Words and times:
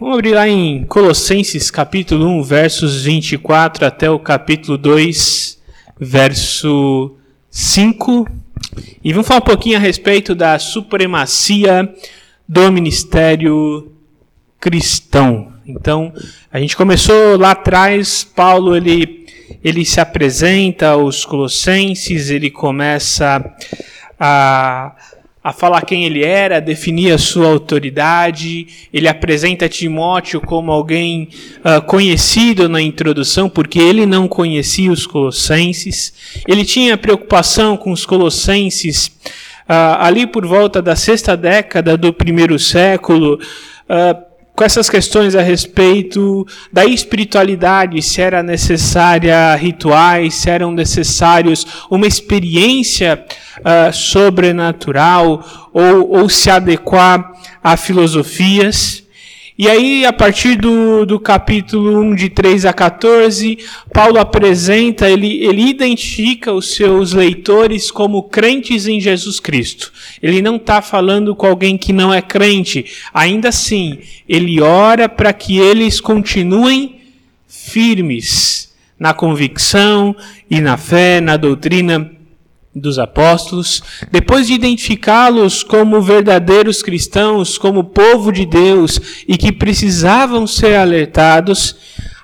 Vamos 0.00 0.16
abrir 0.16 0.34
lá 0.34 0.48
em 0.48 0.84
Colossenses 0.86 1.70
capítulo 1.70 2.26
1, 2.26 2.42
versos 2.42 3.04
24 3.04 3.86
até 3.86 4.10
o 4.10 4.18
capítulo 4.18 4.76
2, 4.76 5.62
verso 6.00 7.14
5. 7.48 8.26
E 9.04 9.12
vamos 9.12 9.28
falar 9.28 9.38
um 9.38 9.44
pouquinho 9.44 9.76
a 9.76 9.80
respeito 9.80 10.34
da 10.34 10.58
supremacia 10.58 11.94
do 12.46 12.72
ministério 12.72 13.92
cristão. 14.58 15.52
Então, 15.64 16.12
a 16.52 16.58
gente 16.58 16.76
começou 16.76 17.38
lá 17.38 17.52
atrás, 17.52 18.24
Paulo 18.24 18.76
ele, 18.76 19.26
ele 19.62 19.84
se 19.84 20.00
apresenta 20.00 20.88
aos 20.88 21.24
colossenses, 21.24 22.30
ele 22.30 22.50
começa 22.50 23.44
a 24.18 24.96
a 25.44 25.52
falar 25.52 25.82
quem 25.82 26.06
ele 26.06 26.24
era, 26.24 26.56
a 26.56 26.60
definir 26.60 27.12
a 27.12 27.18
sua 27.18 27.48
autoridade. 27.48 28.66
Ele 28.90 29.06
apresenta 29.06 29.68
Timóteo 29.68 30.40
como 30.40 30.72
alguém 30.72 31.28
uh, 31.58 31.82
conhecido 31.82 32.66
na 32.66 32.80
introdução, 32.80 33.46
porque 33.46 33.78
ele 33.78 34.06
não 34.06 34.26
conhecia 34.26 34.90
os 34.90 35.06
colossenses. 35.06 36.14
Ele 36.48 36.64
tinha 36.64 36.96
preocupação 36.96 37.76
com 37.76 37.92
os 37.92 38.06
colossenses 38.06 39.08
uh, 39.68 40.00
ali 40.00 40.26
por 40.26 40.46
volta 40.46 40.80
da 40.80 40.96
sexta 40.96 41.36
década 41.36 41.94
do 41.94 42.10
primeiro 42.10 42.58
século. 42.58 43.38
Uh, 43.84 44.33
com 44.54 44.62
essas 44.62 44.88
questões 44.88 45.34
a 45.34 45.42
respeito 45.42 46.46
da 46.72 46.84
espiritualidade, 46.84 48.00
se 48.00 48.20
era 48.20 48.42
necessária 48.42 49.54
rituais, 49.56 50.34
se 50.34 50.48
eram 50.48 50.70
necessários 50.70 51.66
uma 51.90 52.06
experiência 52.06 53.24
uh, 53.58 53.92
sobrenatural 53.92 55.70
ou, 55.72 56.20
ou 56.20 56.28
se 56.28 56.50
adequar 56.50 57.32
a 57.62 57.76
filosofias. 57.76 59.03
E 59.56 59.68
aí, 59.68 60.04
a 60.04 60.12
partir 60.12 60.56
do, 60.56 61.06
do 61.06 61.20
capítulo 61.20 62.00
1, 62.00 62.16
de 62.16 62.28
3 62.28 62.66
a 62.66 62.72
14, 62.72 63.58
Paulo 63.92 64.18
apresenta, 64.18 65.08
ele, 65.08 65.44
ele 65.44 65.62
identifica 65.68 66.52
os 66.52 66.74
seus 66.74 67.12
leitores 67.12 67.88
como 67.88 68.24
crentes 68.24 68.88
em 68.88 69.00
Jesus 69.00 69.38
Cristo. 69.38 69.92
Ele 70.20 70.42
não 70.42 70.56
está 70.56 70.82
falando 70.82 71.36
com 71.36 71.46
alguém 71.46 71.78
que 71.78 71.92
não 71.92 72.12
é 72.12 72.20
crente. 72.20 72.84
Ainda 73.14 73.50
assim, 73.50 74.00
ele 74.28 74.60
ora 74.60 75.08
para 75.08 75.32
que 75.32 75.56
eles 75.56 76.00
continuem 76.00 77.02
firmes 77.46 78.74
na 78.98 79.14
convicção 79.14 80.16
e 80.50 80.60
na 80.60 80.76
fé, 80.76 81.20
na 81.20 81.36
doutrina 81.36 82.10
dos 82.74 82.98
apóstolos, 82.98 83.82
depois 84.10 84.46
de 84.46 84.54
identificá-los 84.54 85.62
como 85.62 86.02
verdadeiros 86.02 86.82
cristãos, 86.82 87.56
como 87.56 87.84
povo 87.84 88.32
de 88.32 88.44
Deus 88.44 89.00
e 89.28 89.36
que 89.36 89.52
precisavam 89.52 90.46
ser 90.46 90.74
alertados, 90.74 91.76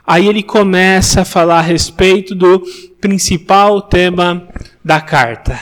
aí 0.05 0.27
ele 0.27 0.43
começa 0.43 1.21
a 1.21 1.25
falar 1.25 1.59
a 1.59 1.63
respeito 1.63 2.35
do 2.35 2.63
principal 3.01 3.81
tema 3.81 4.49
da 4.85 5.01
carta, 5.01 5.61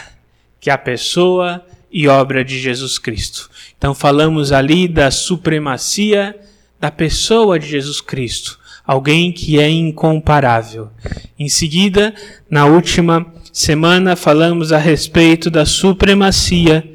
que 0.58 0.70
é 0.70 0.72
a 0.72 0.78
pessoa 0.78 1.64
e 1.92 2.08
obra 2.08 2.44
de 2.44 2.58
Jesus 2.58 2.98
Cristo. 2.98 3.50
Então 3.76 3.94
falamos 3.94 4.52
ali 4.52 4.88
da 4.88 5.10
supremacia 5.10 6.34
da 6.80 6.90
pessoa 6.90 7.58
de 7.58 7.66
Jesus 7.66 8.00
Cristo, 8.00 8.58
alguém 8.86 9.32
que 9.32 9.58
é 9.58 9.68
incomparável. 9.68 10.90
Em 11.38 11.48
seguida, 11.48 12.14
na 12.48 12.66
última 12.66 13.26
semana 13.58 14.14
falamos 14.14 14.72
a 14.72 14.78
respeito 14.78 15.50
da 15.50 15.66
supremacia 15.66 16.88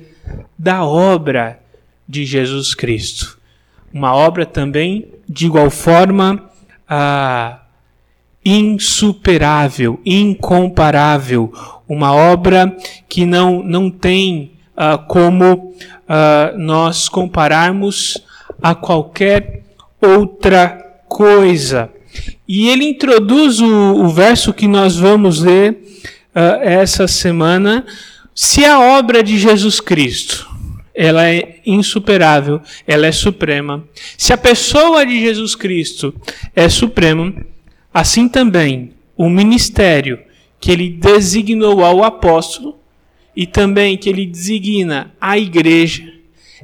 da 0.58 0.86
obra 0.86 1.60
de 2.08 2.26
Jesus 2.26 2.74
Cristo. 2.74 3.38
Uma 3.94 4.16
obra 4.16 4.46
também, 4.46 5.10
de 5.28 5.46
igual 5.46 5.70
forma, 5.70 6.50
ah, 6.88 7.60
insuperável, 8.46 10.00
incomparável. 10.06 11.52
Uma 11.86 12.14
obra 12.14 12.74
que 13.10 13.26
não, 13.26 13.62
não 13.62 13.92
tem 13.92 14.54
ah, 14.76 14.98
como 14.98 15.76
ah, 16.08 16.54
nós 16.56 17.10
compararmos 17.10 18.24
a 18.62 18.74
qualquer 18.74 19.64
outra 20.02 21.02
coisa. 21.10 21.92
E 22.48 22.70
ele 22.70 22.86
introduz 22.86 23.60
o, 23.60 23.96
o 23.96 24.08
verso 24.08 24.54
que 24.54 24.66
nós 24.66 24.96
vamos 24.96 25.42
ler 25.42 25.83
uh, 26.36 26.62
essa 26.62 27.08
semana 27.08 27.86
se 28.36 28.66
a 28.66 28.80
obra 28.80 29.24
de 29.24 29.38
Jesus 29.38 29.80
Cristo 29.80 30.52
ela 30.94 31.28
é 31.28 31.60
insuperável, 31.66 32.62
ela 32.86 33.08
é 33.08 33.12
suprema. 33.12 33.84
Se 34.16 34.32
a 34.32 34.38
pessoa 34.38 35.06
de 35.06 35.20
Jesus 35.20 35.56
Cristo 35.56 36.14
é 36.56 36.70
suprema, 36.70 37.34
assim 37.92 38.30
também 38.30 38.94
o 39.18 39.28
ministério 39.30 40.20
que 40.60 40.72
ele 40.72 40.90
designou 40.90 41.84
ao 41.84 42.04
apóstolo 42.04 42.78
e 43.36 43.48
também 43.48 43.98
que 43.98 44.08
ele 44.08 44.26
designa 44.26 45.12
à 45.20 45.38
igreja 45.38 46.04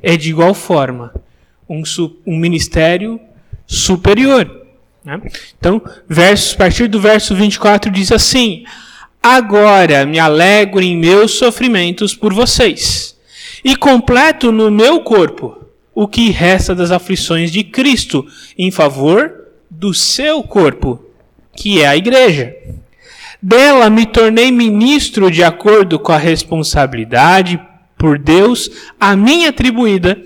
é 0.01 0.15
de 0.15 0.29
igual 0.29 0.53
forma 0.53 1.13
um, 1.67 1.81
um 2.25 2.37
ministério 2.37 3.19
superior. 3.65 4.67
Né? 5.03 5.21
Então, 5.57 5.81
versos, 6.07 6.53
a 6.53 6.57
partir 6.57 6.87
do 6.87 6.99
verso 6.99 7.35
24 7.35 7.91
diz 7.91 8.11
assim: 8.11 8.63
Agora 9.21 10.05
me 10.05 10.17
alegro 10.17 10.81
em 10.81 10.95
meus 10.95 11.31
sofrimentos 11.31 12.15
por 12.15 12.33
vocês, 12.33 13.17
e 13.63 13.75
completo 13.75 14.49
no 14.49 14.71
meu 14.71 15.01
corpo 15.01 15.65
o 15.93 16.07
que 16.07 16.29
resta 16.29 16.73
das 16.73 16.89
aflições 16.89 17.51
de 17.51 17.61
Cristo 17.61 18.25
em 18.57 18.71
favor 18.71 19.33
do 19.69 19.93
seu 19.93 20.41
corpo, 20.41 21.03
que 21.53 21.81
é 21.81 21.87
a 21.87 21.97
igreja. 21.97 22.55
Dela 23.41 23.89
me 23.89 24.05
tornei 24.05 24.51
ministro 24.51 25.29
de 25.29 25.43
acordo 25.43 25.99
com 25.99 26.13
a 26.13 26.17
responsabilidade 26.17 27.59
por 27.97 28.17
Deus 28.17 28.71
a 28.97 29.13
mim 29.17 29.45
atribuída 29.45 30.17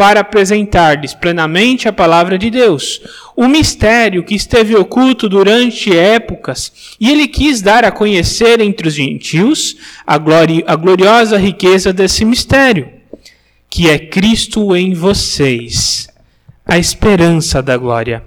para 0.00 0.20
apresentar-lhes 0.20 1.12
plenamente 1.12 1.86
a 1.86 1.92
palavra 1.92 2.38
de 2.38 2.48
Deus, 2.48 3.02
o 3.36 3.46
mistério 3.46 4.24
que 4.24 4.34
esteve 4.34 4.74
oculto 4.74 5.28
durante 5.28 5.94
épocas, 5.94 6.96
e 6.98 7.10
ele 7.10 7.28
quis 7.28 7.60
dar 7.60 7.84
a 7.84 7.90
conhecer 7.90 8.62
entre 8.62 8.88
os 8.88 8.94
gentios 8.94 9.76
a, 10.06 10.16
glori 10.16 10.64
a 10.66 10.74
gloriosa 10.74 11.36
riqueza 11.36 11.92
desse 11.92 12.24
mistério, 12.24 12.88
que 13.68 13.90
é 13.90 13.98
Cristo 13.98 14.74
em 14.74 14.94
vocês, 14.94 16.08
a 16.64 16.78
esperança 16.78 17.60
da 17.60 17.76
glória. 17.76 18.24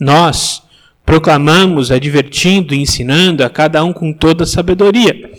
Nós 0.00 0.62
proclamamos, 1.04 1.90
advertindo 1.90 2.74
e 2.74 2.80
ensinando 2.80 3.44
a 3.44 3.50
cada 3.50 3.84
um 3.84 3.92
com 3.92 4.10
toda 4.10 4.46
sabedoria, 4.46 5.32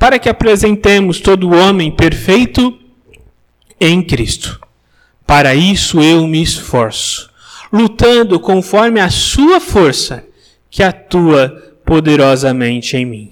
para 0.00 0.18
que 0.18 0.28
apresentemos 0.28 1.20
todo 1.20 1.48
o 1.48 1.54
homem 1.54 1.92
perfeito 1.92 2.76
em 3.80 4.02
Cristo. 4.02 4.68
Para 5.30 5.54
isso 5.54 6.00
eu 6.00 6.26
me 6.26 6.42
esforço, 6.42 7.30
lutando 7.72 8.40
conforme 8.40 8.98
a 8.98 9.08
sua 9.08 9.60
força 9.60 10.24
que 10.68 10.82
atua 10.82 11.76
poderosamente 11.86 12.96
em 12.96 13.06
mim. 13.06 13.30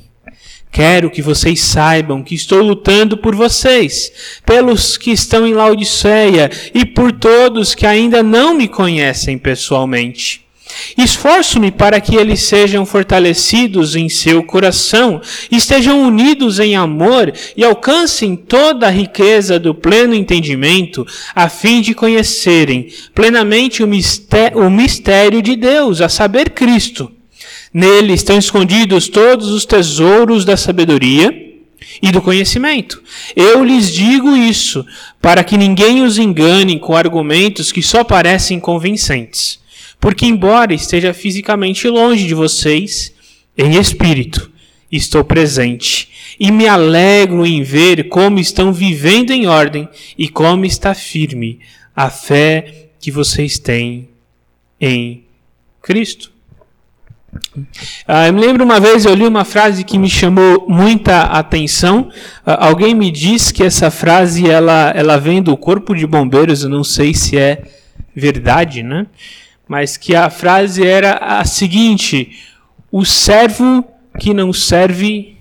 Quero 0.70 1.10
que 1.10 1.20
vocês 1.20 1.58
saibam 1.58 2.22
que 2.22 2.36
estou 2.36 2.62
lutando 2.62 3.18
por 3.18 3.34
vocês, 3.34 4.12
pelos 4.46 4.96
que 4.96 5.10
estão 5.10 5.44
em 5.44 5.54
Laodiceia 5.54 6.48
e 6.72 6.86
por 6.86 7.10
todos 7.10 7.74
que 7.74 7.84
ainda 7.84 8.22
não 8.22 8.54
me 8.54 8.68
conhecem 8.68 9.36
pessoalmente. 9.36 10.46
Esforço-me 10.96 11.70
para 11.70 12.00
que 12.00 12.16
eles 12.16 12.40
sejam 12.40 12.84
fortalecidos 12.84 13.96
em 13.96 14.08
seu 14.08 14.42
coração, 14.42 15.20
estejam 15.50 16.02
unidos 16.02 16.58
em 16.58 16.76
amor 16.76 17.32
e 17.56 17.64
alcancem 17.64 18.36
toda 18.36 18.86
a 18.86 18.90
riqueza 18.90 19.58
do 19.58 19.74
pleno 19.74 20.14
entendimento, 20.14 21.06
a 21.34 21.48
fim 21.48 21.80
de 21.80 21.94
conhecerem 21.94 22.88
plenamente 23.14 23.82
o 23.82 23.86
mistério, 23.86 24.58
o 24.58 24.70
mistério 24.70 25.40
de 25.42 25.56
Deus, 25.56 26.00
a 26.00 26.08
saber, 26.08 26.50
Cristo. 26.50 27.10
Nele 27.72 28.14
estão 28.14 28.38
escondidos 28.38 29.08
todos 29.08 29.50
os 29.50 29.64
tesouros 29.64 30.44
da 30.44 30.56
sabedoria 30.56 31.32
e 32.02 32.10
do 32.10 32.22
conhecimento. 32.22 33.02
Eu 33.36 33.64
lhes 33.64 33.92
digo 33.92 34.36
isso, 34.36 34.84
para 35.20 35.44
que 35.44 35.56
ninguém 35.56 36.02
os 36.02 36.18
engane 36.18 36.78
com 36.78 36.96
argumentos 36.96 37.70
que 37.70 37.82
só 37.82 38.02
parecem 38.02 38.58
convincentes. 38.58 39.58
Porque, 40.00 40.26
embora 40.26 40.72
esteja 40.72 41.12
fisicamente 41.12 41.88
longe 41.88 42.26
de 42.26 42.34
vocês, 42.34 43.12
em 43.56 43.76
espírito 43.76 44.50
estou 44.90 45.22
presente 45.22 46.08
e 46.40 46.50
me 46.50 46.66
alegro 46.66 47.44
em 47.44 47.62
ver 47.62 48.08
como 48.08 48.38
estão 48.38 48.72
vivendo 48.72 49.32
em 49.32 49.46
ordem 49.46 49.88
e 50.16 50.28
como 50.28 50.64
está 50.64 50.94
firme 50.94 51.60
a 51.94 52.08
fé 52.08 52.90
que 52.98 53.10
vocês 53.10 53.58
têm 53.58 54.08
em 54.80 55.24
Cristo. 55.82 56.32
Ah, 58.06 58.26
eu 58.26 58.32
me 58.32 58.40
lembro 58.40 58.64
uma 58.64 58.80
vez 58.80 59.04
eu 59.04 59.14
li 59.14 59.26
uma 59.26 59.44
frase 59.44 59.84
que 59.84 59.98
me 59.98 60.08
chamou 60.08 60.66
muita 60.68 61.22
atenção. 61.24 62.10
Ah, 62.44 62.66
alguém 62.66 62.94
me 62.94 63.10
disse 63.10 63.52
que 63.52 63.62
essa 63.62 63.90
frase 63.90 64.48
ela, 64.48 64.92
ela 64.96 65.18
vem 65.18 65.42
do 65.42 65.56
corpo 65.56 65.94
de 65.94 66.06
bombeiros. 66.06 66.62
Eu 66.62 66.70
não 66.70 66.82
sei 66.82 67.12
se 67.12 67.36
é 67.36 67.62
verdade, 68.14 68.82
né? 68.82 69.06
Mas 69.68 69.96
que 69.98 70.16
a 70.16 70.30
frase 70.30 70.84
era 70.84 71.18
a 71.18 71.44
seguinte: 71.44 72.36
o 72.90 73.04
servo 73.04 73.84
que 74.18 74.32
não 74.32 74.52
serve, 74.52 75.36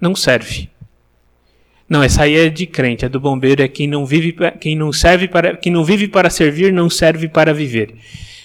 não 0.00 0.14
serve. 0.14 0.70
Não, 1.88 2.02
essa 2.02 2.24
aí 2.24 2.36
é 2.36 2.50
de 2.50 2.66
crente, 2.66 3.06
é 3.06 3.08
do 3.08 3.18
bombeiro, 3.18 3.62
é 3.62 3.68
quem 3.68 3.88
não 3.88 4.04
vive, 4.04 4.36
quem 4.60 4.76
não 4.76 4.92
serve 4.92 5.26
para, 5.26 5.56
quem 5.56 5.72
não 5.72 5.82
vive 5.82 6.06
para 6.06 6.28
servir, 6.28 6.70
não 6.70 6.90
serve 6.90 7.28
para 7.28 7.54
viver. 7.54 7.94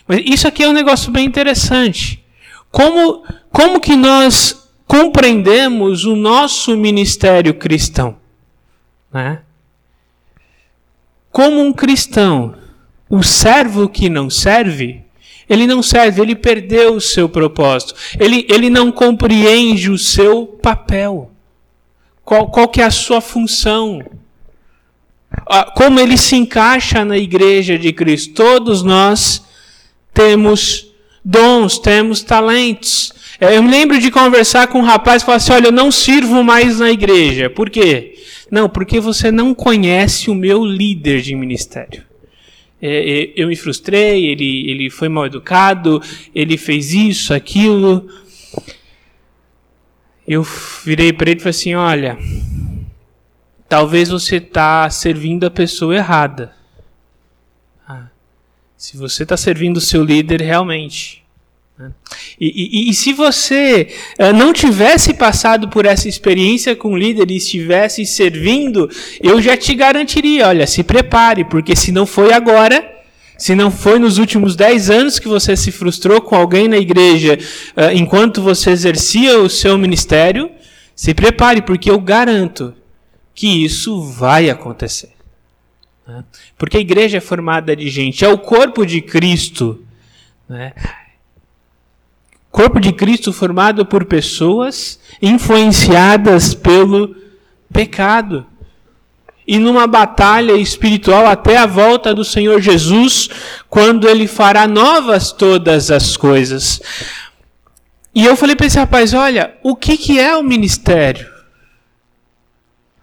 Mas 0.08 0.22
isso 0.26 0.48
aqui 0.48 0.64
é 0.64 0.70
um 0.70 0.74
negócio 0.74 1.12
bem 1.12 1.26
interessante. 1.26 2.24
Como, 2.72 3.24
como 3.52 3.82
que 3.82 3.96
nós 3.96 4.72
compreendemos 4.88 6.06
o 6.06 6.16
nosso 6.16 6.78
ministério 6.78 7.54
cristão? 7.54 8.18
Né? 9.12 9.42
Como 11.30 11.62
um 11.62 11.74
cristão, 11.74 12.56
o 13.14 13.22
servo 13.22 13.88
que 13.88 14.10
não 14.10 14.28
serve, 14.28 15.04
ele 15.48 15.68
não 15.68 15.84
serve, 15.84 16.20
ele 16.20 16.34
perdeu 16.34 16.96
o 16.96 17.02
seu 17.02 17.30
propósito. 17.30 17.94
Ele, 18.20 18.44
ele 18.50 18.72
não 18.72 18.92
compreende 18.92 19.92
o 19.92 20.00
seu 20.00 20.48
papel. 20.48 21.30
Qual, 22.26 22.48
qual 22.48 22.68
que 22.68 22.82
é 22.82 22.86
a 22.86 22.90
sua 22.90 23.22
função? 23.22 24.04
Ah, 25.48 25.66
como 25.76 26.00
ele 26.00 26.18
se 26.18 26.36
encaixa 26.36 27.06
na 27.06 27.16
igreja 27.16 27.78
de 27.78 27.94
Cristo? 27.94 28.34
Todos 28.34 28.82
nós 28.82 29.46
temos 30.12 30.88
dons, 31.24 31.78
temos 31.78 32.24
talentos. 32.24 33.14
É, 33.40 33.56
eu 33.56 33.62
me 33.62 33.70
lembro 33.70 34.00
de 34.00 34.10
conversar 34.10 34.70
com 34.70 34.80
um 34.80 34.84
rapaz 34.84 35.22
e 35.22 35.26
falar 35.26 35.36
assim: 35.36 35.54
olha, 35.54 35.68
eu 35.68 35.72
não 35.72 35.92
sirvo 35.92 36.44
mais 36.44 36.80
na 36.80 36.90
igreja. 36.90 37.48
Por 37.48 37.70
quê? 37.70 38.16
Não, 38.50 38.68
porque 38.68 39.00
você 39.00 39.32
não 39.32 39.54
conhece 39.54 40.32
o 40.32 40.36
meu 40.36 40.66
líder 40.66 41.22
de 41.22 41.36
ministério. 41.36 42.12
É, 42.86 43.22
é, 43.22 43.34
eu 43.38 43.48
me 43.48 43.56
frustrei, 43.56 44.26
ele, 44.26 44.70
ele 44.70 44.90
foi 44.90 45.08
mal 45.08 45.26
educado, 45.26 46.02
ele 46.36 46.58
fez 46.58 46.94
isso, 46.94 47.34
aquilo 47.34 48.10
eu 50.28 50.44
virei 50.44 51.12
para 51.12 51.30
ele 51.30 51.40
e 51.40 51.44
falei 51.44 51.52
assim: 51.52 51.76
olha, 51.76 52.18
talvez 53.68 54.10
você 54.10 54.38
está 54.38 54.90
servindo 54.90 55.46
a 55.46 55.52
pessoa 55.52 55.96
errada. 55.96 56.56
Ah, 57.88 58.08
se 58.78 58.98
você 58.98 59.24
está 59.24 59.36
servindo 59.36 59.78
o 59.78 59.82
seu 59.82 60.04
líder 60.04 60.42
realmente. 60.42 61.23
Né? 61.78 61.92
E, 62.40 62.88
e, 62.88 62.90
e, 62.90 62.94
se 62.94 63.14
você 63.14 63.88
uh, 64.20 64.34
não 64.34 64.54
tivesse 64.54 65.14
passado 65.14 65.70
por 65.70 65.86
essa 65.86 66.08
experiência 66.08 66.76
com 66.76 66.98
líder 66.98 67.32
e 67.32 67.38
estivesse 67.38 68.06
servindo, 68.06 68.90
eu 69.22 69.42
já 69.42 69.58
te 69.58 69.74
garantiria: 69.74 70.48
olha, 70.48 70.68
se 70.68 70.84
prepare, 70.84 71.46
porque 71.46 71.76
se 71.76 71.92
não 71.92 72.06
foi 72.06 72.32
agora, 72.32 72.94
se 73.38 73.56
não 73.56 73.72
foi 73.72 73.98
nos 73.98 74.18
últimos 74.18 74.56
10 74.56 74.90
anos 74.90 75.20
que 75.20 75.28
você 75.28 75.56
se 75.56 75.72
frustrou 75.72 76.22
com 76.22 76.36
alguém 76.36 76.68
na 76.68 76.78
igreja 76.78 77.38
uh, 77.76 77.92
enquanto 77.94 78.42
você 78.42 78.70
exercia 78.70 79.40
o 79.40 79.50
seu 79.50 79.78
ministério, 79.78 80.52
se 80.96 81.14
prepare, 81.14 81.62
porque 81.62 81.90
eu 81.90 82.00
garanto 82.00 82.74
que 83.34 83.64
isso 83.64 84.04
vai 84.04 84.50
acontecer. 84.50 85.14
Né? 86.08 86.24
Porque 86.58 86.78
a 86.78 86.82
igreja 86.82 87.18
é 87.18 87.22
formada 87.22 87.76
de 87.76 87.90
gente, 87.90 88.24
é 88.24 88.28
o 88.28 88.38
corpo 88.38 88.86
de 88.86 89.02
Cristo. 89.02 89.84
Né? 90.48 90.74
Corpo 92.54 92.80
de 92.80 92.94
Cristo 92.94 93.34
formado 93.34 93.84
por 93.84 94.06
pessoas 94.06 95.00
influenciadas 95.20 96.54
pelo 96.54 97.16
pecado 97.74 98.46
e 99.48 99.58
numa 99.58 99.88
batalha 99.88 100.54
espiritual 100.54 101.26
até 101.26 101.58
a 101.58 101.66
volta 101.66 102.14
do 102.14 102.24
Senhor 102.24 102.62
Jesus, 102.62 103.28
quando 103.68 104.08
ele 104.08 104.28
fará 104.28 104.68
novas 104.68 105.32
todas 105.32 105.90
as 105.90 106.16
coisas. 106.16 106.80
E 108.14 108.24
eu 108.24 108.36
falei 108.36 108.56
para 108.56 108.68
esse 108.68 108.78
rapaz: 108.78 109.16
olha, 109.16 109.58
o 109.64 109.76
que, 109.76 109.98
que 109.98 110.20
é 110.20 110.38
o 110.38 110.44
ministério? 110.44 111.28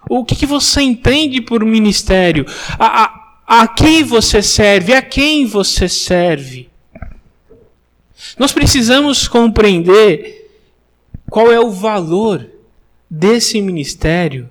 O 0.08 0.24
que, 0.24 0.36
que 0.36 0.46
você 0.46 0.80
entende 0.80 1.40
por 1.40 1.64
ministério? 1.64 2.46
A, 2.78 3.02
a, 3.02 3.62
a 3.62 3.66
quem 3.66 4.04
você 4.04 4.42
serve? 4.42 4.94
A 4.94 5.02
quem 5.02 5.44
você 5.44 5.88
serve? 5.88 6.69
Nós 8.38 8.52
precisamos 8.52 9.28
compreender 9.28 10.50
qual 11.28 11.50
é 11.50 11.60
o 11.60 11.70
valor 11.70 12.46
desse 13.08 13.60
ministério 13.60 14.48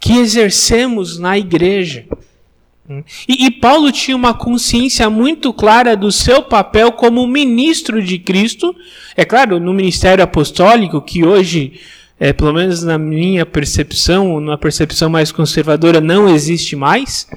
que 0.00 0.14
exercemos 0.18 1.18
na 1.18 1.38
igreja. 1.38 2.06
E, 3.28 3.46
e, 3.46 3.50
Paulo 3.50 3.92
tinha 3.92 4.16
uma 4.16 4.32
consciência 4.32 5.10
muito 5.10 5.52
clara 5.52 5.94
do 5.94 6.10
seu 6.10 6.42
papel 6.42 6.90
como 6.92 7.26
ministro 7.26 8.02
de 8.02 8.18
Cristo. 8.18 8.74
É 9.14 9.26
claro, 9.26 9.60
no 9.60 9.74
ministério 9.74 10.24
apostólico, 10.24 11.02
que 11.02 11.22
hoje, 11.22 11.80
é, 12.18 12.32
pelo 12.32 12.54
menos 12.54 12.82
na 12.82 12.96
minha 12.96 13.44
percepção, 13.44 14.40
na 14.40 14.56
percepção 14.56 15.10
mais 15.10 15.30
conservadora, 15.30 16.00
não 16.00 16.28
existe 16.28 16.74
mais. 16.74 17.28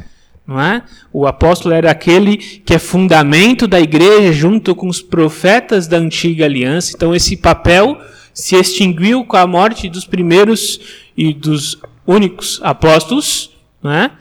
Não 0.51 0.59
é? 0.59 0.83
O 1.13 1.25
apóstolo 1.25 1.73
era 1.73 1.89
aquele 1.89 2.35
que 2.35 2.73
é 2.73 2.79
fundamento 2.79 3.67
da 3.67 3.79
igreja 3.79 4.33
junto 4.33 4.75
com 4.75 4.89
os 4.89 5.01
profetas 5.01 5.87
da 5.87 5.95
antiga 5.95 6.43
aliança. 6.43 6.91
Então, 6.93 7.15
esse 7.15 7.37
papel 7.37 7.97
se 8.33 8.57
extinguiu 8.57 9.23
com 9.23 9.37
a 9.37 9.47
morte 9.47 9.87
dos 9.87 10.05
primeiros 10.05 10.81
e 11.15 11.33
dos 11.33 11.79
únicos 12.05 12.59
apóstolos, 12.61 13.51
né? 13.81 14.11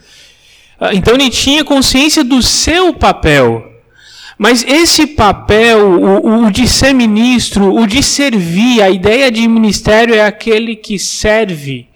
Então 0.93 1.15
ele 1.15 1.29
tinha 1.29 1.65
consciência 1.65 2.23
do 2.23 2.43
seu 2.43 2.95
papel. 2.95 3.67
Mas 4.39 4.65
esse 4.65 5.09
papel, 5.09 6.01
o, 6.01 6.47
o, 6.47 6.51
de 6.51 6.67
ser 6.67 6.95
ministro, 6.95 7.75
o 7.75 7.87
de 7.87 8.03
servir, 8.03 8.81
a 8.81 8.89
ideia 8.89 9.31
de 9.31 9.47
ministério 9.47 10.15
é 10.15 10.25
aquele 10.25 10.77
que 10.77 10.99
serve. 10.99 11.90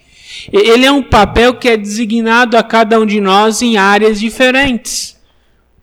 Ele 0.52 0.86
é 0.86 0.92
um 0.92 1.02
papel 1.02 1.54
que 1.54 1.68
é 1.68 1.76
designado 1.76 2.56
a 2.56 2.62
cada 2.62 2.98
um 2.98 3.06
de 3.06 3.20
nós 3.20 3.62
em 3.62 3.76
áreas 3.76 4.18
diferentes. 4.18 5.18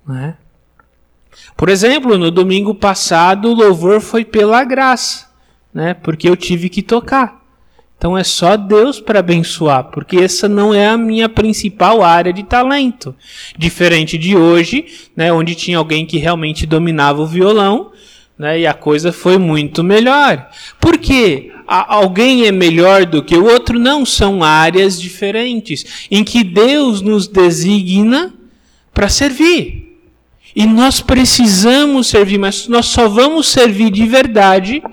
Né? 0.08 0.36
Por 1.56 1.70
exemplo, 1.70 2.18
no 2.18 2.32
domingo 2.32 2.74
passado, 2.74 3.50
o 3.50 3.54
louvor 3.54 4.02
foi 4.02 4.26
pela 4.26 4.64
graça, 4.64 5.28
né? 5.74 5.94
porque 5.94 6.28
eu 6.28 6.36
tive 6.36 6.70
que 6.70 6.82
tocar. 6.82 7.42
Então 8.02 8.18
é 8.18 8.24
só 8.24 8.58
Deus 8.58 9.00
para 9.00 9.20
abençoar, 9.20 9.84
porque 9.92 10.18
essa 10.18 10.50
não 10.50 10.74
é 10.74 10.88
a 10.88 10.98
minha 10.98 11.30
principal 11.30 12.02
área 12.02 12.34
de 12.34 12.42
talento. 12.42 13.14
Diferente 13.56 14.18
de 14.18 14.36
hoje, 14.36 14.88
né, 15.16 15.32
onde 15.32 15.54
tinha 15.54 15.78
alguém 15.78 16.04
que 16.04 16.18
realmente 16.18 16.66
dominava 16.66 17.22
o 17.22 17.28
violão, 17.28 17.92
né, 18.38 18.60
e 18.62 18.68
a 18.68 18.74
coisa 18.74 19.12
foi 19.12 19.38
muito 19.38 19.84
melhor. 19.84 20.50
Por 20.80 20.98
quê? 20.98 21.52
alguém 21.68 22.46
é 22.46 22.52
melhor 22.52 23.06
do 23.06 23.24
que 23.24 23.36
o 23.36 23.46
outro? 23.46 23.80
Não, 23.80 24.06
são 24.06 24.44
áreas 24.44 25.00
diferentes, 25.00 26.08
em 26.12 26.24
que 26.24 26.44
Deus 26.44 27.02
nos 27.02 27.28
designa 27.28 28.34
para 28.94 29.08
servir. 29.08 29.98
E 30.54 30.66
nós 30.66 31.00
precisamos 31.00 32.08
servir, 32.08 32.38
mas 32.38 32.68
nós 32.68 32.88
só 32.88 33.08
vamos 33.08 33.48
servir 33.48 33.90
de 33.90 34.06
verdade 34.06 34.84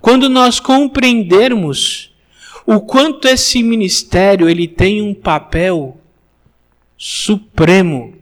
quando 0.00 0.28
nós 0.28 0.60
compreendermos 0.60 2.10
o 2.64 2.80
quanto 2.80 3.26
esse 3.26 3.62
ministério 3.62 4.48
ele 4.48 4.68
tem 4.68 5.02
um 5.02 5.12
papel 5.12 5.98
supremo 6.96 8.14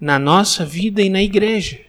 na 0.00 0.18
nossa 0.18 0.64
vida 0.64 1.02
e 1.02 1.08
na 1.08 1.22
igreja. 1.22 1.80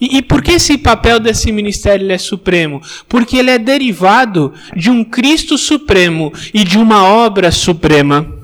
E, 0.00 0.18
e 0.18 0.22
por 0.22 0.42
que 0.42 0.52
esse 0.52 0.78
papel 0.78 1.18
desse 1.18 1.50
ministério 1.50 2.10
é 2.10 2.18
supremo? 2.18 2.80
Porque 3.08 3.36
ele 3.36 3.50
é 3.50 3.58
derivado 3.58 4.52
de 4.76 4.90
um 4.90 5.04
Cristo 5.04 5.58
supremo 5.58 6.32
e 6.54 6.64
de 6.64 6.78
uma 6.78 7.04
obra 7.04 7.50
suprema. 7.50 8.38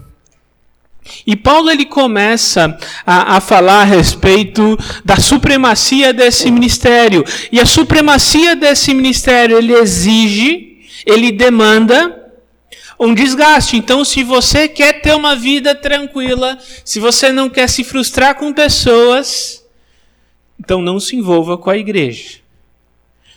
E 1.26 1.36
Paulo 1.36 1.70
ele 1.70 1.84
começa 1.84 2.76
a, 3.06 3.36
a, 3.36 3.40
falar 3.40 3.82
a 3.82 3.84
respeito 3.84 4.78
da 5.04 5.16
supremacia 5.16 6.12
desse 6.12 6.50
ministério. 6.50 7.24
E 7.52 7.60
a 7.60 7.66
supremacia 7.66 8.56
desse 8.56 8.94
ministério 8.94 9.58
ele 9.58 9.74
exige, 9.74 10.78
ele 11.06 11.30
demanda 11.30 12.22
um 12.98 13.12
desgaste. 13.14 13.76
Então, 13.76 14.04
se 14.04 14.22
você 14.22 14.68
quer 14.68 15.00
ter 15.00 15.14
uma 15.14 15.36
vida 15.36 15.74
tranquila, 15.74 16.58
se 16.84 17.00
você 17.00 17.30
não 17.30 17.50
quer 17.50 17.68
se 17.68 17.84
frustrar 17.84 18.36
com 18.36 18.52
pessoas, 18.52 19.63
então 20.64 20.80
não 20.80 20.98
se 20.98 21.14
envolva 21.14 21.58
com 21.58 21.68
a 21.68 21.76
igreja. 21.76 22.38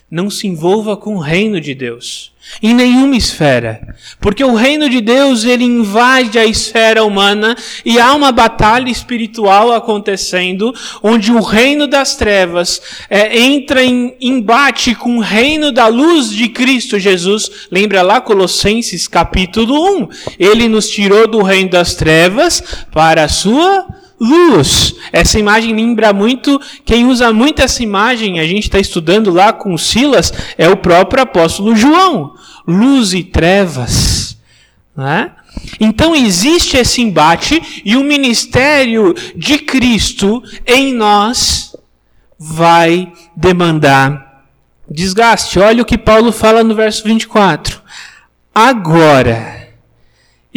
Não 0.10 0.30
se 0.30 0.48
envolva 0.48 0.96
com 0.96 1.16
o 1.16 1.20
reino 1.20 1.60
de 1.60 1.76
Deus 1.76 2.32
em 2.62 2.74
nenhuma 2.74 3.16
esfera, 3.16 3.96
porque 4.20 4.44
o 4.44 4.56
reino 4.56 4.90
de 4.90 5.02
Deus 5.02 5.44
ele 5.44 5.64
invade 5.64 6.40
a 6.40 6.46
esfera 6.46 7.04
humana 7.04 7.56
e 7.86 8.00
há 8.00 8.14
uma 8.14 8.32
batalha 8.32 8.90
espiritual 8.90 9.74
acontecendo, 9.74 10.74
onde 11.04 11.32
o 11.32 11.42
reino 11.42 11.86
das 11.86 12.16
trevas 12.16 12.82
é, 13.10 13.38
entra 13.38 13.84
em 13.84 14.16
embate 14.20 14.96
com 14.96 15.18
o 15.18 15.22
reino 15.22 15.72
da 15.72 15.88
luz 15.88 16.30
de 16.30 16.48
Cristo 16.48 16.98
Jesus. 16.98 17.68
Lembra 17.70 18.02
lá 18.02 18.22
Colossenses 18.22 19.08
capítulo 19.08 20.00
1? 20.00 20.10
Ele 20.40 20.68
nos 20.68 20.90
tirou 20.90 21.28
do 21.28 21.44
reino 21.44 21.70
das 21.72 21.96
trevas 21.96 22.64
para 22.92 23.26
a 23.26 23.30
sua 23.30 23.86
luz. 24.20 24.96
Essa 25.12 25.40
imagem 25.40 25.76
lembra 25.76 26.12
muito, 26.14 26.60
quem 26.86 27.06
usa 27.06 27.32
muito 27.32 27.62
essa 27.62 27.84
imagem, 27.84 28.40
a 28.40 28.48
gente 28.48 28.64
está 28.64 28.80
estudando 28.80 29.32
lá 29.32 29.54
com 29.54 29.78
Silas, 29.78 30.34
é 30.58 30.68
o 30.70 30.78
próprio 30.78 31.24
apóstolo 31.24 31.76
João. 31.76 32.34
Luz 32.68 33.14
e 33.14 33.24
trevas. 33.24 34.38
Né? 34.96 35.32
Então 35.80 36.16
existe 36.16 36.78
esse 36.78 37.02
embate 37.02 37.82
e 37.86 37.96
o 37.96 38.04
ministério 38.04 39.14
de 39.36 39.60
Cristo 39.60 40.44
em 40.66 40.94
nós 40.94 41.76
vai 42.38 43.12
demandar 43.36 44.44
desgaste. 44.90 45.60
Olha 45.60 45.82
o 45.82 45.86
que 45.86 45.98
Paulo 45.98 46.32
fala 46.32 46.64
no 46.64 46.76
verso 46.76 47.04
24. 47.04 47.82
Agora 48.54 49.67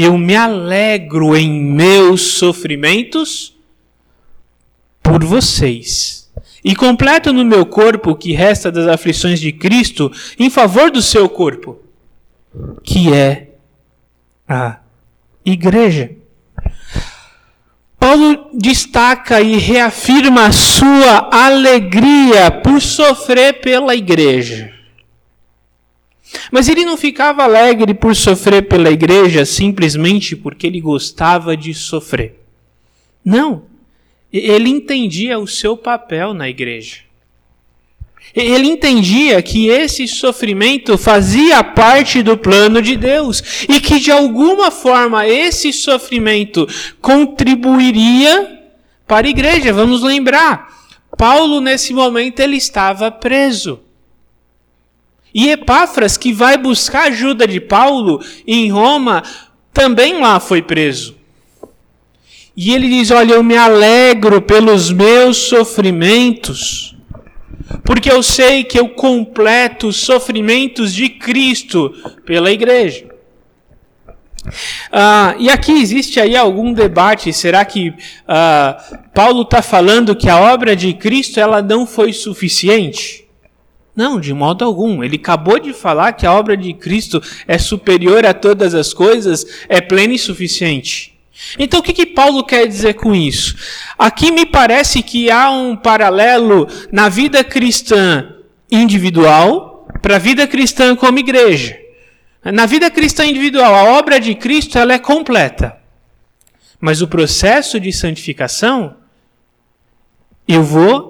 eu 0.02 0.16
me 0.16 0.35
alegro 0.35 1.37
em 1.37 1.50
meus 1.50 2.23
sofrimentos 2.23 3.57
por 5.02 5.25
vocês. 5.25 6.30
E 6.64 6.76
completo 6.76 7.33
no 7.33 7.45
meu 7.45 7.66
corpo 7.66 8.11
o 8.11 8.16
que 8.16 8.33
resta 8.33 8.71
das 8.71 8.87
aflições 8.87 9.40
de 9.40 9.52
Cristo 9.52 10.11
em 10.38 10.49
favor 10.50 10.90
do 10.90 11.02
seu 11.02 11.28
corpo, 11.28 11.80
que 12.83 13.12
é 13.12 13.49
a 14.49 14.78
igreja. 15.45 16.12
Paulo 17.99 18.49
destaca 18.54 19.40
e 19.40 19.59
reafirma 19.59 20.47
a 20.47 20.52
sua 20.52 21.28
alegria 21.30 22.50
por 22.50 22.80
sofrer 22.80 23.61
pela 23.61 23.95
igreja. 23.95 24.80
Mas 26.51 26.69
ele 26.69 26.85
não 26.85 26.97
ficava 26.97 27.45
alegre 27.45 27.95
por 27.95 28.15
sofrer 28.15 28.69
pela 28.69 28.91
igreja 28.91 29.45
simplesmente 29.45 30.37
porque 30.37 30.67
ele 30.67 30.81
gostava 30.81 31.57
de 31.57 31.75
sofrer. 31.75 32.41
Não. 33.25 33.65
Ele 34.33 34.69
entendia 34.69 35.39
o 35.39 35.47
seu 35.47 35.77
papel 35.77 36.33
na 36.33 36.49
igreja. 36.49 36.99
Ele 38.35 38.69
entendia 38.69 39.43
que 39.43 39.69
esse 39.69 40.07
sofrimento 40.07 40.97
fazia 40.97 41.65
parte 41.65 42.23
do 42.23 42.37
plano 42.37 42.81
de 42.81 42.97
Deus 42.97 43.67
e 43.69 43.81
que 43.81 43.99
de 43.99 44.13
alguma 44.13 44.71
forma 44.71 45.27
esse 45.27 45.73
sofrimento 45.73 46.67
contribuiria 47.01 48.61
para 49.07 49.27
a 49.27 49.31
igreja. 49.31 49.73
Vamos 49.73 50.03
lembrar, 50.03 50.69
Paulo 51.19 51.61
nesse 51.61 51.93
momento 51.93 52.39
ele 52.39 52.57
estava 52.57 53.11
preso. 53.11 53.81
E 55.35 55.51
Epáfras, 55.51 56.17
que 56.17 56.33
vai 56.33 56.57
buscar 56.57 57.09
ajuda 57.09 57.47
de 57.47 57.61
Paulo 57.61 58.21
em 58.47 58.71
Roma, 58.71 59.23
também 59.73 60.21
lá 60.21 60.41
foi 60.41 60.63
preso. 60.63 61.17
E 62.57 62.73
ele 62.73 62.89
diz: 62.89 63.11
Olha, 63.11 63.35
eu 63.35 63.43
me 63.43 63.57
alegro 63.57 64.43
pelos 64.43 64.93
meus 64.93 65.37
sofrimentos 65.37 66.91
porque 67.85 68.11
eu 68.11 68.23
sei 68.23 68.65
que 68.65 68.79
eu 68.79 68.89
completo 68.89 69.89
os 69.89 69.97
sofrimentos 69.97 70.93
de 70.93 71.09
Cristo 71.09 71.91
pela 72.25 72.51
igreja. 72.51 73.09
Ah, 74.91 75.35
e 75.39 75.51
aqui 75.51 75.73
existe 75.73 76.19
aí 76.19 76.37
algum 76.37 76.73
debate. 76.73 77.33
Será 77.33 77.65
que 77.65 77.95
ah, 78.27 78.77
Paulo 79.15 79.43
está 79.43 79.63
falando 79.63 80.17
que 80.17 80.29
a 80.29 80.41
obra 80.41 80.75
de 80.75 80.95
Cristo 80.95 81.39
ela 81.39 81.63
não 81.63 81.87
foi 81.87 82.13
suficiente? 82.13 83.29
Não, 83.94 84.20
de 84.20 84.32
modo 84.32 84.64
algum. 84.64 85.02
Ele 85.02 85.16
acabou 85.16 85.59
de 85.59 85.73
falar 85.73 86.12
que 86.12 86.26
a 86.26 86.32
obra 86.32 86.56
de 86.56 86.73
Cristo 86.73 87.23
é 87.47 87.59
superior 87.59 88.25
a 88.25 88.32
todas 88.32 88.75
as 88.75 88.92
coisas, 88.92 89.44
é 89.68 89.80
plena 89.80 90.14
e 90.14 90.18
suficiente. 90.18 91.18
Então 91.59 91.80
o 91.80 91.82
que, 91.82 91.92
que 91.92 92.06
Paulo 92.06 92.44
quer 92.44 92.66
dizer 92.66 92.94
com 92.94 93.14
isso? 93.14 93.56
Aqui 93.99 94.30
me 94.30 94.47
parece 94.47 95.02
que 95.02 95.30
há 95.30 95.50
um 95.50 95.75
paralelo 95.75 96.68
na 96.92 97.09
vida 97.09 97.42
cristã 97.42 98.35
individual 98.70 99.88
para 100.02 100.16
a 100.16 100.18
vida 100.18 100.47
cristã 100.47 100.94
como 100.94 101.18
igreja. 101.18 101.78
Na 102.44 102.64
vida 102.66 102.90
cristã 102.90 103.25
individual, 103.26 103.75
a 103.75 103.99
obra 103.99 104.18
de 104.18 104.35
Cristo 104.35 104.78
ela 104.78 104.94
é 104.94 104.99
completa. 104.99 105.76
Mas 106.80 107.02
o 107.02 107.09
processo 107.09 107.78
de 107.78 107.92
santificação, 107.92 108.97
eu 110.49 110.62
vou 110.62 111.10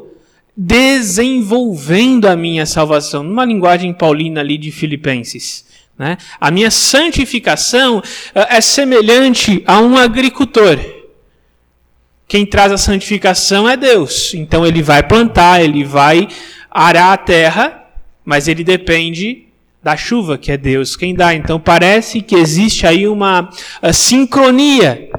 desenvolvendo 0.57 2.27
a 2.27 2.37
minha 2.37 2.67
salvação, 2.67 3.23
numa 3.23 3.45
linguagem 3.45 3.93
paulina 3.93 4.41
ali 4.41 4.59
de 4.59 4.71
Filipenses. 4.71 5.65
Né? 5.99 6.17
A 6.41 6.51
minha 6.51 6.71
santificação 6.71 8.03
eh, 8.35 8.57
é 8.57 8.61
semelhante 8.61 9.63
a 9.67 9.81
um 9.81 9.99
agricultor. 9.99 10.79
Quem 12.27 12.47
traz 12.47 12.73
a 12.73 12.79
santificação 12.79 13.69
é 13.69 13.77
Deus. 13.77 14.33
Então 14.35 14.67
ele 14.67 14.83
vai 14.83 15.03
plantar, 15.03 15.63
ele 15.63 15.85
vai 15.85 16.29
arar 16.71 17.13
a 17.13 17.17
terra, 17.17 17.85
mas 18.25 18.49
ele 18.49 18.65
depende 18.65 19.50
da 19.83 19.97
chuva, 19.97 20.37
que 20.37 20.53
é 20.53 20.57
Deus 20.57 20.97
quem 20.97 21.15
dá. 21.15 21.35
Então 21.35 21.59
parece 21.59 22.21
que 22.21 22.35
existe 22.35 22.87
aí 22.87 23.09
uma 23.09 23.49
eh, 23.83 23.93
sincronia. 23.93 25.11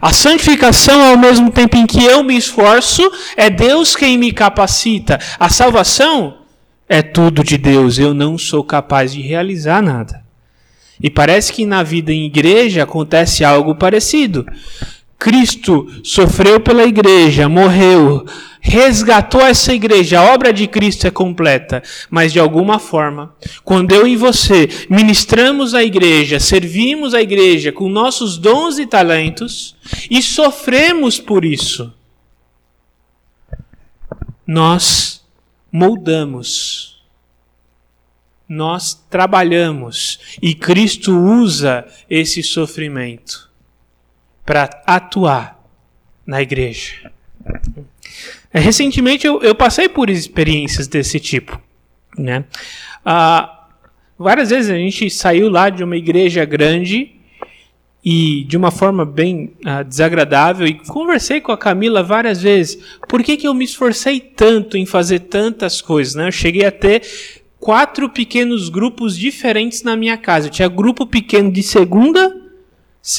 A 0.00 0.12
santificação, 0.12 1.10
ao 1.10 1.18
mesmo 1.18 1.50
tempo 1.50 1.76
em 1.76 1.86
que 1.86 2.02
eu 2.04 2.22
me 2.22 2.36
esforço, 2.36 3.02
é 3.36 3.50
Deus 3.50 3.94
quem 3.94 4.16
me 4.16 4.32
capacita. 4.32 5.18
A 5.38 5.48
salvação 5.48 6.38
é 6.88 7.02
tudo 7.02 7.44
de 7.44 7.58
Deus. 7.58 7.98
Eu 7.98 8.14
não 8.14 8.38
sou 8.38 8.64
capaz 8.64 9.12
de 9.12 9.20
realizar 9.20 9.82
nada. 9.82 10.22
E 11.02 11.10
parece 11.10 11.52
que 11.52 11.66
na 11.66 11.82
vida 11.82 12.12
em 12.12 12.24
igreja 12.24 12.84
acontece 12.84 13.44
algo 13.44 13.74
parecido. 13.74 14.46
Cristo 15.24 15.90
sofreu 16.04 16.60
pela 16.60 16.84
igreja, 16.84 17.48
morreu, 17.48 18.26
resgatou 18.60 19.40
essa 19.40 19.72
igreja, 19.72 20.20
a 20.20 20.34
obra 20.34 20.52
de 20.52 20.66
Cristo 20.66 21.06
é 21.06 21.10
completa, 21.10 21.82
mas 22.10 22.30
de 22.30 22.38
alguma 22.38 22.78
forma, 22.78 23.34
quando 23.64 23.92
eu 23.92 24.06
e 24.06 24.16
você 24.16 24.68
ministramos 24.90 25.72
a 25.72 25.82
igreja, 25.82 26.38
servimos 26.38 27.14
a 27.14 27.22
igreja 27.22 27.72
com 27.72 27.88
nossos 27.88 28.36
dons 28.36 28.78
e 28.78 28.86
talentos 28.86 29.74
e 30.10 30.20
sofremos 30.20 31.18
por 31.18 31.42
isso, 31.42 31.90
nós 34.46 35.24
moldamos 35.72 37.02
nós 38.46 38.92
trabalhamos 39.08 40.20
e 40.42 40.54
Cristo 40.54 41.18
usa 41.18 41.86
esse 42.10 42.42
sofrimento 42.42 43.53
para 44.44 44.70
atuar 44.86 45.60
na 46.26 46.42
igreja. 46.42 47.10
É, 48.52 48.58
recentemente 48.60 49.26
eu, 49.26 49.42
eu, 49.42 49.54
passei 49.54 49.88
por 49.88 50.08
experiências 50.08 50.86
desse 50.86 51.18
tipo. 51.18 51.60
Né? 52.16 52.44
Ah, 53.04 53.66
várias 54.18 54.50
vezes 54.50 54.70
a 54.70 54.76
gente 54.76 55.10
saiu 55.10 55.48
lá 55.48 55.68
de 55.70 55.82
uma 55.82 55.96
igreja 55.96 56.44
grande 56.44 57.12
e 58.04 58.44
de 58.44 58.56
uma 58.56 58.70
forma 58.70 59.04
bem 59.04 59.54
ah, 59.64 59.82
desagradável 59.82 60.66
e 60.66 60.74
conversei 60.74 61.40
com 61.40 61.50
a 61.50 61.58
Camila 61.58 62.02
várias 62.02 62.42
vezes. 62.42 62.78
Por 63.08 63.22
que, 63.22 63.36
que 63.36 63.48
eu 63.48 63.54
me 63.54 63.64
esforcei 63.64 64.20
tanto 64.20 64.76
em 64.76 64.84
fazer 64.84 65.20
tantas 65.20 65.80
coisas? 65.80 66.14
Né? 66.14 66.28
Eu 66.28 66.32
cheguei 66.32 66.66
a 66.66 66.70
ter 66.70 67.02
quatro 67.58 68.10
pequenos 68.10 68.68
grupos 68.68 69.16
diferentes 69.16 69.82
na 69.82 69.96
minha 69.96 70.18
casa. 70.18 70.48
Eu 70.48 70.50
tinha 70.50 70.68
grupo 70.68 71.06
pequeno 71.06 71.50
de 71.50 71.62
segunda, 71.62 72.43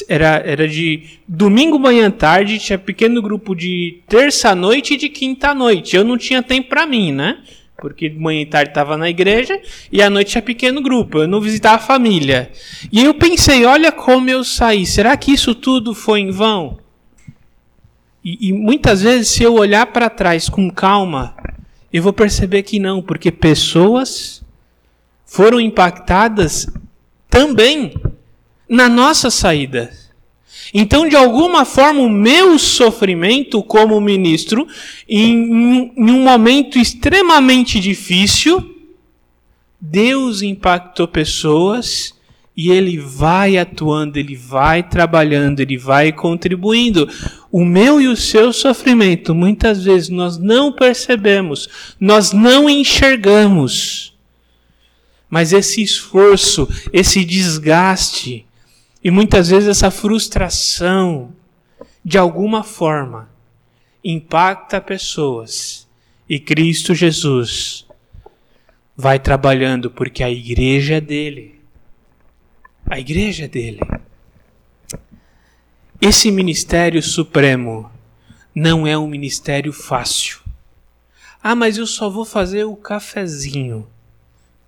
era, 0.08 0.42
era 0.44 0.66
de 0.66 1.20
domingo, 1.28 1.78
manhã, 1.78 2.10
tarde, 2.10 2.58
tinha 2.58 2.78
pequeno 2.78 3.22
grupo 3.22 3.54
de 3.54 4.00
terça-noite 4.08 4.94
e 4.94 4.96
de 4.96 5.08
quinta-noite. 5.08 5.96
Eu 5.96 6.04
não 6.04 6.18
tinha 6.18 6.42
tempo 6.42 6.68
para 6.68 6.86
mim, 6.86 7.12
né? 7.12 7.38
Porque 7.76 8.10
manhã 8.10 8.40
e 8.40 8.46
tarde 8.46 8.70
estava 8.70 8.96
na 8.96 9.08
igreja 9.08 9.60
e 9.92 10.02
à 10.02 10.10
noite 10.10 10.32
tinha 10.32 10.42
pequeno 10.42 10.82
grupo. 10.82 11.18
Eu 11.18 11.28
não 11.28 11.40
visitava 11.40 11.76
a 11.76 11.86
família. 11.86 12.50
E 12.90 13.04
eu 13.04 13.14
pensei, 13.14 13.64
olha 13.64 13.92
como 13.92 14.28
eu 14.28 14.42
saí. 14.42 14.84
Será 14.84 15.16
que 15.16 15.32
isso 15.32 15.54
tudo 15.54 15.94
foi 15.94 16.20
em 16.20 16.30
vão? 16.32 16.78
E, 18.24 18.48
e 18.48 18.52
muitas 18.52 19.02
vezes, 19.02 19.28
se 19.28 19.44
eu 19.44 19.54
olhar 19.54 19.86
para 19.86 20.10
trás 20.10 20.48
com 20.48 20.68
calma, 20.68 21.36
eu 21.92 22.02
vou 22.02 22.12
perceber 22.12 22.64
que 22.64 22.80
não, 22.80 23.00
porque 23.00 23.30
pessoas 23.30 24.42
foram 25.24 25.60
impactadas 25.60 26.66
também 27.30 27.94
na 28.68 28.88
nossa 28.88 29.30
saída. 29.30 29.90
Então, 30.74 31.08
de 31.08 31.16
alguma 31.16 31.64
forma, 31.64 32.00
o 32.00 32.08
meu 32.08 32.58
sofrimento 32.58 33.62
como 33.62 34.00
ministro, 34.00 34.66
em, 35.08 35.92
em 35.96 36.10
um 36.10 36.22
momento 36.22 36.78
extremamente 36.78 37.78
difícil, 37.78 38.74
Deus 39.80 40.42
impactou 40.42 41.06
pessoas 41.06 42.14
e 42.56 42.70
ele 42.70 42.98
vai 42.98 43.58
atuando, 43.58 44.18
ele 44.18 44.34
vai 44.34 44.82
trabalhando, 44.82 45.60
ele 45.60 45.76
vai 45.76 46.10
contribuindo. 46.10 47.08
O 47.52 47.64
meu 47.64 48.00
e 48.00 48.08
o 48.08 48.16
seu 48.16 48.52
sofrimento, 48.52 49.34
muitas 49.34 49.84
vezes 49.84 50.08
nós 50.08 50.38
não 50.38 50.72
percebemos, 50.72 51.68
nós 52.00 52.32
não 52.32 52.68
enxergamos. 52.68 54.14
Mas 55.28 55.52
esse 55.52 55.82
esforço, 55.82 56.68
esse 56.92 57.24
desgaste 57.24 58.45
e 59.06 59.10
muitas 59.12 59.50
vezes 59.50 59.68
essa 59.68 59.88
frustração, 59.88 61.32
de 62.04 62.18
alguma 62.18 62.64
forma, 62.64 63.30
impacta 64.02 64.80
pessoas. 64.80 65.86
E 66.28 66.40
Cristo 66.40 66.92
Jesus 66.92 67.86
vai 68.96 69.20
trabalhando 69.20 69.92
porque 69.92 70.24
a 70.24 70.28
igreja 70.28 70.96
é 70.96 71.00
dele. 71.00 71.60
A 72.84 72.98
igreja 72.98 73.44
é 73.44 73.48
dele. 73.48 73.78
Esse 76.00 76.32
ministério 76.32 77.00
supremo 77.00 77.88
não 78.52 78.88
é 78.88 78.98
um 78.98 79.06
ministério 79.06 79.72
fácil. 79.72 80.40
Ah, 81.40 81.54
mas 81.54 81.78
eu 81.78 81.86
só 81.86 82.10
vou 82.10 82.24
fazer 82.24 82.64
o 82.64 82.74
cafezinho. 82.74 83.86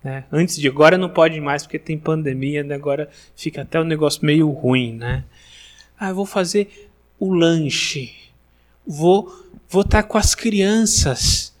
Né? 0.03 0.23
Antes 0.31 0.57
de 0.57 0.67
agora 0.67 0.97
não 0.97 1.09
pode 1.09 1.39
mais 1.41 1.63
porque 1.63 1.79
tem 1.79 1.97
pandemia, 1.97 2.63
né? 2.63 2.75
agora 2.75 3.09
fica 3.35 3.61
até 3.61 3.79
um 3.79 3.83
negócio 3.83 4.25
meio 4.25 4.49
ruim, 4.49 4.93
né? 4.93 5.25
Ah, 5.99 6.13
vou 6.13 6.25
fazer 6.25 6.89
o 7.19 7.33
lanche. 7.33 8.13
Vou 8.87 9.31
vou 9.69 9.81
estar 9.81 10.03
com 10.03 10.17
as 10.17 10.33
crianças. 10.33 11.53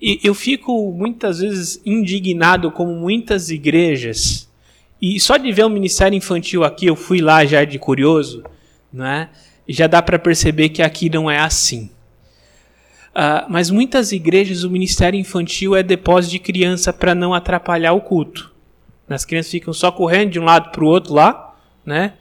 E 0.00 0.18
eu 0.24 0.34
fico 0.34 0.90
muitas 0.92 1.38
vezes 1.38 1.80
indignado 1.84 2.70
como 2.72 2.92
muitas 2.92 3.50
igrejas. 3.50 4.48
E 5.00 5.20
só 5.20 5.36
de 5.36 5.52
ver 5.52 5.64
o 5.64 5.70
ministério 5.70 6.16
infantil 6.16 6.64
aqui, 6.64 6.86
eu 6.86 6.96
fui 6.96 7.20
lá 7.20 7.44
já 7.44 7.64
de 7.64 7.78
curioso, 7.78 8.42
né? 8.92 9.28
Já 9.68 9.86
dá 9.86 10.00
para 10.00 10.18
perceber 10.18 10.70
que 10.70 10.82
aqui 10.82 11.10
não 11.10 11.30
é 11.30 11.38
assim. 11.38 11.90
Uh, 13.16 13.48
mas 13.48 13.70
muitas 13.70 14.12
igrejas 14.12 14.62
o 14.62 14.70
ministério 14.70 15.18
infantil 15.18 15.74
é 15.74 15.82
depósito 15.82 16.32
de 16.32 16.38
criança 16.38 16.92
para 16.92 17.14
não 17.14 17.32
atrapalhar 17.32 17.94
o 17.94 18.00
culto. 18.02 18.52
As 19.08 19.24
crianças 19.24 19.50
ficam 19.50 19.72
só 19.72 19.90
correndo 19.90 20.32
de 20.32 20.38
um 20.38 20.44
lado 20.44 20.70
para 20.70 20.84
o 20.84 20.86
outro 20.86 21.14
lá, 21.14 21.56
né? 21.84 22.12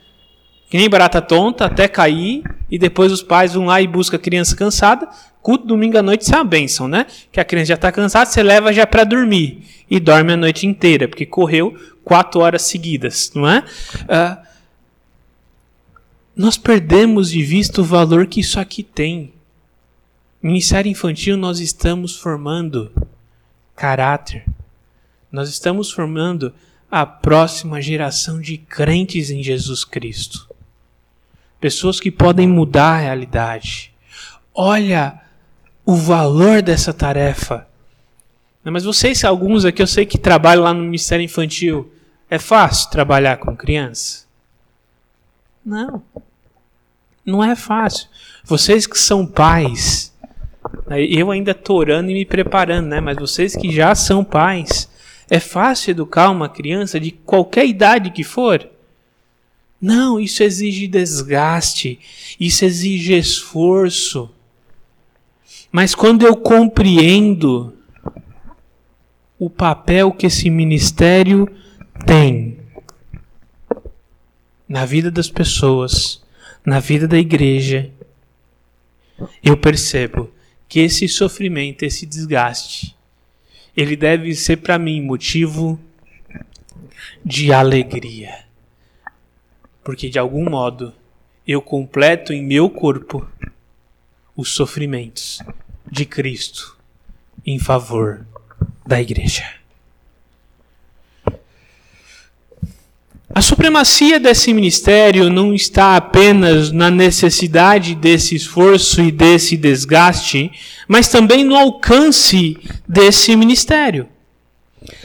Que 0.69 0.77
nem 0.77 0.89
barata 0.89 1.21
tonta, 1.21 1.65
até 1.65 1.89
cair, 1.89 2.43
e 2.71 2.79
depois 2.79 3.11
os 3.11 3.21
pais 3.21 3.55
vão 3.55 3.65
lá 3.65 3.81
e 3.81 3.87
buscam 3.87 4.15
a 4.15 4.19
criança 4.19 4.55
cansada. 4.55 5.09
Culto 5.41 5.67
domingo 5.67 5.97
à 5.97 6.01
noite 6.01 6.21
isso 6.21 6.33
é 6.33 6.37
uma 6.37 6.45
bênção, 6.45 6.87
né? 6.87 7.05
Que 7.29 7.41
a 7.41 7.45
criança 7.45 7.67
já 7.67 7.75
está 7.75 7.91
cansada, 7.91 8.27
você 8.27 8.41
leva 8.41 8.71
já 8.71 8.87
para 8.87 9.03
dormir. 9.03 9.63
E 9.91 9.99
dorme 9.99 10.31
a 10.31 10.37
noite 10.37 10.65
inteira, 10.65 11.09
porque 11.09 11.25
correu 11.25 11.77
quatro 12.05 12.39
horas 12.39 12.61
seguidas, 12.61 13.33
não 13.35 13.49
é? 13.49 13.65
Uh, 14.03 14.45
nós 16.37 16.57
perdemos 16.57 17.31
de 17.31 17.43
vista 17.43 17.81
o 17.81 17.83
valor 17.83 18.27
que 18.27 18.39
isso 18.39 18.61
aqui 18.61 18.81
tem. 18.81 19.34
Ministério 20.45 20.91
infantil, 20.91 21.35
nós 21.35 21.59
estamos 21.59 22.17
formando 22.17 22.91
caráter. 23.75 24.45
Nós 25.31 25.49
estamos 25.49 25.91
formando 25.91 26.53
a 26.89 27.03
próxima 27.03 27.81
geração 27.81 28.39
de 28.39 28.59
crentes 28.59 29.31
em 29.31 29.41
Jesus 29.41 29.83
Cristo. 29.83 30.47
Pessoas 31.59 31.99
que 31.99 32.11
podem 32.11 32.47
mudar 32.47 32.93
a 32.93 32.99
realidade. 32.99 33.91
Olha 34.53 35.19
o 35.83 35.95
valor 35.95 36.61
dessa 36.61 36.93
tarefa. 36.93 37.67
Mas 38.63 38.83
vocês, 38.83 39.23
alguns 39.23 39.65
aqui, 39.65 39.81
eu 39.81 39.87
sei 39.87 40.05
que 40.05 40.19
trabalham 40.19 40.63
lá 40.63 40.75
no 40.75 40.83
Ministério 40.83 41.25
Infantil. 41.25 41.91
É 42.29 42.37
fácil 42.37 42.91
trabalhar 42.91 43.37
com 43.37 43.57
criança? 43.57 44.27
Não. 45.65 46.03
Não 47.25 47.43
é 47.43 47.55
fácil. 47.55 48.07
Vocês 48.43 48.85
que 48.85 48.99
são 48.99 49.25
pais, 49.25 50.13
eu 50.97 51.31
ainda 51.31 51.51
estou 51.51 51.77
orando 51.77 52.09
e 52.11 52.13
me 52.13 52.25
preparando, 52.25 52.87
né? 52.87 52.99
Mas 52.99 53.17
vocês 53.17 53.55
que 53.55 53.71
já 53.71 53.93
são 53.95 54.23
pais, 54.23 54.89
é 55.29 55.39
fácil 55.39 55.91
educar 55.91 56.29
uma 56.29 56.49
criança 56.49 56.99
de 56.99 57.11
qualquer 57.11 57.65
idade 57.65 58.11
que 58.11 58.23
for? 58.23 58.67
Não, 59.81 60.19
isso 60.19 60.43
exige 60.43 60.87
desgaste, 60.87 61.99
isso 62.39 62.65
exige 62.65 63.13
esforço. 63.13 64.29
Mas 65.71 65.93
quando 65.93 66.25
eu 66.25 66.35
compreendo 66.35 67.73
o 69.37 69.49
papel 69.49 70.11
que 70.11 70.25
esse 70.25 70.49
ministério 70.49 71.47
tem 72.05 72.57
na 74.67 74.85
vida 74.85 75.11
das 75.11 75.29
pessoas, 75.29 76.23
na 76.65 76.79
vida 76.79 77.07
da 77.07 77.17
igreja, 77.17 77.91
eu 79.43 79.55
percebo 79.57 80.31
que 80.67 80.79
esse 80.79 81.07
sofrimento, 81.07 81.83
esse 81.83 82.05
desgaste, 82.05 82.95
ele 83.75 83.95
deve 83.95 84.33
ser 84.33 84.57
para 84.57 84.79
mim 84.79 85.01
motivo 85.01 85.79
de 87.23 87.51
alegria. 87.51 88.45
Porque 89.83 90.09
de 90.09 90.17
algum 90.17 90.49
modo 90.49 90.93
eu 91.47 91.61
completo 91.61 92.33
em 92.33 92.43
meu 92.43 92.69
corpo 92.69 93.27
os 94.35 94.49
sofrimentos 94.49 95.39
de 95.89 96.05
Cristo 96.05 96.77
em 97.45 97.59
favor 97.59 98.25
da 98.85 99.01
igreja. 99.01 99.64
A 103.35 103.41
supremacia 103.41 104.17
desse 104.17 104.53
ministério 104.53 105.29
não 105.29 105.53
está 105.53 105.97
apenas 105.97 106.71
na 106.71 106.89
necessidade 106.89 107.93
desse 107.93 108.33
esforço 108.33 109.01
e 109.01 109.11
desse 109.11 109.57
desgaste, 109.57 110.49
mas 110.87 111.09
também 111.09 111.43
no 111.43 111.53
alcance 111.53 112.57
desse 112.87 113.35
ministério. 113.35 114.07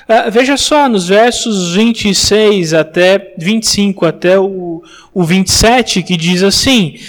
Uh, 0.08 0.30
veja 0.30 0.56
só, 0.56 0.88
nos 0.88 1.08
versos 1.08 1.74
26 1.74 2.72
até 2.72 3.34
25 3.36 4.06
até 4.06 4.38
o, 4.38 4.80
o 5.12 5.24
27, 5.24 6.00
que 6.04 6.16
diz 6.16 6.44
assim: 6.44 7.00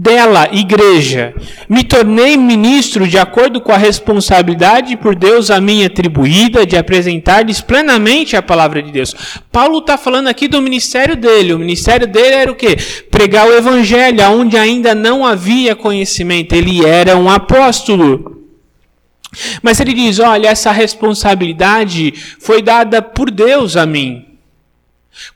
dela, 0.00 0.48
igreja, 0.50 1.34
me 1.68 1.84
tornei 1.84 2.34
ministro 2.34 3.06
de 3.06 3.18
acordo 3.18 3.60
com 3.60 3.70
a 3.70 3.76
responsabilidade 3.76 4.96
por 4.96 5.14
Deus 5.14 5.50
a 5.50 5.60
mim 5.60 5.84
atribuída 5.84 6.64
de 6.64 6.74
apresentar-lhes 6.74 7.60
plenamente 7.60 8.34
a 8.34 8.40
palavra 8.40 8.82
de 8.82 8.90
Deus. 8.90 9.14
Paulo 9.52 9.80
está 9.80 9.98
falando 9.98 10.28
aqui 10.28 10.48
do 10.48 10.62
ministério 10.62 11.16
dele. 11.16 11.52
O 11.52 11.58
ministério 11.58 12.06
dele 12.06 12.34
era 12.34 12.50
o 12.50 12.54
quê? 12.54 12.78
Pregar 13.10 13.46
o 13.46 13.52
evangelho, 13.52 14.24
onde 14.30 14.56
ainda 14.56 14.94
não 14.94 15.22
havia 15.22 15.76
conhecimento. 15.76 16.54
Ele 16.54 16.82
era 16.82 17.18
um 17.18 17.28
apóstolo. 17.28 18.40
Mas 19.62 19.80
ele 19.80 19.92
diz: 19.92 20.18
olha, 20.18 20.48
essa 20.48 20.72
responsabilidade 20.72 22.14
foi 22.38 22.62
dada 22.62 23.02
por 23.02 23.30
Deus 23.30 23.76
a 23.76 23.84
mim. 23.84 24.29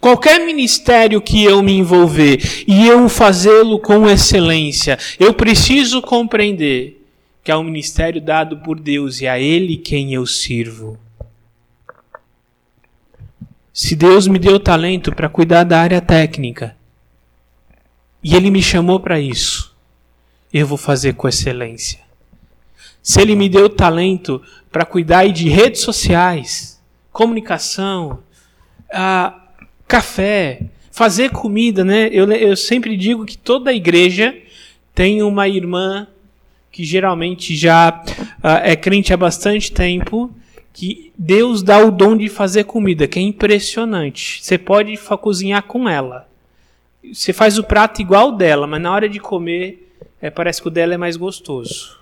Qualquer 0.00 0.40
ministério 0.44 1.20
que 1.20 1.44
eu 1.44 1.62
me 1.62 1.72
envolver 1.72 2.64
e 2.66 2.86
eu 2.86 3.08
fazê-lo 3.08 3.78
com 3.78 4.08
excelência, 4.08 4.98
eu 5.18 5.34
preciso 5.34 6.00
compreender 6.00 7.04
que 7.42 7.50
é 7.50 7.56
um 7.56 7.64
ministério 7.64 8.20
dado 8.22 8.58
por 8.58 8.80
Deus 8.80 9.20
e 9.20 9.26
a 9.26 9.38
Ele 9.38 9.76
quem 9.76 10.14
eu 10.14 10.26
sirvo. 10.26 10.98
Se 13.72 13.94
Deus 13.94 14.26
me 14.26 14.38
deu 14.38 14.58
talento 14.58 15.12
para 15.12 15.28
cuidar 15.28 15.64
da 15.64 15.80
área 15.80 16.00
técnica 16.00 16.76
e 18.22 18.34
Ele 18.34 18.50
me 18.50 18.62
chamou 18.62 18.98
para 18.98 19.20
isso, 19.20 19.76
eu 20.52 20.66
vou 20.66 20.78
fazer 20.78 21.14
com 21.14 21.28
excelência. 21.28 22.00
Se 23.02 23.20
Ele 23.20 23.36
me 23.36 23.48
deu 23.50 23.68
talento 23.68 24.40
para 24.72 24.86
cuidar 24.86 25.28
de 25.28 25.48
redes 25.50 25.82
sociais, 25.82 26.80
comunicação, 27.12 28.20
ah, 28.90 29.43
café, 29.86 30.62
fazer 30.90 31.30
comida, 31.30 31.84
né? 31.84 32.08
Eu, 32.12 32.30
eu 32.32 32.56
sempre 32.56 32.96
digo 32.96 33.24
que 33.24 33.36
toda 33.36 33.72
igreja 33.72 34.34
tem 34.94 35.22
uma 35.22 35.48
irmã 35.48 36.06
que 36.70 36.84
geralmente 36.84 37.54
já 37.54 38.02
uh, 38.42 38.48
é 38.62 38.74
crente 38.74 39.12
há 39.12 39.16
bastante 39.16 39.70
tempo, 39.70 40.34
que 40.72 41.12
Deus 41.16 41.62
dá 41.62 41.78
o 41.78 41.90
dom 41.92 42.16
de 42.16 42.28
fazer 42.28 42.64
comida, 42.64 43.06
que 43.06 43.18
é 43.18 43.22
impressionante. 43.22 44.42
Você 44.42 44.58
pode 44.58 44.96
cozinhar 45.20 45.62
com 45.62 45.88
ela. 45.88 46.28
Você 47.12 47.32
faz 47.32 47.58
o 47.58 47.64
prato 47.64 48.02
igual 48.02 48.32
dela, 48.32 48.66
mas 48.66 48.82
na 48.82 48.92
hora 48.92 49.08
de 49.08 49.20
comer, 49.20 49.88
é, 50.20 50.30
parece 50.30 50.60
que 50.60 50.66
o 50.66 50.70
dela 50.70 50.94
é 50.94 50.96
mais 50.96 51.16
gostoso. 51.16 51.96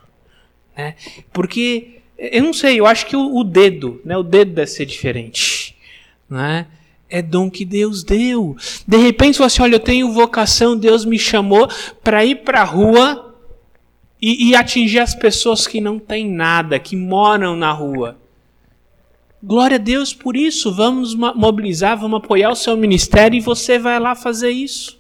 Né? 0.75 0.95
Porque, 1.33 1.99
eu 2.17 2.43
não 2.43 2.55
sei, 2.55 2.81
eu 2.81 2.87
acho 2.87 3.05
que 3.05 3.17
o, 3.17 3.37
o 3.37 3.45
dedo, 3.45 4.01
né, 4.05 4.17
o 4.17 4.23
dedo 4.23 4.53
deve 4.53 4.71
ser 4.71 4.87
diferente. 4.87 5.77
Né? 6.31 6.67
É 7.13 7.21
dom 7.21 7.51
que 7.51 7.63
Deus 7.63 8.03
deu. 8.03 8.57
De 8.89 8.97
repente 8.97 9.37
você 9.37 9.45
assim, 9.45 9.63
olha, 9.63 9.75
eu 9.75 9.81
tenho 9.81 10.11
vocação, 10.11 10.75
Deus 10.75 11.05
me 11.05 11.19
chamou 11.19 11.69
para 12.03 12.25
ir 12.25 12.37
para 12.37 12.63
a 12.63 12.65
rua 12.65 13.37
e, 14.21 14.49
e, 14.49 14.57
atingir 14.57 15.01
as 15.01 15.15
pessoas 15.15 15.67
que 15.67 15.81
não 15.81 15.99
têm 15.99 16.31
nada, 16.31 16.79
que 16.79 16.97
moram 16.97 17.55
na 17.55 17.71
rua. 17.71 18.17
Glória 19.43 19.75
a 19.75 19.79
Deus 19.79 20.15
por 20.15 20.37
isso. 20.37 20.73
Vamos 20.73 21.15
mobilizar, 21.15 21.99
vamos 21.99 22.19
apoiar 22.19 22.51
o 22.51 22.57
seu 22.57 22.77
ministério 22.77 23.37
e 23.37 23.41
você 23.41 23.79
vai 23.79 24.01
lá 24.01 24.15
fazer 24.15 24.51
isso. 24.51 24.99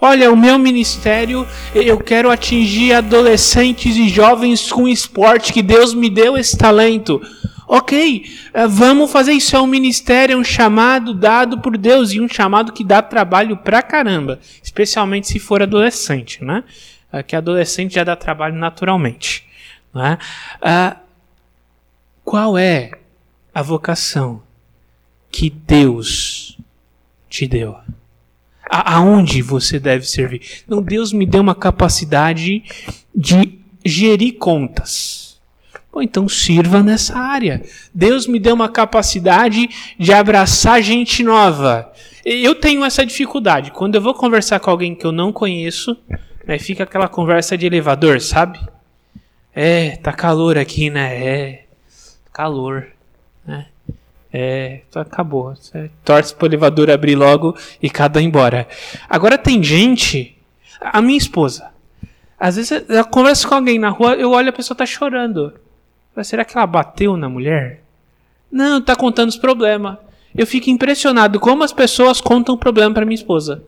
Olha, 0.00 0.30
o 0.30 0.36
meu 0.36 0.58
ministério, 0.58 1.46
eu 1.74 1.98
quero 1.98 2.30
atingir 2.30 2.92
adolescentes 2.92 3.96
e 3.96 4.08
jovens 4.08 4.70
com 4.70 4.86
esporte, 4.86 5.52
que 5.52 5.62
Deus 5.62 5.94
me 5.94 6.10
deu 6.10 6.36
esse 6.36 6.56
talento. 6.56 7.20
Ok, 7.74 8.26
eh, 8.52 8.66
vamos 8.66 9.10
fazer 9.10 9.32
isso. 9.32 9.56
É 9.56 9.60
um 9.60 9.66
ministério, 9.66 10.34
é 10.34 10.36
um 10.36 10.44
chamado 10.44 11.14
dado 11.14 11.58
por 11.62 11.78
Deus 11.78 12.12
e 12.12 12.20
um 12.20 12.28
chamado 12.28 12.70
que 12.70 12.84
dá 12.84 13.00
trabalho 13.00 13.56
pra 13.56 13.80
caramba, 13.80 14.38
especialmente 14.62 15.28
se 15.28 15.38
for 15.38 15.62
adolescente, 15.62 16.44
né? 16.44 16.64
É 17.10 17.22
que 17.22 17.34
adolescente 17.34 17.94
já 17.94 18.04
dá 18.04 18.14
trabalho 18.14 18.56
naturalmente. 18.56 19.48
Não 19.94 20.04
é? 20.04 20.18
Ah, 20.60 20.98
qual 22.22 22.58
é 22.58 22.90
a 23.54 23.62
vocação 23.62 24.42
que 25.30 25.48
Deus 25.48 26.58
te 27.26 27.46
deu? 27.46 27.74
A, 28.70 28.96
aonde 28.96 29.40
você 29.40 29.80
deve 29.80 30.06
servir? 30.06 30.62
Não, 30.68 30.82
Deus 30.82 31.10
me 31.10 31.24
deu 31.24 31.40
uma 31.40 31.54
capacidade 31.54 32.64
de 33.14 33.58
gerir 33.82 34.36
contas. 34.36 35.31
Bom, 35.92 36.00
então 36.00 36.26
sirva 36.26 36.82
nessa 36.82 37.18
área. 37.18 37.62
Deus 37.92 38.26
me 38.26 38.40
deu 38.40 38.54
uma 38.54 38.68
capacidade 38.70 39.68
de 39.98 40.10
abraçar 40.10 40.82
gente 40.82 41.22
nova. 41.22 41.92
Eu 42.24 42.54
tenho 42.54 42.82
essa 42.82 43.04
dificuldade. 43.04 43.70
Quando 43.70 43.96
eu 43.96 44.00
vou 44.00 44.14
conversar 44.14 44.58
com 44.58 44.70
alguém 44.70 44.94
que 44.94 45.04
eu 45.04 45.12
não 45.12 45.30
conheço, 45.30 45.94
aí 46.48 46.58
fica 46.58 46.84
aquela 46.84 47.08
conversa 47.08 47.58
de 47.58 47.66
elevador, 47.66 48.22
sabe? 48.22 48.58
É, 49.54 49.96
tá 49.96 50.12
calor 50.12 50.56
aqui, 50.56 50.88
né? 50.88 51.26
É, 51.26 51.64
calor. 52.32 52.86
Né? 53.46 53.66
É, 54.32 54.80
acabou. 54.94 55.54
Você 55.54 55.90
torce 56.02 56.34
pro 56.34 56.46
elevador 56.46 56.90
abrir 56.90 57.16
logo 57.16 57.54
e 57.82 57.90
cada 57.90 58.22
embora. 58.22 58.66
Agora 59.10 59.36
tem 59.36 59.62
gente, 59.62 60.38
a 60.80 61.02
minha 61.02 61.18
esposa, 61.18 61.70
às 62.40 62.56
vezes 62.56 62.82
eu 62.88 63.04
converso 63.04 63.46
com 63.46 63.56
alguém 63.56 63.78
na 63.78 63.90
rua, 63.90 64.14
eu 64.14 64.30
olho 64.30 64.48
a 64.48 64.52
pessoa 64.52 64.76
tá 64.76 64.86
chorando. 64.86 65.52
Será 66.22 66.44
que 66.44 66.56
ela 66.56 66.66
bateu 66.66 67.16
na 67.16 67.28
mulher? 67.28 67.82
Não, 68.50 68.80
tá 68.80 68.94
contando 68.94 69.30
os 69.30 69.36
problemas. 69.36 69.96
Eu 70.34 70.46
fico 70.46 70.68
impressionado 70.68 71.40
como 71.40 71.64
as 71.64 71.72
pessoas 71.72 72.20
contam 72.20 72.56
problema 72.56 72.94
para 72.94 73.06
minha 73.06 73.14
esposa. 73.14 73.64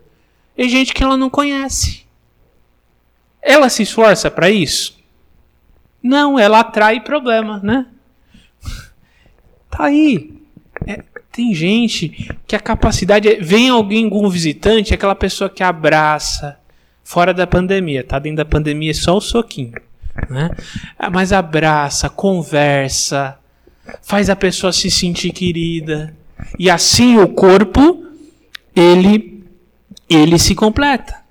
Tem 0.55 0.69
gente 0.69 0.93
que 0.93 1.03
ela 1.03 1.17
não 1.17 1.31
conhece. 1.31 2.05
Ela 3.41 3.69
se 3.69 3.83
esforça 3.83 4.31
para 4.31 4.51
isso? 4.51 4.99
Não, 6.03 6.39
ela 6.39 6.61
atrai 6.61 7.01
problema, 7.01 7.61
né? 7.63 7.87
Tá 9.71 9.87
aí. 9.87 10.33
É, 10.87 11.03
tem 11.33 11.53
gente 11.53 12.31
que 12.47 12.55
a 12.55 12.61
capacidade 12.61 13.29
é. 13.29 13.41
Vem 13.41 13.69
alguém, 13.69 14.05
algum 14.05 14.29
visitante, 14.29 14.93
é 14.93 14.95
aquela 14.95 15.17
pessoa 15.17 15.51
que 15.51 15.65
abraça. 15.65 16.61
Fora 17.03 17.35
da 17.35 17.45
pandemia, 17.47 18.05
tá? 18.05 18.21
Dentro 18.21 18.37
da 18.37 18.45
pandemia 18.45 18.93
é 18.93 18.95
só 18.95 19.17
o 19.17 19.21
soquinho. 19.21 19.73
Né? 20.31 20.51
Ah, 20.99 21.11
mas 21.11 21.33
abraça, 21.33 22.09
conversa, 22.09 23.39
faz 24.03 24.31
a 24.31 24.37
pessoa 24.37 24.73
se 24.73 24.91
sentir 24.91 25.33
querida. 25.33 26.15
E 26.59 26.71
assim 26.71 27.19
o 27.19 27.29
corpo, 27.29 28.05
ele, 28.75 29.45
ele 30.09 30.39
se 30.39 30.55
completa. 30.55 31.24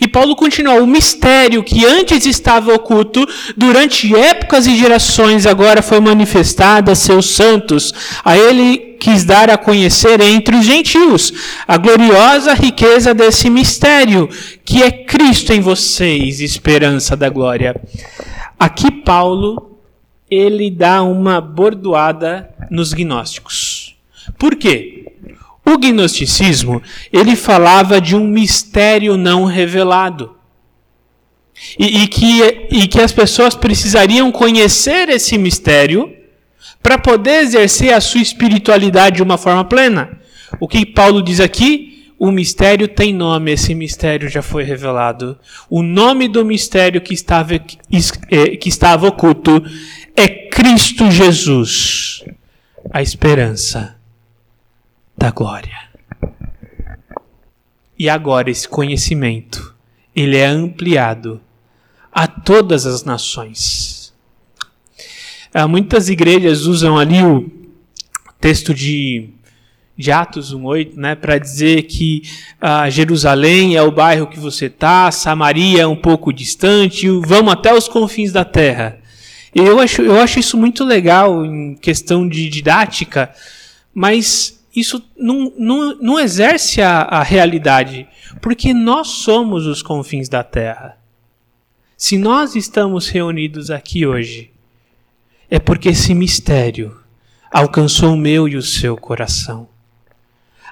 E 0.00 0.06
Paulo 0.06 0.36
continua: 0.36 0.82
o 0.82 0.86
mistério 0.86 1.62
que 1.62 1.84
antes 1.84 2.26
estava 2.26 2.74
oculto, 2.74 3.26
durante 3.56 4.14
épocas 4.14 4.66
e 4.66 4.76
gerações, 4.76 5.46
agora 5.46 5.82
foi 5.82 6.00
manifestado 6.00 6.90
a 6.90 6.94
seus 6.94 7.34
santos. 7.34 7.92
A 8.24 8.36
ele 8.36 8.96
quis 9.00 9.24
dar 9.24 9.50
a 9.50 9.58
conhecer 9.58 10.20
entre 10.20 10.56
os 10.56 10.64
gentios 10.64 11.32
a 11.66 11.76
gloriosa 11.76 12.54
riqueza 12.54 13.12
desse 13.12 13.50
mistério, 13.50 14.28
que 14.64 14.82
é 14.82 14.90
Cristo 14.90 15.52
em 15.52 15.60
vocês, 15.60 16.40
esperança 16.40 17.16
da 17.16 17.28
glória. 17.28 17.74
Aqui, 18.58 18.90
Paulo, 18.90 19.78
ele 20.30 20.70
dá 20.70 21.02
uma 21.02 21.40
bordoada 21.40 22.50
nos 22.70 22.92
gnósticos. 22.92 23.96
Por 24.38 24.56
quê? 24.56 25.13
O 25.66 25.78
gnosticismo, 25.78 26.82
ele 27.10 27.34
falava 27.34 28.00
de 28.00 28.14
um 28.14 28.26
mistério 28.26 29.16
não 29.16 29.44
revelado. 29.44 30.36
E, 31.78 32.02
e, 32.02 32.08
que, 32.08 32.66
e 32.70 32.86
que 32.86 33.00
as 33.00 33.12
pessoas 33.12 33.54
precisariam 33.54 34.30
conhecer 34.30 35.08
esse 35.08 35.38
mistério 35.38 36.12
para 36.82 36.98
poder 36.98 37.42
exercer 37.42 37.94
a 37.94 38.00
sua 38.00 38.20
espiritualidade 38.20 39.16
de 39.16 39.22
uma 39.22 39.38
forma 39.38 39.64
plena. 39.64 40.18
O 40.60 40.68
que 40.68 40.84
Paulo 40.84 41.22
diz 41.22 41.40
aqui? 41.40 42.12
O 42.18 42.30
mistério 42.30 42.86
tem 42.86 43.12
nome, 43.12 43.52
esse 43.52 43.74
mistério 43.74 44.28
já 44.28 44.42
foi 44.42 44.64
revelado. 44.64 45.38
O 45.70 45.82
nome 45.82 46.28
do 46.28 46.44
mistério 46.44 47.00
que 47.00 47.14
estava, 47.14 47.54
é, 47.54 47.60
que 48.56 48.68
estava 48.68 49.06
oculto 49.06 49.64
é 50.14 50.28
Cristo 50.28 51.10
Jesus, 51.10 52.22
a 52.92 53.02
esperança 53.02 53.96
da 55.16 55.30
glória. 55.30 55.78
E 57.98 58.08
agora 58.08 58.50
esse 58.50 58.68
conhecimento, 58.68 59.74
ele 60.14 60.36
é 60.36 60.46
ampliado 60.46 61.40
a 62.12 62.26
todas 62.26 62.86
as 62.86 63.04
nações. 63.04 64.12
Ah, 65.52 65.68
muitas 65.68 66.08
igrejas 66.08 66.62
usam 66.62 66.98
ali 66.98 67.22
o 67.22 67.50
texto 68.40 68.74
de, 68.74 69.30
de 69.96 70.10
Atos 70.10 70.52
1,8 70.52 70.96
né, 70.96 71.14
para 71.14 71.38
dizer 71.38 71.82
que 71.82 72.22
ah, 72.60 72.90
Jerusalém 72.90 73.76
é 73.76 73.82
o 73.82 73.92
bairro 73.92 74.26
que 74.26 74.38
você 74.38 74.66
está, 74.66 75.10
Samaria 75.12 75.82
é 75.82 75.86
um 75.86 75.96
pouco 75.96 76.32
distante, 76.32 77.08
vamos 77.08 77.52
até 77.52 77.72
os 77.72 77.86
confins 77.86 78.32
da 78.32 78.44
terra. 78.44 78.98
Eu 79.54 79.78
acho, 79.78 80.02
eu 80.02 80.20
acho 80.20 80.40
isso 80.40 80.56
muito 80.56 80.84
legal 80.84 81.44
em 81.44 81.76
questão 81.76 82.28
de 82.28 82.48
didática, 82.48 83.32
mas 83.94 84.60
isso 84.74 85.02
não, 85.16 85.52
não, 85.56 85.96
não 86.00 86.20
exerce 86.20 86.82
a, 86.82 87.02
a 87.02 87.22
realidade, 87.22 88.08
porque 88.40 88.74
nós 88.74 89.08
somos 89.08 89.66
os 89.66 89.82
confins 89.82 90.28
da 90.28 90.42
terra. 90.42 90.98
Se 91.96 92.18
nós 92.18 92.56
estamos 92.56 93.08
reunidos 93.08 93.70
aqui 93.70 94.04
hoje, 94.04 94.50
é 95.48 95.60
porque 95.60 95.90
esse 95.90 96.12
mistério 96.12 96.98
alcançou 97.52 98.14
o 98.14 98.16
meu 98.16 98.48
e 98.48 98.56
o 98.56 98.62
seu 98.62 98.96
coração. 98.96 99.68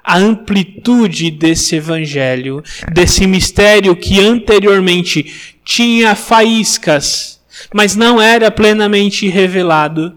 A 0.02 0.18
amplitude 0.18 1.30
desse 1.30 1.76
evangelho, 1.76 2.60
desse 2.92 3.24
mistério 3.24 3.94
que 3.94 4.18
anteriormente 4.18 5.54
tinha 5.64 6.16
faíscas, 6.16 7.40
mas 7.72 7.94
não 7.94 8.20
era 8.20 8.50
plenamente 8.50 9.28
revelado, 9.28 10.12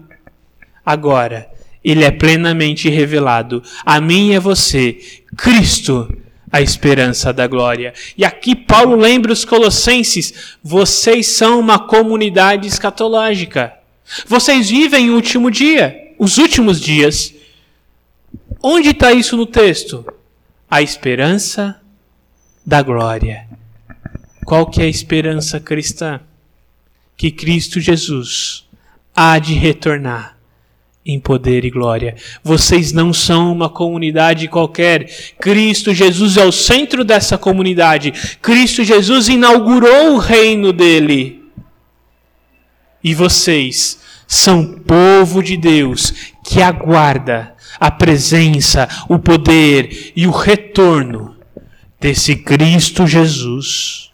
agora 0.84 1.55
ele 1.86 2.02
é 2.02 2.10
plenamente 2.10 2.88
revelado 2.88 3.62
a 3.84 4.00
mim 4.00 4.30
e 4.30 4.36
a 4.36 4.40
você, 4.40 4.98
Cristo, 5.36 6.12
a 6.50 6.60
esperança 6.60 7.32
da 7.32 7.46
glória. 7.46 7.94
E 8.18 8.24
aqui 8.24 8.56
Paulo 8.56 8.96
lembra 8.96 9.32
os 9.32 9.44
colossenses: 9.44 10.56
vocês 10.60 11.28
são 11.28 11.60
uma 11.60 11.78
comunidade 11.78 12.66
escatológica. 12.66 13.72
Vocês 14.26 14.68
vivem 14.68 15.10
o 15.10 15.14
último 15.14 15.48
dia, 15.48 16.12
os 16.18 16.38
últimos 16.38 16.80
dias. 16.80 17.32
Onde 18.60 18.88
está 18.88 19.12
isso 19.12 19.36
no 19.36 19.46
texto? 19.46 20.04
A 20.68 20.82
esperança 20.82 21.80
da 22.64 22.82
glória. 22.82 23.46
Qual 24.44 24.66
que 24.66 24.80
é 24.80 24.86
a 24.86 24.88
esperança 24.88 25.60
cristã? 25.60 26.20
Que 27.16 27.30
Cristo 27.30 27.80
Jesus 27.80 28.66
há 29.14 29.38
de 29.38 29.54
retornar 29.54 30.35
em 31.06 31.20
poder 31.20 31.64
e 31.64 31.70
glória. 31.70 32.16
Vocês 32.42 32.92
não 32.92 33.12
são 33.12 33.52
uma 33.52 33.68
comunidade 33.68 34.48
qualquer. 34.48 35.08
Cristo 35.40 35.94
Jesus 35.94 36.36
é 36.36 36.44
o 36.44 36.50
centro 36.50 37.04
dessa 37.04 37.38
comunidade. 37.38 38.12
Cristo 38.42 38.82
Jesus 38.82 39.28
inaugurou 39.28 40.14
o 40.14 40.18
reino 40.18 40.72
dele. 40.72 41.44
E 43.04 43.14
vocês 43.14 44.00
são 44.26 44.64
povo 44.64 45.42
de 45.42 45.56
Deus 45.56 46.12
que 46.44 46.60
aguarda 46.60 47.54
a 47.78 47.90
presença, 47.90 48.88
o 49.08 49.18
poder 49.18 50.12
e 50.16 50.26
o 50.26 50.32
retorno 50.32 51.36
desse 52.00 52.34
Cristo 52.34 53.06
Jesus 53.06 54.05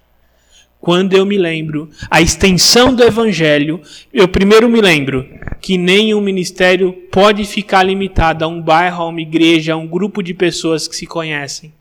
quando 0.83 1.13
eu 1.13 1.25
me 1.25 1.39
lembro 1.39 1.89
a 2.11 2.21
extensão 2.21 2.93
do 2.93 3.05
evangelho, 3.05 3.81
eu 4.13 4.27
primeiro 4.27 4.69
me 4.69 4.81
lembro 4.81 5.25
que 5.61 5.79
nenhum 5.79 6.21
ministério 6.21 6.93
pode 7.09 7.45
ficar 7.45 7.85
limitado 7.85 8.45
a 8.45 8.49
um 8.49 8.61
bairro, 8.61 9.05
a 9.05 9.09
uma 9.09 9.21
igreja, 9.21 9.75
a 9.75 9.77
um 9.77 9.87
grupo 9.87 10.21
de 10.25 10.35
pessoas 10.35 10.89
que 10.89 10.97
se 10.97 11.07
conhecem. 11.07 11.73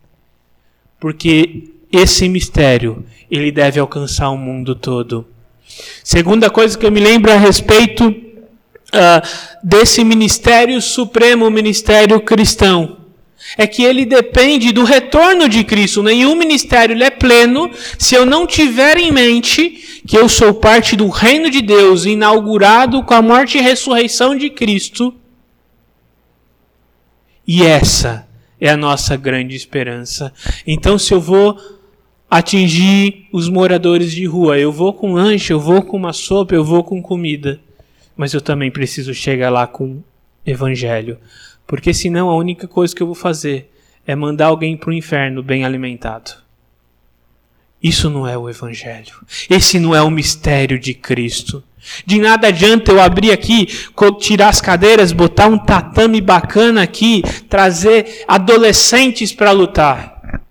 Porque 0.99 1.71
esse 1.91 2.29
mistério, 2.29 3.03
ele 3.29 3.51
deve 3.51 3.79
alcançar 3.79 4.29
o 4.29 4.37
mundo 4.37 4.75
todo. 4.75 5.25
Segunda 6.03 6.51
coisa 6.51 6.77
que 6.77 6.85
eu 6.85 6.91
me 6.91 6.99
lembro 6.99 7.31
a 7.31 7.37
respeito 7.37 8.07
uh, 8.07 9.27
desse 9.63 10.03
ministério 10.03 10.79
supremo, 10.79 11.49
ministério 11.49 12.21
cristão, 12.21 12.97
é 13.57 13.67
que 13.67 13.83
ele 13.83 14.05
depende 14.05 14.71
do 14.71 14.83
retorno 14.83 15.47
de 15.47 15.63
Cristo. 15.63 16.03
Nenhum 16.03 16.35
ministério 16.35 17.01
é 17.01 17.09
pleno 17.09 17.71
se 17.97 18.15
eu 18.15 18.25
não 18.25 18.45
tiver 18.45 18.97
em 18.97 19.11
mente 19.11 20.01
que 20.05 20.17
eu 20.17 20.27
sou 20.27 20.53
parte 20.53 20.95
do 20.95 21.07
reino 21.09 21.49
de 21.49 21.61
Deus, 21.61 22.05
inaugurado 22.05 23.03
com 23.03 23.13
a 23.13 23.21
morte 23.21 23.57
e 23.57 23.61
ressurreição 23.61 24.35
de 24.35 24.49
Cristo. 24.49 25.13
E 27.47 27.63
essa 27.63 28.27
é 28.59 28.69
a 28.69 28.77
nossa 28.77 29.15
grande 29.15 29.55
esperança. 29.55 30.31
Então, 30.65 30.97
se 30.97 31.13
eu 31.13 31.19
vou 31.19 31.57
atingir 32.31 33.27
os 33.33 33.49
moradores 33.49 34.13
de 34.13 34.25
rua. 34.25 34.57
Eu 34.57 34.71
vou 34.71 34.93
com 34.93 35.11
lanche, 35.11 35.51
eu 35.51 35.59
vou 35.59 35.81
com 35.81 35.97
uma 35.97 36.13
sopa, 36.13 36.55
eu 36.55 36.63
vou 36.63 36.81
com 36.81 37.01
comida. 37.01 37.59
Mas 38.15 38.33
eu 38.33 38.39
também 38.39 38.71
preciso 38.71 39.13
chegar 39.13 39.49
lá 39.49 39.67
com 39.67 40.01
evangelho. 40.45 41.17
Porque 41.71 41.93
senão 41.93 42.29
a 42.29 42.35
única 42.35 42.67
coisa 42.67 42.93
que 42.93 43.01
eu 43.01 43.07
vou 43.07 43.15
fazer 43.15 43.71
é 44.05 44.13
mandar 44.13 44.47
alguém 44.47 44.75
para 44.75 44.89
o 44.89 44.93
inferno 44.93 45.41
bem 45.41 45.63
alimentado. 45.63 46.33
Isso 47.81 48.09
não 48.09 48.27
é 48.27 48.37
o 48.37 48.49
evangelho. 48.49 49.25
Esse 49.49 49.79
não 49.79 49.95
é 49.95 50.01
o 50.01 50.11
mistério 50.11 50.77
de 50.77 50.93
Cristo. 50.93 51.63
De 52.05 52.19
nada 52.19 52.49
adianta 52.49 52.91
eu 52.91 52.99
abrir 52.99 53.31
aqui, 53.31 53.69
tirar 54.19 54.49
as 54.49 54.59
cadeiras, 54.59 55.13
botar 55.13 55.47
um 55.47 55.57
tatame 55.57 56.19
bacana 56.19 56.83
aqui, 56.83 57.23
trazer 57.47 58.25
adolescentes 58.27 59.31
para 59.31 59.51
lutar. 59.51 60.43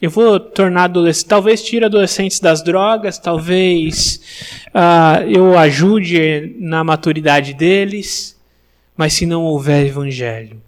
Eu 0.00 0.08
vou 0.08 0.40
tornar 0.40 0.84
adolescentes, 0.84 1.28
talvez 1.28 1.62
tire 1.62 1.84
adolescentes 1.84 2.40
das 2.40 2.62
drogas, 2.62 3.18
talvez 3.18 4.18
uh, 4.68 5.28
eu 5.28 5.58
ajude 5.58 6.56
na 6.58 6.82
maturidade 6.82 7.52
deles, 7.52 8.37
mas 8.98 9.12
se 9.12 9.24
não 9.24 9.44
houver 9.44 9.86
evangelho, 9.86 10.60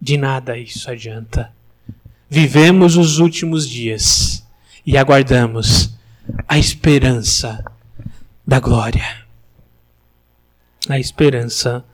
de 0.00 0.16
nada 0.16 0.56
isso 0.56 0.88
adianta. 0.88 1.52
Vivemos 2.28 2.96
os 2.96 3.18
últimos 3.18 3.68
dias 3.68 4.46
e 4.86 4.96
aguardamos 4.96 5.90
a 6.46 6.56
esperança 6.56 7.64
da 8.46 8.60
glória. 8.60 9.26
A 10.88 10.96
esperança 11.00 11.84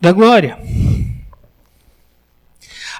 da 0.00 0.10
glória. 0.10 0.58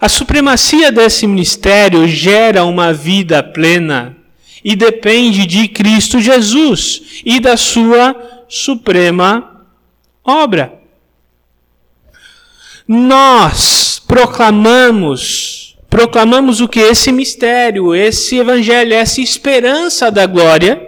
A 0.01 0.09
supremacia 0.09 0.92
desse 0.92 1.27
ministério 1.27 2.07
gera 2.07 2.64
uma 2.64 2.92
vida 2.92 3.42
plena 3.42 4.16
e 4.62 4.77
depende 4.77 5.46
de 5.46 5.66
Cristo 5.66 6.20
Jesus 6.20 7.22
e 7.25 7.40
da 7.40 7.57
sua 7.57 8.44
suprema 8.49 9.66
obra. 10.22 10.76
Nós 12.88 14.01
proclamamos, 14.07 15.77
proclamamos 15.90 16.61
o 16.61 16.68
que? 16.68 16.79
Esse 16.79 17.11
mistério, 17.11 17.94
esse 17.94 18.37
evangelho, 18.37 18.94
essa 18.94 19.20
esperança 19.20 20.09
da 20.11 20.25
glória, 20.25 20.81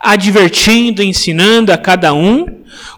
advertindo, 0.00 1.02
ensinando 1.02 1.72
a 1.72 1.78
cada 1.78 2.12
um 2.12 2.46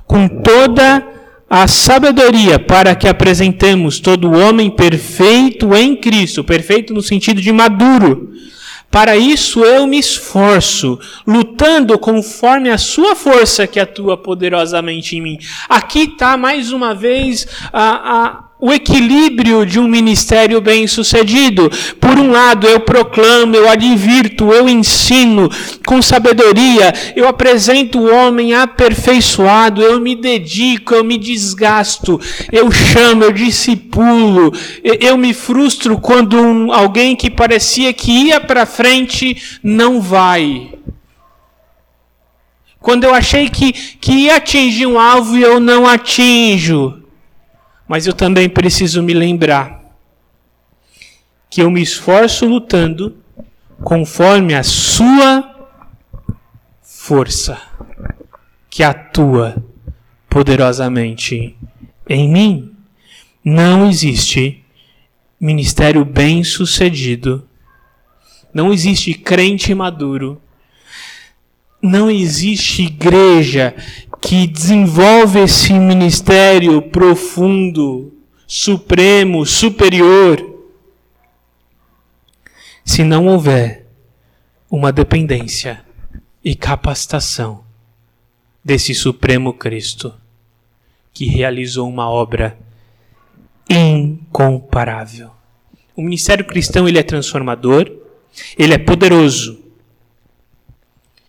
com 0.06 0.26
toda 0.28 1.06
a 1.48 1.66
sabedoria 1.66 2.58
para 2.58 2.94
que 2.94 3.08
apresentemos 3.08 4.00
todo 4.00 4.32
homem 4.32 4.70
perfeito 4.70 5.74
em 5.74 5.94
Cristo, 5.94 6.42
perfeito 6.42 6.94
no 6.94 7.02
sentido 7.02 7.42
de 7.42 7.52
maduro. 7.52 8.32
Para 8.90 9.16
isso 9.16 9.64
eu 9.64 9.86
me 9.86 9.98
esforço, 9.98 10.98
lutando 11.24 11.96
conforme 11.98 12.70
a 12.70 12.78
sua 12.78 13.14
força 13.14 13.66
que 13.66 13.78
atua 13.78 14.16
poderosamente 14.16 15.16
em 15.16 15.20
mim. 15.20 15.38
Aqui 15.68 16.00
está 16.00 16.36
mais 16.36 16.72
uma 16.72 16.92
vez 16.92 17.46
a, 17.72 18.26
a 18.26 18.49
o 18.60 18.72
equilíbrio 18.72 19.64
de 19.64 19.80
um 19.80 19.88
ministério 19.88 20.60
bem-sucedido. 20.60 21.70
Por 21.98 22.18
um 22.18 22.30
lado, 22.30 22.66
eu 22.66 22.80
proclamo, 22.80 23.56
eu 23.56 23.68
advirto, 23.68 24.52
eu 24.52 24.68
ensino 24.68 25.48
com 25.86 26.02
sabedoria, 26.02 26.92
eu 27.16 27.26
apresento 27.26 27.98
o 27.98 28.12
homem 28.12 28.52
aperfeiçoado, 28.52 29.82
eu 29.82 29.98
me 29.98 30.14
dedico, 30.14 30.94
eu 30.94 31.02
me 31.02 31.16
desgasto, 31.16 32.20
eu 32.52 32.70
chamo, 32.70 33.24
eu 33.24 33.32
discipulo, 33.32 34.52
eu 34.82 35.16
me 35.16 35.32
frustro 35.32 35.98
quando 35.98 36.38
um, 36.38 36.72
alguém 36.72 37.16
que 37.16 37.30
parecia 37.30 37.92
que 37.92 38.12
ia 38.12 38.40
para 38.40 38.66
frente 38.66 39.36
não 39.62 40.00
vai. 40.00 40.74
Quando 42.78 43.04
eu 43.04 43.14
achei 43.14 43.48
que, 43.48 43.72
que 43.72 44.12
ia 44.12 44.36
atingir 44.36 44.86
um 44.86 44.98
alvo 44.98 45.36
e 45.36 45.42
eu 45.42 45.60
não 45.60 45.86
atinjo. 45.86 46.99
Mas 47.90 48.06
eu 48.06 48.12
também 48.12 48.48
preciso 48.48 49.02
me 49.02 49.12
lembrar 49.12 49.82
que 51.50 51.60
eu 51.60 51.68
me 51.68 51.82
esforço 51.82 52.46
lutando 52.46 53.16
conforme 53.82 54.54
a 54.54 54.62
sua 54.62 55.68
força 56.80 57.60
que 58.70 58.84
atua 58.84 59.56
poderosamente 60.28 61.56
em 62.08 62.28
mim. 62.28 62.76
Não 63.44 63.90
existe 63.90 64.64
ministério 65.40 66.04
bem-sucedido. 66.04 67.44
Não 68.54 68.72
existe 68.72 69.14
crente 69.14 69.74
maduro. 69.74 70.40
Não 71.82 72.08
existe 72.08 72.82
igreja 72.82 73.74
que 74.20 74.46
desenvolve 74.46 75.40
esse 75.40 75.72
ministério 75.72 76.82
profundo, 76.82 78.12
supremo, 78.46 79.46
superior, 79.46 80.46
se 82.84 83.02
não 83.02 83.26
houver 83.26 83.86
uma 84.70 84.92
dependência 84.92 85.84
e 86.44 86.54
capacitação 86.54 87.64
desse 88.64 88.94
Supremo 88.94 89.52
Cristo, 89.52 90.14
que 91.12 91.24
realizou 91.26 91.88
uma 91.88 92.08
obra 92.08 92.58
incomparável. 93.68 95.30
O 95.96 96.02
ministério 96.02 96.44
cristão 96.44 96.88
ele 96.88 96.98
é 96.98 97.02
transformador, 97.02 97.90
ele 98.58 98.74
é 98.74 98.78
poderoso, 98.78 99.59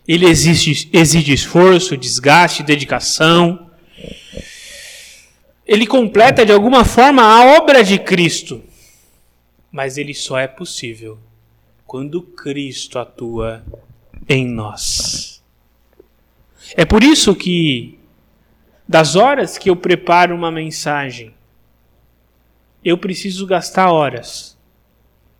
ele 0.06 0.26
exige, 0.26 0.88
exige 0.92 1.32
esforço, 1.32 1.96
desgaste, 1.96 2.62
dedicação. 2.62 3.70
Ele 5.66 5.86
completa 5.86 6.44
de 6.44 6.52
alguma 6.52 6.84
forma 6.84 7.22
a 7.22 7.56
obra 7.56 7.84
de 7.84 7.98
Cristo. 7.98 8.62
Mas 9.70 9.96
ele 9.96 10.12
só 10.12 10.38
é 10.38 10.48
possível 10.48 11.18
quando 11.86 12.22
Cristo 12.22 12.98
atua 12.98 13.64
em 14.28 14.46
nós. 14.46 15.42
É 16.76 16.84
por 16.84 17.02
isso 17.02 17.34
que, 17.34 17.98
das 18.88 19.14
horas 19.14 19.56
que 19.56 19.70
eu 19.70 19.76
preparo 19.76 20.34
uma 20.34 20.50
mensagem, 20.50 21.34
eu 22.84 22.98
preciso 22.98 23.46
gastar 23.46 23.90
horas 23.90 24.58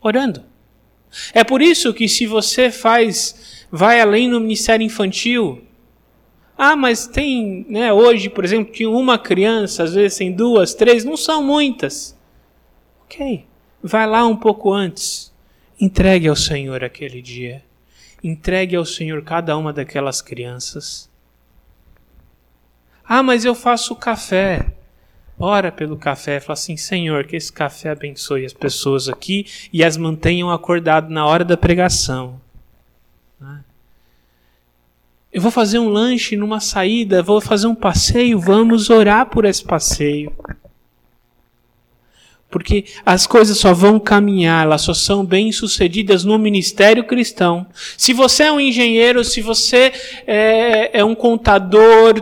orando. 0.00 0.44
É 1.34 1.44
por 1.44 1.60
isso 1.60 1.92
que, 1.92 2.08
se 2.08 2.26
você 2.26 2.70
faz 2.70 3.51
vai 3.72 4.02
além 4.02 4.28
no 4.28 4.38
ministério 4.38 4.84
infantil. 4.84 5.64
Ah, 6.58 6.76
mas 6.76 7.06
tem, 7.06 7.64
né, 7.70 7.90
hoje, 7.90 8.28
por 8.28 8.44
exemplo, 8.44 8.70
tinha 8.70 8.90
uma 8.90 9.18
criança, 9.18 9.82
às 9.82 9.94
vezes 9.94 10.18
tem 10.18 10.30
duas, 10.30 10.74
três, 10.74 11.06
não 11.06 11.16
são 11.16 11.42
muitas. 11.42 12.16
Ok, 13.04 13.46
vai 13.82 14.06
lá 14.06 14.26
um 14.26 14.36
pouco 14.36 14.70
antes. 14.70 15.32
Entregue 15.80 16.28
ao 16.28 16.36
Senhor 16.36 16.84
aquele 16.84 17.22
dia. 17.22 17.64
Entregue 18.22 18.76
ao 18.76 18.84
Senhor 18.84 19.22
cada 19.24 19.56
uma 19.56 19.72
daquelas 19.72 20.20
crianças. 20.20 21.10
Ah, 23.04 23.22
mas 23.22 23.44
eu 23.44 23.54
faço 23.54 23.96
café. 23.96 24.66
Ora 25.38 25.72
pelo 25.72 25.96
café, 25.96 26.38
fala 26.38 26.52
assim: 26.52 26.76
Senhor, 26.76 27.24
que 27.24 27.34
esse 27.34 27.52
café 27.52 27.90
abençoe 27.90 28.44
as 28.44 28.52
pessoas 28.52 29.08
aqui 29.08 29.46
e 29.72 29.82
as 29.82 29.96
mantenham 29.96 30.50
acordadas 30.50 31.10
na 31.10 31.26
hora 31.26 31.44
da 31.44 31.56
pregação. 31.56 32.40
Eu 35.32 35.40
vou 35.40 35.50
fazer 35.50 35.78
um 35.78 35.88
lanche 35.88 36.36
numa 36.36 36.60
saída, 36.60 37.22
vou 37.22 37.40
fazer 37.40 37.66
um 37.66 37.74
passeio, 37.74 38.38
vamos 38.38 38.90
orar 38.90 39.26
por 39.26 39.46
esse 39.46 39.64
passeio. 39.64 40.30
Porque 42.50 42.84
as 43.06 43.26
coisas 43.26 43.56
só 43.56 43.72
vão 43.72 43.98
caminhar, 43.98 44.66
elas 44.66 44.82
só 44.82 44.92
são 44.92 45.24
bem-sucedidas 45.24 46.22
no 46.22 46.38
ministério 46.38 47.06
cristão. 47.06 47.66
Se 47.96 48.12
você 48.12 48.42
é 48.42 48.52
um 48.52 48.60
engenheiro, 48.60 49.24
se 49.24 49.40
você 49.40 49.90
é, 50.26 50.98
é 50.98 51.02
um 51.02 51.14
contador, 51.14 52.12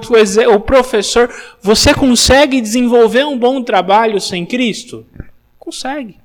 ou 0.49 0.61
professor, 0.61 1.29
você 1.61 1.93
consegue 1.93 2.61
desenvolver 2.61 3.25
um 3.27 3.37
bom 3.37 3.61
trabalho 3.61 4.21
sem 4.21 4.47
Cristo? 4.47 5.05
Consegue. 5.59 6.17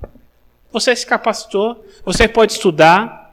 Você 0.70 0.94
se 0.94 1.04
capacitou, 1.04 1.84
você 2.04 2.28
pode 2.28 2.52
estudar, 2.52 3.25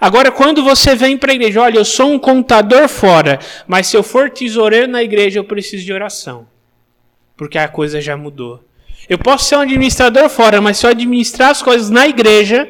Agora, 0.00 0.30
quando 0.30 0.62
você 0.62 0.94
vem 0.94 1.16
para 1.16 1.32
a 1.32 1.34
igreja, 1.34 1.62
olha, 1.62 1.78
eu 1.78 1.84
sou 1.84 2.12
um 2.12 2.18
contador 2.18 2.86
fora, 2.88 3.38
mas 3.66 3.86
se 3.86 3.96
eu 3.96 4.02
for 4.02 4.28
tesoureiro 4.30 4.88
na 4.88 5.02
igreja, 5.02 5.38
eu 5.38 5.44
preciso 5.44 5.84
de 5.84 5.92
oração. 5.92 6.46
Porque 7.36 7.56
a 7.56 7.68
coisa 7.68 8.00
já 8.00 8.16
mudou. 8.16 8.62
Eu 9.08 9.18
posso 9.18 9.44
ser 9.44 9.56
um 9.56 9.60
administrador 9.60 10.28
fora, 10.28 10.60
mas 10.60 10.78
se 10.78 10.86
eu 10.86 10.90
administrar 10.90 11.50
as 11.50 11.62
coisas 11.62 11.88
na 11.88 12.06
igreja, 12.06 12.68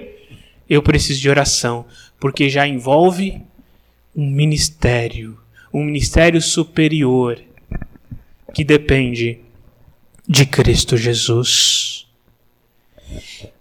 eu 0.69 0.83
preciso 0.83 1.21
de 1.21 1.29
oração. 1.29 1.85
Porque 2.21 2.49
já 2.49 2.67
envolve 2.67 3.43
um 4.15 4.31
ministério, 4.31 5.39
um 5.73 5.83
ministério 5.83 6.41
superior, 6.41 7.39
que 8.55 8.63
depende 8.63 9.41
de 10.29 10.47
Cristo 10.47 10.97
Jesus. 10.97 12.07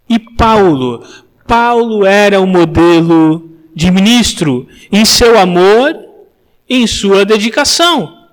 E 0.07 0.19
Paulo, 0.19 1.03
Paulo 1.47 2.05
era 2.05 2.39
o 2.39 2.47
modelo 2.47 3.54
de 3.75 3.91
ministro 3.91 4.67
em 4.89 5.03
seu 5.03 5.37
amor, 5.37 5.93
em 6.69 6.87
sua 6.87 7.25
dedicação. 7.25 8.25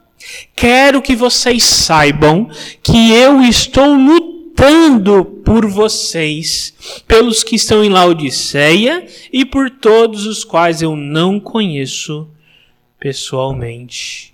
Quero 0.54 1.02
que 1.02 1.16
vocês 1.16 1.64
saibam 1.64 2.48
que 2.80 3.12
eu 3.12 3.42
estou 3.42 3.92
lutando 3.92 5.24
por 5.44 5.66
vocês, 5.66 7.02
pelos 7.08 7.42
que 7.42 7.56
estão 7.56 7.82
em 7.82 7.88
Laodiceia 7.88 9.04
e 9.32 9.44
por 9.44 9.68
todos 9.68 10.24
os 10.26 10.44
quais 10.44 10.80
eu 10.80 10.94
não 10.94 11.40
conheço 11.40 12.28
pessoalmente. 13.00 14.32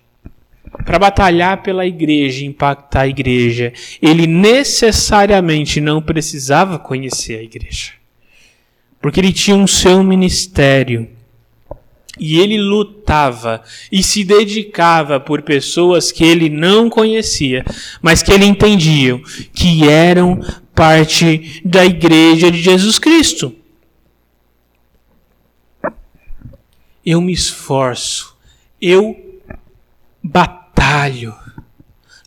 Para 0.85 0.99
batalhar 0.99 1.63
pela 1.63 1.87
igreja, 1.87 2.45
impactar 2.45 3.03
a 3.03 3.09
igreja, 3.09 3.73
ele 4.03 4.27
necessariamente 4.27 5.81
não 5.81 6.03
precisava 6.03 6.79
conhecer 6.79 7.39
a 7.39 7.43
igreja. 7.43 7.98
Porque 9.01 9.21
ele 9.21 9.33
tinha 9.33 9.57
um 9.57 9.67
seu 9.67 10.03
ministério. 10.03 11.09
E 12.19 12.39
ele 12.39 12.59
lutava 12.59 13.63
e 13.93 14.03
se 14.03 14.25
dedicava 14.25 15.21
por 15.21 15.43
pessoas 15.43 16.11
que 16.11 16.25
ele 16.25 16.49
não 16.49 16.91
conhecia, 16.91 17.65
mas 18.03 18.23
que 18.23 18.33
ele 18.33 18.45
entendia 18.45 19.21
que 19.55 19.89
eram 19.89 20.41
parte 20.75 21.63
da 21.65 21.85
igreja 21.85 22.51
de 22.51 22.61
Jesus 22.61 22.99
Cristo. 22.99 23.55
Eu 27.07 27.21
me 27.21 27.33
esforço, 27.33 28.37
eu 28.81 29.41
batalho. 30.23 31.35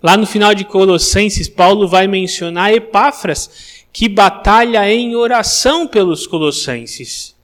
Lá 0.02 0.18
no 0.18 0.26
final 0.26 0.56
de 0.56 0.66
Colossenses, 0.66 1.48
Paulo 1.48 1.88
vai 1.88 2.08
mencionar 2.08 2.74
Epáfras, 2.74 3.81
que 3.92 4.08
batalha 4.08 4.90
em 4.92 5.16
oração 5.16 5.88
pelos 5.88 6.26
colossenses. 6.26 7.36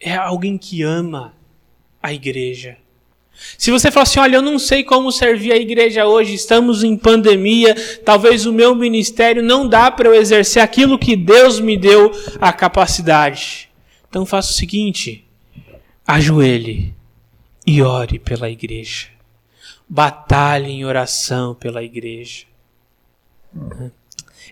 É 0.00 0.14
alguém 0.14 0.56
que 0.56 0.82
ama 0.82 1.34
a 2.02 2.12
igreja. 2.12 2.78
Se 3.56 3.70
você 3.70 3.90
falar 3.90 4.02
assim, 4.02 4.18
olha, 4.18 4.36
eu 4.36 4.42
não 4.42 4.58
sei 4.58 4.82
como 4.82 5.12
servir 5.12 5.52
a 5.52 5.56
igreja 5.56 6.06
hoje, 6.06 6.34
estamos 6.34 6.82
em 6.82 6.96
pandemia, 6.96 7.74
talvez 8.04 8.46
o 8.46 8.52
meu 8.52 8.74
ministério 8.74 9.42
não 9.42 9.68
dá 9.68 9.90
para 9.90 10.08
eu 10.08 10.14
exercer 10.14 10.60
aquilo 10.60 10.98
que 10.98 11.14
Deus 11.14 11.60
me 11.60 11.76
deu 11.76 12.10
a 12.40 12.52
capacidade. 12.52 13.70
Então 14.08 14.26
faça 14.26 14.50
o 14.50 14.54
seguinte: 14.54 15.24
ajoelhe 16.06 16.94
e 17.66 17.82
ore 17.82 18.18
pela 18.18 18.50
igreja. 18.50 19.08
Batalhe 19.88 20.70
em 20.70 20.84
oração 20.84 21.54
pela 21.54 21.82
igreja. 21.82 22.44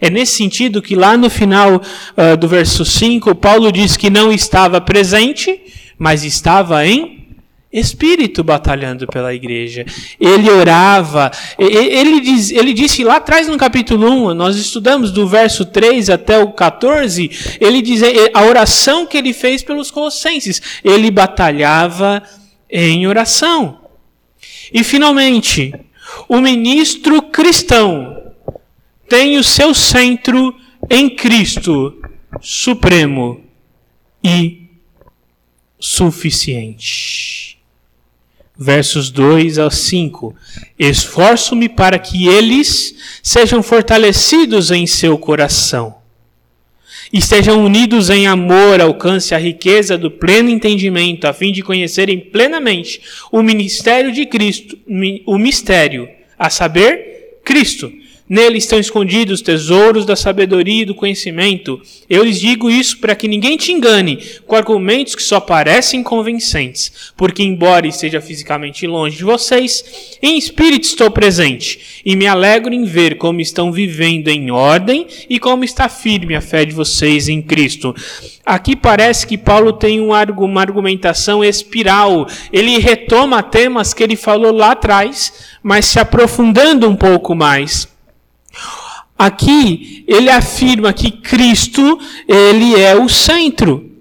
É 0.00 0.10
nesse 0.10 0.32
sentido 0.32 0.82
que 0.82 0.94
lá 0.94 1.16
no 1.16 1.30
final 1.30 1.76
uh, 1.76 2.36
do 2.36 2.48
verso 2.48 2.84
5, 2.84 3.34
Paulo 3.34 3.72
diz 3.72 3.96
que 3.96 4.10
não 4.10 4.32
estava 4.32 4.80
presente, 4.80 5.60
mas 5.98 6.24
estava 6.24 6.86
em 6.86 7.16
espírito 7.72 8.42
batalhando 8.42 9.06
pela 9.06 9.34
igreja. 9.34 9.84
Ele 10.18 10.50
orava, 10.50 11.30
ele, 11.58 12.20
diz, 12.20 12.50
ele 12.50 12.72
disse 12.72 13.04
lá 13.04 13.16
atrás 13.16 13.48
no 13.48 13.58
capítulo 13.58 14.08
1, 14.30 14.34
nós 14.34 14.56
estudamos 14.56 15.10
do 15.10 15.26
verso 15.26 15.64
3 15.64 16.08
até 16.10 16.38
o 16.38 16.52
14, 16.52 17.30
ele 17.60 17.82
diz 17.82 18.00
a 18.32 18.42
oração 18.44 19.06
que 19.06 19.16
ele 19.16 19.32
fez 19.32 19.62
pelos 19.62 19.90
colossenses. 19.90 20.80
Ele 20.82 21.10
batalhava 21.10 22.22
em 22.70 23.06
oração. 23.06 23.80
E 24.72 24.82
finalmente, 24.82 25.72
o 26.28 26.40
ministro 26.40 27.22
cristão 27.22 28.25
tem 29.08 29.38
o 29.38 29.44
seu 29.44 29.74
centro 29.74 30.54
em 30.90 31.10
Cristo 31.14 32.00
supremo 32.40 33.40
e 34.22 34.68
suficiente. 35.78 37.58
Versos 38.58 39.10
2 39.10 39.58
a 39.58 39.70
5. 39.70 40.34
Esforço-me 40.78 41.68
para 41.68 41.98
que 41.98 42.26
eles 42.26 42.94
sejam 43.22 43.62
fortalecidos 43.62 44.70
em 44.70 44.86
seu 44.86 45.18
coração 45.18 45.96
estejam 47.12 47.64
unidos 47.64 48.10
em 48.10 48.26
amor, 48.26 48.80
alcance 48.80 49.34
a 49.34 49.38
riqueza 49.38 49.96
do 49.96 50.10
pleno 50.10 50.50
entendimento, 50.50 51.26
a 51.26 51.32
fim 51.32 51.52
de 51.52 51.62
conhecerem 51.62 52.18
plenamente 52.18 53.00
o 53.30 53.42
ministério 53.42 54.12
de 54.12 54.26
Cristo, 54.26 54.78
o 55.24 55.38
mistério, 55.38 56.08
a 56.38 56.50
saber, 56.50 57.40
Cristo 57.44 57.92
Nele 58.28 58.58
estão 58.58 58.78
escondidos 58.78 59.40
tesouros 59.40 60.04
da 60.04 60.16
sabedoria 60.16 60.82
e 60.82 60.84
do 60.84 60.96
conhecimento. 60.96 61.80
Eu 62.10 62.24
lhes 62.24 62.40
digo 62.40 62.68
isso 62.68 62.98
para 62.98 63.14
que 63.14 63.28
ninguém 63.28 63.56
te 63.56 63.70
engane 63.70 64.18
com 64.46 64.56
argumentos 64.56 65.14
que 65.14 65.22
só 65.22 65.38
parecem 65.38 66.02
convincentes, 66.02 67.12
porque, 67.16 67.44
embora 67.44 67.86
esteja 67.86 68.20
fisicamente 68.20 68.84
longe 68.84 69.16
de 69.16 69.24
vocês, 69.24 70.18
em 70.20 70.36
espírito 70.36 70.84
estou 70.84 71.08
presente 71.08 72.02
e 72.04 72.16
me 72.16 72.26
alegro 72.26 72.74
em 72.74 72.84
ver 72.84 73.16
como 73.16 73.40
estão 73.40 73.70
vivendo 73.70 74.26
em 74.28 74.50
ordem 74.50 75.06
e 75.30 75.38
como 75.38 75.62
está 75.62 75.88
firme 75.88 76.34
a 76.34 76.40
fé 76.40 76.64
de 76.64 76.72
vocês 76.72 77.28
em 77.28 77.40
Cristo. 77.40 77.94
Aqui 78.44 78.74
parece 78.74 79.26
que 79.26 79.38
Paulo 79.38 79.72
tem 79.72 80.00
uma 80.00 80.60
argumentação 80.60 81.44
espiral. 81.44 82.26
Ele 82.52 82.78
retoma 82.78 83.42
temas 83.42 83.94
que 83.94 84.02
ele 84.02 84.16
falou 84.16 84.52
lá 84.52 84.72
atrás, 84.72 85.32
mas 85.62 85.86
se 85.86 86.00
aprofundando 86.00 86.88
um 86.88 86.96
pouco 86.96 87.34
mais. 87.34 87.95
Aqui 89.18 90.04
ele 90.06 90.28
afirma 90.28 90.92
que 90.92 91.10
Cristo, 91.10 91.98
ele 92.28 92.78
é 92.78 92.94
o 92.94 93.08
centro. 93.08 93.96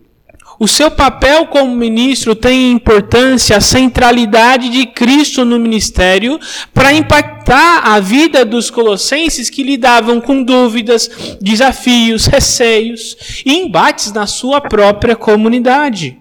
O 0.57 0.67
seu 0.67 0.89
papel 0.89 1.47
como 1.47 1.75
ministro 1.75 2.33
tem 2.33 2.71
importância, 2.71 3.57
a 3.57 3.61
centralidade 3.61 4.69
de 4.69 4.85
Cristo 4.85 5.43
no 5.43 5.59
ministério 5.59 6.39
para 6.73 6.93
impactar 6.93 7.81
a 7.83 7.99
vida 7.99 8.45
dos 8.45 8.69
colossenses 8.69 9.49
que 9.49 9.63
lidavam 9.63 10.21
com 10.21 10.43
dúvidas, 10.43 11.37
desafios, 11.41 12.25
receios 12.25 13.43
e 13.45 13.53
embates 13.53 14.13
na 14.13 14.25
sua 14.25 14.61
própria 14.61 15.15
comunidade. 15.15 16.19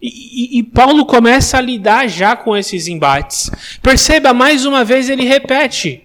E, 0.00 0.56
e, 0.56 0.58
e, 0.58 0.62
Paulo 0.62 1.06
começa 1.06 1.56
a 1.56 1.62
lidar 1.62 2.08
já 2.08 2.36
com 2.36 2.54
esses 2.56 2.86
embates. 2.86 3.50
Perceba, 3.82 4.34
mais 4.34 4.66
uma 4.66 4.84
vez 4.84 5.08
ele 5.08 5.24
repete: 5.24 6.02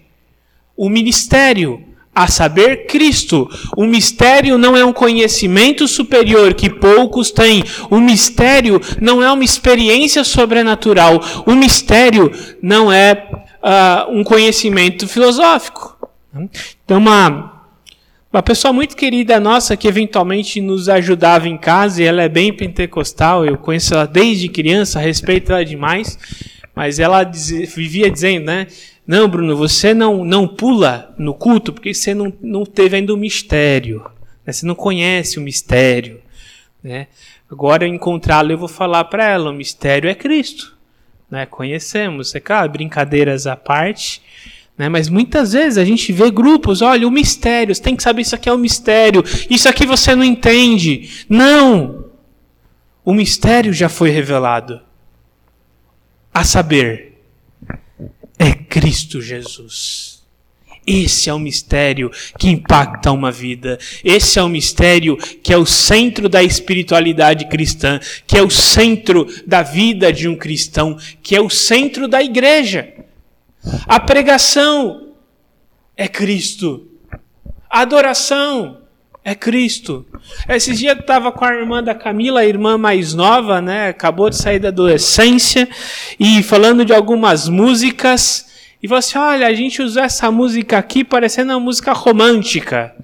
o 0.80 0.88
ministério, 0.88 1.84
a 2.14 2.26
saber, 2.26 2.86
Cristo. 2.86 3.46
O 3.76 3.84
mistério 3.84 4.56
não 4.56 4.74
é 4.74 4.82
um 4.82 4.94
conhecimento 4.94 5.86
superior 5.86 6.54
que 6.54 6.70
poucos 6.70 7.30
têm. 7.30 7.62
O 7.90 8.00
mistério 8.00 8.80
não 8.98 9.22
é 9.22 9.30
uma 9.30 9.44
experiência 9.44 10.24
sobrenatural. 10.24 11.20
O 11.44 11.54
mistério 11.54 12.32
não 12.62 12.90
é 12.90 13.28
uh, 13.62 14.10
um 14.10 14.24
conhecimento 14.24 15.06
filosófico. 15.06 16.08
Então, 16.82 16.96
uma, 16.96 17.62
uma 18.32 18.42
pessoa 18.42 18.72
muito 18.72 18.96
querida 18.96 19.38
nossa 19.38 19.76
que 19.76 19.86
eventualmente 19.86 20.62
nos 20.62 20.88
ajudava 20.88 21.46
em 21.46 21.58
casa, 21.58 22.02
e 22.02 22.06
ela 22.06 22.22
é 22.22 22.28
bem 22.28 22.54
pentecostal, 22.54 23.44
eu 23.44 23.58
conheço 23.58 23.92
ela 23.92 24.06
desde 24.06 24.48
criança, 24.48 24.98
respeito 24.98 25.52
ela 25.52 25.62
demais, 25.62 26.18
mas 26.74 26.98
ela 26.98 27.22
vivia 27.22 28.10
dizendo, 28.10 28.46
né? 28.46 28.66
Não, 29.10 29.28
Bruno, 29.28 29.56
você 29.56 29.92
não, 29.92 30.24
não 30.24 30.46
pula 30.46 31.12
no 31.18 31.34
culto 31.34 31.72
porque 31.72 31.92
você 31.92 32.14
não, 32.14 32.32
não 32.40 32.64
teve 32.64 32.94
ainda 32.94 33.12
o 33.12 33.16
mistério. 33.16 34.08
Né? 34.46 34.52
Você 34.52 34.64
não 34.64 34.76
conhece 34.76 35.36
o 35.36 35.42
mistério. 35.42 36.20
Né? 36.80 37.08
Agora, 37.50 37.88
encontrá-lo, 37.88 38.52
eu 38.52 38.58
vou 38.58 38.68
falar 38.68 39.02
para 39.06 39.28
ela: 39.28 39.50
o 39.50 39.52
mistério 39.52 40.08
é 40.08 40.14
Cristo. 40.14 40.78
Né? 41.28 41.44
Conhecemos. 41.44 42.32
É 42.36 42.38
claro, 42.38 42.70
brincadeiras 42.70 43.48
à 43.48 43.56
parte. 43.56 44.22
Né? 44.78 44.88
Mas 44.88 45.08
muitas 45.08 45.54
vezes 45.54 45.76
a 45.76 45.84
gente 45.84 46.12
vê 46.12 46.30
grupos: 46.30 46.80
olha, 46.80 47.08
o 47.08 47.10
mistério, 47.10 47.74
você 47.74 47.82
tem 47.82 47.96
que 47.96 48.04
saber 48.04 48.22
isso 48.22 48.36
aqui 48.36 48.48
é 48.48 48.52
o 48.52 48.58
mistério. 48.58 49.24
Isso 49.50 49.68
aqui 49.68 49.86
você 49.86 50.14
não 50.14 50.22
entende. 50.22 51.26
Não! 51.28 52.04
O 53.04 53.12
mistério 53.12 53.72
já 53.72 53.88
foi 53.88 54.10
revelado. 54.10 54.80
A 56.32 56.44
saber, 56.44 57.09
é 58.40 58.54
Cristo 58.54 59.20
Jesus. 59.20 60.22
Esse 60.86 61.28
é 61.28 61.34
o 61.34 61.38
mistério 61.38 62.10
que 62.38 62.48
impacta 62.48 63.12
uma 63.12 63.30
vida. 63.30 63.78
Esse 64.02 64.38
é 64.38 64.42
o 64.42 64.48
mistério 64.48 65.18
que 65.42 65.52
é 65.52 65.58
o 65.58 65.66
centro 65.66 66.26
da 66.26 66.42
espiritualidade 66.42 67.46
cristã, 67.48 68.00
que 68.26 68.38
é 68.38 68.42
o 68.42 68.48
centro 68.48 69.26
da 69.46 69.62
vida 69.62 70.10
de 70.10 70.26
um 70.26 70.34
cristão, 70.34 70.96
que 71.22 71.36
é 71.36 71.40
o 71.40 71.50
centro 71.50 72.08
da 72.08 72.22
igreja. 72.22 72.94
A 73.86 74.00
pregação 74.00 75.12
é 75.94 76.08
Cristo. 76.08 76.88
A 77.68 77.82
adoração 77.82 78.79
é 79.24 79.34
Cristo. 79.34 80.06
Esses 80.48 80.78
dias 80.78 80.96
eu 80.96 81.00
estava 81.00 81.30
com 81.30 81.44
a 81.44 81.54
irmã 81.54 81.82
da 81.82 81.94
Camila, 81.94 82.40
a 82.40 82.46
irmã 82.46 82.78
mais 82.78 83.14
nova, 83.14 83.60
né? 83.60 83.88
Acabou 83.88 84.30
de 84.30 84.36
sair 84.36 84.58
da 84.58 84.68
adolescência, 84.68 85.68
e 86.18 86.42
falando 86.42 86.84
de 86.84 86.92
algumas 86.92 87.48
músicas, 87.48 88.50
e 88.82 88.88
falou 88.88 88.98
assim: 88.98 89.18
olha, 89.18 89.46
a 89.46 89.54
gente 89.54 89.82
usou 89.82 90.02
essa 90.02 90.30
música 90.30 90.78
aqui 90.78 91.04
parecendo 91.04 91.52
uma 91.52 91.60
música 91.60 91.92
romântica. 91.92 92.94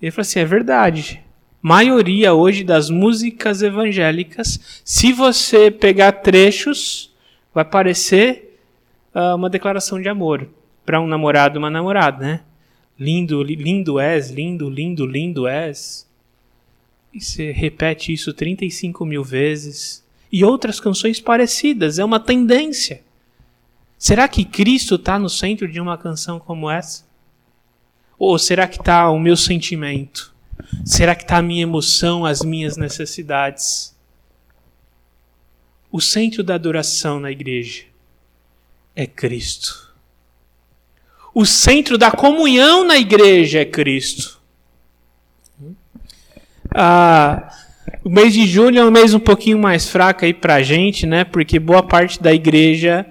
Ele 0.00 0.10
falou 0.10 0.22
assim: 0.22 0.40
é 0.40 0.44
verdade. 0.44 1.22
Maioria 1.60 2.34
hoje 2.34 2.62
das 2.62 2.88
músicas 2.88 3.62
evangélicas, 3.62 4.80
se 4.84 5.12
você 5.12 5.72
pegar 5.72 6.12
trechos, 6.12 7.12
vai 7.52 7.64
parecer 7.64 8.60
uh, 9.12 9.34
uma 9.34 9.50
declaração 9.50 10.00
de 10.00 10.08
amor 10.08 10.48
para 10.86 11.00
um 11.00 11.06
namorado, 11.08 11.58
uma 11.58 11.68
namorada, 11.68 12.24
né? 12.24 12.40
Lindo, 12.98 13.42
lindo 13.42 14.00
és, 14.00 14.30
lindo, 14.30 14.68
lindo, 14.68 15.06
lindo 15.06 15.46
és. 15.46 16.08
E 17.12 17.20
você 17.20 17.52
repete 17.52 18.12
isso 18.12 18.32
35 18.32 19.04
mil 19.06 19.22
vezes. 19.22 20.04
E 20.30 20.44
outras 20.44 20.80
canções 20.80 21.20
parecidas, 21.20 21.98
é 21.98 22.04
uma 22.04 22.20
tendência. 22.20 23.02
Será 23.96 24.28
que 24.28 24.44
Cristo 24.44 24.96
está 24.96 25.18
no 25.18 25.28
centro 25.28 25.70
de 25.70 25.80
uma 25.80 25.96
canção 25.96 26.38
como 26.38 26.70
essa? 26.70 27.06
Ou 28.18 28.38
será 28.38 28.66
que 28.66 28.78
está 28.78 29.10
o 29.10 29.18
meu 29.18 29.36
sentimento? 29.36 30.34
Será 30.84 31.14
que 31.14 31.22
está 31.22 31.38
a 31.38 31.42
minha 31.42 31.62
emoção, 31.62 32.24
as 32.24 32.42
minhas 32.42 32.76
necessidades? 32.76 33.96
O 35.90 36.00
centro 36.00 36.42
da 36.42 36.54
adoração 36.54 37.18
na 37.18 37.30
igreja 37.30 37.84
é 38.94 39.06
Cristo. 39.06 39.87
O 41.38 41.46
centro 41.46 41.96
da 41.96 42.10
comunhão 42.10 42.82
na 42.82 42.96
igreja 42.96 43.60
é 43.60 43.64
Cristo. 43.64 44.40
Ah, 46.74 47.48
o 48.02 48.10
mês 48.10 48.34
de 48.34 48.44
julho 48.44 48.80
é 48.80 48.84
um 48.84 48.90
mês 48.90 49.14
um 49.14 49.20
pouquinho 49.20 49.56
mais 49.56 49.88
fraco 49.88 50.24
aí 50.24 50.34
para 50.34 50.56
a 50.56 50.62
gente, 50.62 51.06
né? 51.06 51.22
Porque 51.22 51.60
boa 51.60 51.80
parte 51.80 52.20
da 52.20 52.34
igreja 52.34 53.06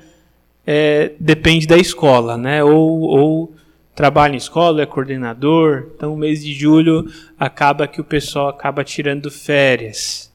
é, 0.65 1.13
depende 1.17 1.65
da 1.65 1.77
escola, 1.77 2.35
né? 2.35 2.61
Ou, 2.61 2.99
ou 2.99 3.55
trabalha 3.95 4.33
em 4.33 4.37
escola, 4.37 4.81
é 4.81 4.85
coordenador. 4.85 5.91
Então, 5.95 6.13
o 6.13 6.17
mês 6.17 6.43
de 6.43 6.53
julho 6.53 7.09
acaba 7.39 7.87
que 7.87 8.01
o 8.01 8.03
pessoal 8.03 8.49
acaba 8.49 8.83
tirando 8.83 9.31
férias. 9.31 10.29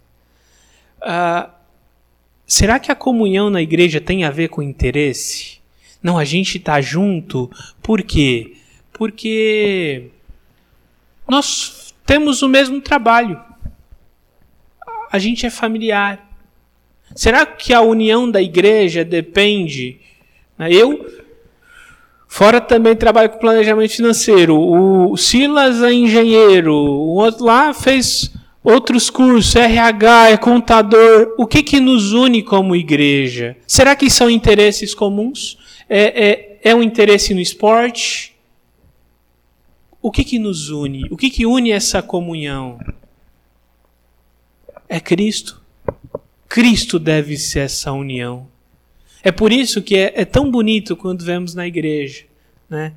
Ah, 0.98 1.50
será 2.46 2.78
que 2.78 2.90
a 2.90 2.94
comunhão 2.94 3.50
na 3.50 3.60
igreja 3.60 4.00
tem 4.00 4.24
a 4.24 4.30
ver 4.30 4.48
com 4.48 4.62
interesse? 4.62 5.60
Não, 6.02 6.18
a 6.18 6.24
gente 6.24 6.58
está 6.58 6.80
junto. 6.80 7.50
Por 7.82 8.02
quê? 8.02 8.54
Porque 8.92 10.10
nós 11.28 11.94
temos 12.04 12.42
o 12.42 12.48
mesmo 12.48 12.80
trabalho. 12.80 13.40
A 15.10 15.18
gente 15.18 15.46
é 15.46 15.50
familiar. 15.50 16.28
Será 17.14 17.44
que 17.44 17.72
a 17.72 17.80
união 17.82 18.30
da 18.30 18.40
igreja 18.40 19.04
depende 19.04 20.00
né? 20.62 20.72
Eu, 20.72 21.04
fora 22.28 22.60
também 22.60 22.94
trabalho 22.94 23.30
com 23.30 23.38
planejamento 23.38 23.92
financeiro. 23.92 24.56
O 24.56 25.16
Silas 25.16 25.82
é 25.82 25.92
engenheiro, 25.92 26.72
o 26.74 27.16
outro 27.16 27.44
lá 27.44 27.74
fez 27.74 28.32
outros 28.62 29.10
cursos, 29.10 29.56
RH, 29.56 30.30
é 30.30 30.36
contador. 30.36 31.34
O 31.36 31.46
que, 31.46 31.62
que 31.62 31.80
nos 31.80 32.12
une 32.12 32.42
como 32.42 32.76
igreja? 32.76 33.56
Será 33.66 33.96
que 33.96 34.08
são 34.08 34.30
interesses 34.30 34.94
comuns? 34.94 35.58
É, 35.94 36.30
é, 36.30 36.60
é 36.70 36.74
um 36.74 36.82
interesse 36.82 37.34
no 37.34 37.40
esporte? 37.40 38.34
O 40.00 40.10
que, 40.10 40.24
que 40.24 40.38
nos 40.38 40.70
une? 40.70 41.04
O 41.10 41.18
que, 41.18 41.28
que 41.28 41.44
une 41.44 41.70
essa 41.70 42.00
comunhão? 42.00 42.80
É 44.88 44.98
Cristo. 44.98 45.60
Cristo 46.48 46.98
deve 46.98 47.36
ser 47.36 47.58
essa 47.58 47.92
união. 47.92 48.48
É 49.22 49.30
por 49.30 49.52
isso 49.52 49.82
que 49.82 49.94
é, 49.94 50.22
é 50.22 50.24
tão 50.24 50.50
bonito 50.50 50.96
quando 50.96 51.26
vemos 51.26 51.54
na 51.54 51.66
igreja, 51.66 52.24
né? 52.70 52.94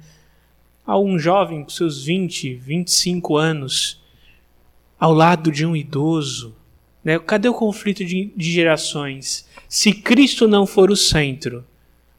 Há 0.88 0.98
um 0.98 1.20
jovem 1.20 1.64
com 1.64 1.70
seus 1.70 2.02
20, 2.06 2.54
25 2.54 3.36
anos, 3.36 4.02
ao 4.98 5.14
lado 5.14 5.52
de 5.52 5.66
um 5.66 5.76
idoso. 5.76 6.56
Né? 7.04 7.20
Cadê 7.20 7.50
o 7.50 7.54
conflito 7.54 8.06
de, 8.06 8.32
de 8.34 8.52
gerações? 8.54 9.46
Se 9.68 9.92
Cristo 9.92 10.48
não 10.48 10.66
for 10.66 10.90
o 10.90 10.96
centro, 10.96 11.66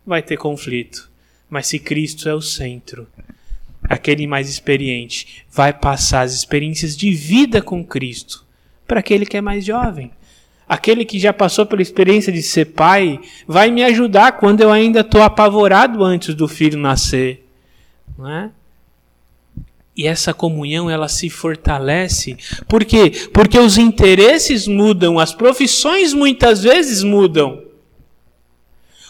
vai 0.06 0.22
ter 0.22 0.36
conflito. 0.36 1.10
Mas 1.50 1.66
se 1.66 1.78
Cristo 1.78 2.28
é 2.28 2.34
o 2.34 2.40
centro, 2.40 3.06
aquele 3.82 4.26
mais 4.26 4.48
experiente 4.48 5.44
vai 5.50 5.72
passar 5.72 6.22
as 6.22 6.32
experiências 6.32 6.96
de 6.96 7.12
vida 7.12 7.60
com 7.60 7.84
Cristo 7.84 8.44
para 8.86 9.00
aquele 9.00 9.26
que 9.26 9.36
é 9.36 9.40
mais 9.40 9.64
jovem. 9.64 10.10
Aquele 10.68 11.04
que 11.04 11.18
já 11.18 11.32
passou 11.32 11.64
pela 11.64 11.82
experiência 11.82 12.32
de 12.32 12.42
ser 12.42 12.66
pai 12.66 13.20
vai 13.46 13.70
me 13.70 13.84
ajudar 13.84 14.32
quando 14.32 14.60
eu 14.60 14.70
ainda 14.70 15.00
estou 15.00 15.22
apavorado 15.22 16.02
antes 16.02 16.34
do 16.34 16.48
filho 16.48 16.78
nascer. 16.78 17.46
Não 18.18 18.28
é? 18.28 18.50
E 19.96 20.06
essa 20.06 20.34
comunhão 20.34 20.90
ela 20.90 21.08
se 21.08 21.30
fortalece. 21.30 22.36
Por 22.68 22.84
quê? 22.84 23.10
Porque 23.32 23.58
os 23.58 23.78
interesses 23.78 24.66
mudam, 24.66 25.18
as 25.18 25.32
profissões 25.32 26.12
muitas 26.12 26.64
vezes 26.64 27.02
mudam. 27.02 27.65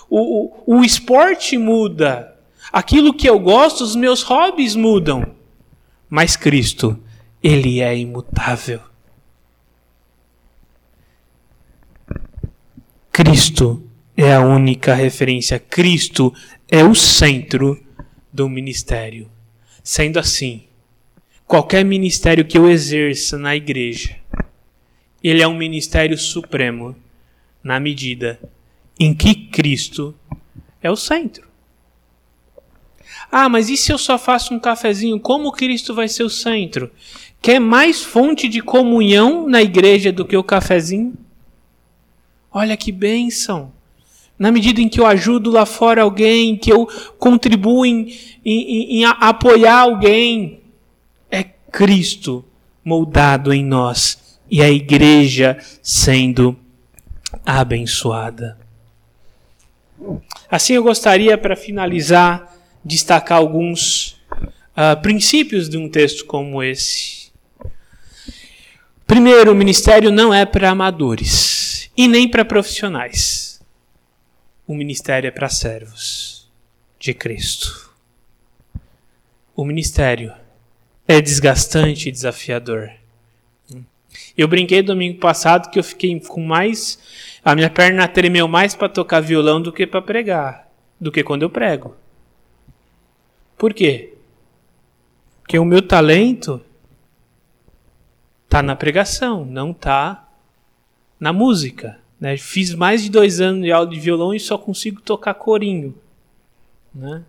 O, 0.09 0.65
o, 0.67 0.79
o 0.79 0.85
esporte 0.85 1.59
muda. 1.59 2.35
Aquilo 2.73 3.15
que 3.15 3.29
eu 3.29 3.39
gosto, 3.39 3.83
os 3.83 3.97
meus 3.97 4.23
hobbies 4.23 4.75
mudam. 4.75 5.35
Mas 6.09 6.37
Cristo, 6.37 6.99
Ele 7.43 7.81
é 7.81 7.97
imutável. 7.97 8.81
Cristo 13.13 13.83
é 14.17 14.35
a 14.35 14.41
única 14.41 14.95
referência. 14.95 15.59
Cristo 15.59 16.35
é 16.69 16.85
o 16.85 16.95
centro 16.95 17.83
do 18.33 18.49
ministério. 18.49 19.31
Sendo 19.83 20.19
assim, 20.19 20.65
qualquer 21.47 21.85
ministério 21.85 22.45
que 22.45 22.59
eu 22.59 22.69
exerça 22.69 23.39
na 23.39 23.57
igreja, 23.57 24.17
ele 25.23 25.43
é 25.43 25.49
um 25.49 25.57
ministério 25.57 26.19
supremo 26.19 26.95
na 27.63 27.81
medida 27.81 28.39
em 28.99 29.14
que 29.14 29.34
Cristo 29.34 30.14
é 30.82 30.90
o 30.90 30.97
centro. 30.97 31.47
Ah, 33.30 33.49
mas 33.49 33.68
e 33.68 33.76
se 33.76 33.92
eu 33.92 33.99
só 33.99 34.18
faço 34.18 34.55
um 34.55 34.59
cafezinho? 34.61 35.18
Como 35.18 35.53
Cristo 35.53 35.94
vai 35.94 36.09
ser 36.09 36.22
o 36.22 36.30
centro? 36.30 36.90
Quer 37.42 37.61
mais 37.61 38.03
fonte 38.03 38.49
de 38.49 38.61
comunhão 38.61 39.49
na 39.49 39.62
igreja 39.62 40.12
do 40.12 40.24
que 40.24 40.36
o 40.36 40.44
cafezinho? 40.44 41.14
Olha 42.51 42.76
que 42.76 42.90
bênção! 42.90 43.72
Na 44.38 44.53
medida 44.53 44.80
em 44.80 44.88
que 44.88 45.01
eu 45.01 45.07
ajudo 45.07 45.51
lá 45.51 45.64
fora 45.64 46.03
alguém, 46.03 46.57
que 46.57 46.70
eu 46.70 46.86
contribuo 47.18 47.86
em, 47.86 48.14
em, 48.44 48.99
em 48.99 49.05
apoiar 49.05 49.80
alguém, 49.80 50.61
é 51.30 51.42
Cristo 51.42 52.44
moldado 52.84 53.53
em 53.53 53.64
nós 53.64 54.38
e 54.51 54.62
a 54.62 54.70
igreja 54.70 55.59
sendo 55.82 56.57
abençoada. 57.44 58.66
Assim, 60.51 60.74
eu 60.74 60.82
gostaria, 60.82 61.36
para 61.36 61.57
finalizar, 61.57 62.55
destacar 62.84 63.38
alguns 63.38 64.20
uh, 64.76 65.01
princípios 65.03 65.68
de 65.68 65.76
um 65.76 65.88
texto 65.88 66.24
como 66.24 66.62
esse. 66.62 67.32
Primeiro, 69.07 69.53
o 69.53 69.55
ministério 69.55 70.11
não 70.11 70.32
é 70.32 70.44
para 70.44 70.70
amadores 70.70 71.90
e 71.97 72.09
nem 72.09 72.28
para 72.28 72.44
profissionais. 72.44 73.61
O 74.66 74.74
ministério 74.74 75.28
é 75.28 75.30
para 75.30 75.49
servos 75.49 76.51
de 76.99 77.14
Cristo. 77.14 77.90
O 79.55 79.64
ministério 79.64 80.34
é 81.07 81.20
desgastante 81.20 82.09
e 82.09 82.12
desafiador. 82.12 82.90
Eu 84.36 84.49
brinquei 84.49 84.82
domingo 84.82 85.18
passado 85.18 85.70
que 85.70 85.78
eu 85.78 85.84
fiquei 85.84 86.18
com 86.20 86.42
mais. 86.42 86.99
A 87.47 87.55
minha 87.55 87.70
perna 87.70 88.09
tremeu 88.09 88.49
mais 88.49 88.74
para 88.74 88.88
tocar 88.88 89.20
violão 89.20 89.62
do 89.62 89.72
que 89.72 89.86
para 89.86 90.03
pregar, 90.03 90.68
do 91.01 91.12
que 91.12 91.22
quando 91.22 91.42
eu 91.42 91.49
prego. 91.49 91.94
Por 93.57 93.72
quê? 93.72 94.14
Porque 95.42 95.57
o 95.57 95.64
meu 95.64 95.80
talento 95.80 96.61
está 98.47 98.61
na 98.64 98.74
pregação, 98.74 99.44
não 99.44 99.70
está 99.70 100.28
na 101.20 101.32
música. 101.32 102.01
Né? 102.18 102.36
Fiz 102.36 102.74
mais 102.74 103.05
de 103.05 103.11
dois 103.12 103.40
anos 103.40 103.62
de 103.62 103.70
aula 103.70 103.88
de 103.88 104.01
violão 104.01 104.34
e 104.34 104.40
só 104.40 104.59
consigo 104.59 105.01
tocar 105.01 105.34
corinho. 105.34 105.94
Né? 106.92 107.22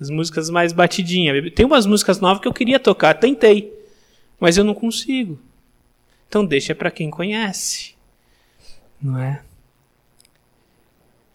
As 0.00 0.08
músicas 0.08 0.50
mais 0.50 0.72
batidinhas. 0.72 1.52
Tem 1.52 1.66
umas 1.66 1.84
músicas 1.84 2.20
novas 2.20 2.40
que 2.40 2.46
eu 2.46 2.54
queria 2.54 2.78
tocar, 2.78 3.14
tentei, 3.14 3.76
mas 4.38 4.56
eu 4.56 4.62
não 4.62 4.72
consigo. 4.72 5.36
Então 6.28 6.46
deixa 6.46 6.76
para 6.76 6.92
quem 6.92 7.10
conhece, 7.10 7.91
não 9.02 9.18
é? 9.18 9.42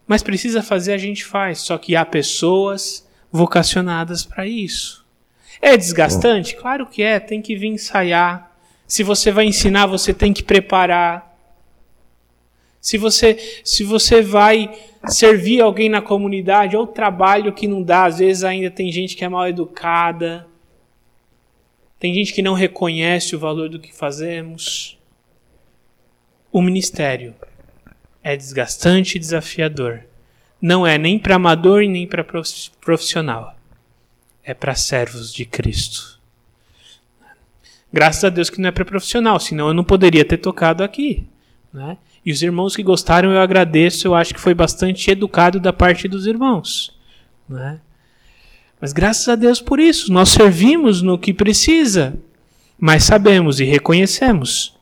Mas 0.07 0.23
precisa 0.23 0.63
fazer, 0.63 0.93
a 0.93 0.97
gente 0.97 1.25
faz. 1.25 1.59
Só 1.59 1.77
que 1.77 1.95
há 1.95 2.05
pessoas 2.05 3.05
vocacionadas 3.29 4.23
para 4.23 4.47
isso. 4.47 5.05
É 5.61 5.75
desgastante? 5.75 6.55
Claro 6.55 6.87
que 6.87 7.03
é. 7.03 7.19
Tem 7.19 7.41
que 7.41 7.55
vir 7.55 7.67
ensaiar. 7.67 8.55
Se 8.87 9.03
você 9.03 9.31
vai 9.31 9.45
ensinar, 9.45 9.85
você 9.85 10.13
tem 10.13 10.31
que 10.31 10.41
preparar. 10.41 11.27
Se 12.79 12.97
você, 12.97 13.61
se 13.65 13.83
você 13.83 14.21
vai 14.21 14.73
servir 15.09 15.59
alguém 15.59 15.89
na 15.89 16.01
comunidade, 16.01 16.77
ou 16.77 16.87
trabalho 16.87 17.51
que 17.51 17.67
não 17.67 17.83
dá, 17.83 18.05
às 18.05 18.19
vezes 18.19 18.45
ainda 18.45 18.71
tem 18.71 18.89
gente 18.91 19.13
que 19.13 19.25
é 19.25 19.29
mal 19.29 19.47
educada. 19.47 20.47
Tem 21.99 22.13
gente 22.13 22.31
que 22.31 22.41
não 22.41 22.53
reconhece 22.53 23.35
o 23.35 23.39
valor 23.39 23.67
do 23.67 23.79
que 23.79 23.93
fazemos. 23.93 24.97
O 26.49 26.61
ministério 26.61 27.35
é 28.27 28.35
desgastante 28.35 29.15
e 29.15 29.19
desafiador. 29.19 30.01
Não 30.61 30.85
é 30.85 30.97
nem 30.97 31.17
para 31.17 31.35
amador 31.35 31.81
e 31.81 31.87
nem 31.87 32.05
para 32.05 32.25
profissional. 32.81 33.55
É 34.43 34.53
para 34.53 34.75
servos 34.75 35.33
de 35.33 35.45
Cristo. 35.45 36.19
Graças 37.91 38.25
a 38.25 38.29
Deus 38.29 38.49
que 38.49 38.59
não 38.59 38.67
é 38.67 38.71
para 38.71 38.83
profissional, 38.83 39.39
senão 39.39 39.69
eu 39.69 39.73
não 39.73 39.83
poderia 39.83 40.25
ter 40.25 40.37
tocado 40.37 40.83
aqui. 40.83 41.25
Né? 41.71 41.97
E 42.25 42.33
os 42.33 42.41
irmãos 42.41 42.75
que 42.75 42.83
gostaram, 42.83 43.31
eu 43.31 43.39
agradeço. 43.39 44.05
Eu 44.05 44.13
acho 44.13 44.33
que 44.33 44.41
foi 44.41 44.53
bastante 44.53 45.09
educado 45.09 45.57
da 45.57 45.71
parte 45.71 46.05
dos 46.05 46.27
irmãos. 46.27 46.93
Né? 47.47 47.79
Mas 48.81 48.91
graças 48.91 49.29
a 49.29 49.35
Deus 49.35 49.61
por 49.61 49.79
isso, 49.79 50.11
nós 50.11 50.29
servimos 50.29 51.01
no 51.01 51.17
que 51.17 51.33
precisa, 51.33 52.19
mas 52.77 53.05
sabemos 53.05 53.61
e 53.61 53.63
reconhecemos 53.63 54.75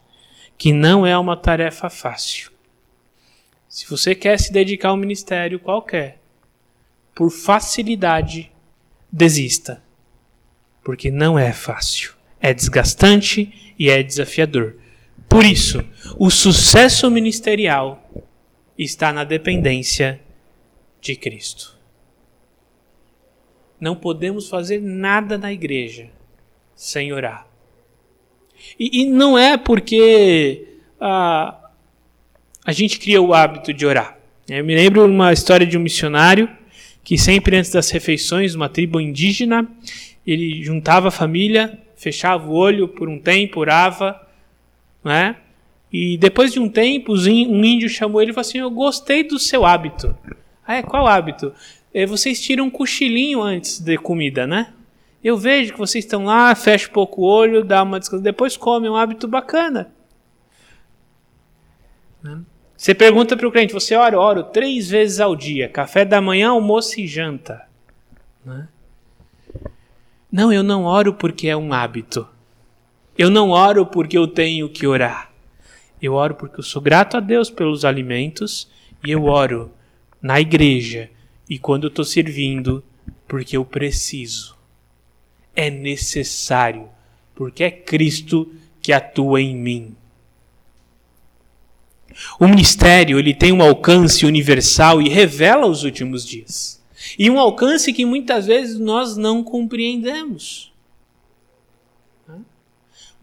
que 0.58 0.74
não 0.74 1.06
é 1.06 1.16
uma 1.16 1.38
tarefa 1.38 1.92
fácil. 1.92 2.55
Se 3.76 3.86
você 3.90 4.16
quer 4.16 4.40
se 4.40 4.54
dedicar 4.54 4.88
a 4.88 4.94
um 4.94 4.96
ministério 4.96 5.60
qualquer, 5.60 6.22
por 7.14 7.30
facilidade, 7.30 8.50
desista. 9.12 9.84
Porque 10.82 11.12
não 11.12 11.38
é 11.38 11.52
fácil. 11.52 12.14
É 12.40 12.54
desgastante 12.54 13.74
e 13.78 13.90
é 13.90 14.02
desafiador. 14.02 14.78
Por 15.28 15.44
isso, 15.44 15.84
o 16.18 16.32
sucesso 16.32 17.12
ministerial 17.12 18.02
está 18.78 19.12
na 19.12 19.26
dependência 19.26 20.22
de 21.02 21.18
Cristo. 21.18 21.78
Não 23.78 23.94
podemos 23.94 24.48
fazer 24.48 24.80
nada 24.80 25.38
na 25.38 25.52
igreja 25.52 26.10
sem 26.74 27.12
orar. 27.12 27.46
E, 28.80 29.02
e 29.02 29.06
não 29.06 29.38
é 29.38 29.58
porque 29.58 30.66
ah, 30.98 31.65
a 32.66 32.72
gente 32.72 33.00
cria 33.00 33.22
o 33.22 33.34
hábito 33.34 33.72
de 33.72 33.86
orar. 33.86 34.18
Eu 34.50 34.66
me 34.66 34.76
lembro 34.76 35.06
uma 35.06 35.32
história 35.32 35.66
de 35.66 35.78
um 35.78 35.82
missionário 35.82 36.50
que 37.04 37.18
sempre 37.18 37.56
antes 37.56 37.72
das 37.72 37.92
refeições, 37.92 38.56
uma 38.56 38.68
tribo 38.68 39.00
indígena, 39.00 39.68
ele 40.26 40.64
juntava 40.64 41.10
a 41.10 41.12
família, 41.12 41.78
fechava 41.96 42.50
o 42.50 42.54
olho 42.54 42.88
por 42.88 43.08
um 43.08 43.20
tempo, 43.20 43.60
orava, 43.60 44.20
né? 45.04 45.36
E 45.94 46.18
depois 46.18 46.52
de 46.52 46.60
um 46.60 46.68
tempo, 46.68 47.14
um 47.14 47.64
índio 47.64 47.88
chamou 47.88 48.22
ele 48.22 48.32
e 48.32 48.34
falou 48.34 48.48
assim: 48.48 48.58
Eu 48.58 48.72
gostei 48.72 49.24
do 49.24 49.38
seu 49.38 49.64
hábito. 49.64 50.18
Ah, 50.66 50.78
é, 50.78 50.82
qual 50.82 51.08
hábito? 51.08 51.54
É, 51.94 52.08
vocês 52.08 52.42
tiram 52.42 52.66
um 52.66 52.70
cochilinho 52.72 53.42
antes 53.42 53.80
de 53.80 53.98
comida, 53.98 54.48
né? 54.48 54.74
Eu 55.24 55.38
vejo 55.38 55.74
que 55.74 55.80
vocês 55.80 56.04
estão 56.04 56.26
lá, 56.26 56.54
fecha 56.56 56.90
um 56.90 56.92
pouco 56.92 57.22
o 57.22 57.26
olho, 57.26 57.64
dá 57.64 57.84
uma 57.84 58.00
descansa, 58.00 58.24
depois 58.24 58.58
come, 58.58 58.88
é 58.88 58.92
um 58.92 58.96
hábito 58.96 59.28
bacana. 59.28 59.92
Né? 62.22 62.42
Você 62.78 62.94
pergunta 62.94 63.38
para 63.38 63.48
o 63.48 63.52
cliente, 63.52 63.74
você 63.74 63.96
ora, 63.96 64.20
oro 64.20 64.44
três 64.44 64.90
vezes 64.90 65.20
ao 65.20 65.36
dia, 65.36 65.70
café 65.70 66.04
da 66.04 66.20
manhã, 66.20 66.50
almoço 66.50 67.00
e 67.00 67.08
janta. 67.08 67.66
Né? 68.44 68.68
Não, 70.32 70.52
eu 70.52 70.62
não 70.62 70.84
oro 70.84 71.14
porque 71.14 71.48
é 71.48 71.56
um 71.56 71.72
hábito. 71.72 72.28
Eu 73.18 73.30
não 73.30 73.52
oro 73.52 73.86
porque 73.86 74.18
eu 74.18 74.28
tenho 74.28 74.68
que 74.68 74.86
orar. 74.86 75.32
Eu 76.02 76.14
oro 76.14 76.36
porque 76.36 76.60
eu 76.60 76.64
sou 76.64 76.82
grato 76.82 77.16
a 77.16 77.22
Deus 77.22 77.50
pelos 77.50 77.86
alimentos 77.86 78.70
e 79.04 79.12
eu 79.12 79.24
oro 79.24 79.72
na 80.22 80.42
igreja 80.42 81.10
e 81.50 81.58
quando 81.58 81.86
eu 81.86 81.88
estou 81.88 82.04
servindo 82.04 82.84
porque 83.28 83.56
eu 83.56 83.64
preciso. 83.64 84.56
É 85.56 85.70
necessário, 85.70 86.90
porque 87.34 87.64
é 87.64 87.72
Cristo 87.72 88.54
que 88.82 88.92
atua 88.92 89.42
em 89.42 89.56
mim. 89.56 89.96
O 92.40 92.48
ministério 92.48 93.20
ele 93.20 93.34
tem 93.34 93.52
um 93.52 93.62
alcance 93.62 94.26
universal 94.26 95.02
e 95.02 95.10
revela 95.10 95.68
os 95.68 95.84
últimos 95.84 96.26
dias. 96.26 96.84
E 97.18 97.30
um 97.30 97.40
alcance 97.40 97.94
que 97.94 98.06
muitas 98.06 98.48
vezes 98.48 98.80
nós 98.80 99.16
não 99.16 99.44
compreendemos 99.44 100.74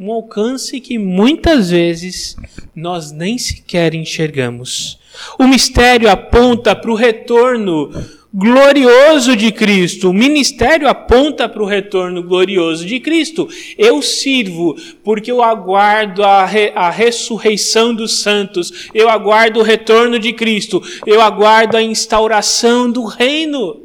um 0.02 0.10
alcance 0.10 0.80
que 0.80 0.98
muitas 0.98 1.70
vezes 1.70 2.36
nós 2.74 3.12
nem 3.12 3.38
sequer 3.38 3.94
enxergamos. 3.94 4.98
O 5.38 5.46
mistério 5.46 6.10
aponta 6.10 6.74
para 6.74 6.90
o 6.90 6.96
retorno 6.96 7.90
glorioso 8.32 9.36
de 9.36 9.52
Cristo. 9.52 10.08
O 10.08 10.14
ministério 10.14 10.88
aponta 10.88 11.48
para 11.48 11.62
o 11.62 11.66
retorno 11.66 12.22
glorioso 12.22 12.86
de 12.86 12.98
Cristo. 12.98 13.48
Eu 13.76 14.00
sirvo 14.00 14.74
porque 15.04 15.30
eu 15.30 15.42
aguardo 15.42 16.24
a, 16.24 16.46
re, 16.46 16.72
a 16.74 16.88
ressurreição 16.88 17.94
dos 17.94 18.20
santos. 18.20 18.88
Eu 18.94 19.08
aguardo 19.08 19.60
o 19.60 19.62
retorno 19.62 20.18
de 20.18 20.32
Cristo. 20.32 20.82
Eu 21.06 21.20
aguardo 21.20 21.76
a 21.76 21.82
instauração 21.82 22.90
do 22.90 23.04
reino. 23.04 23.80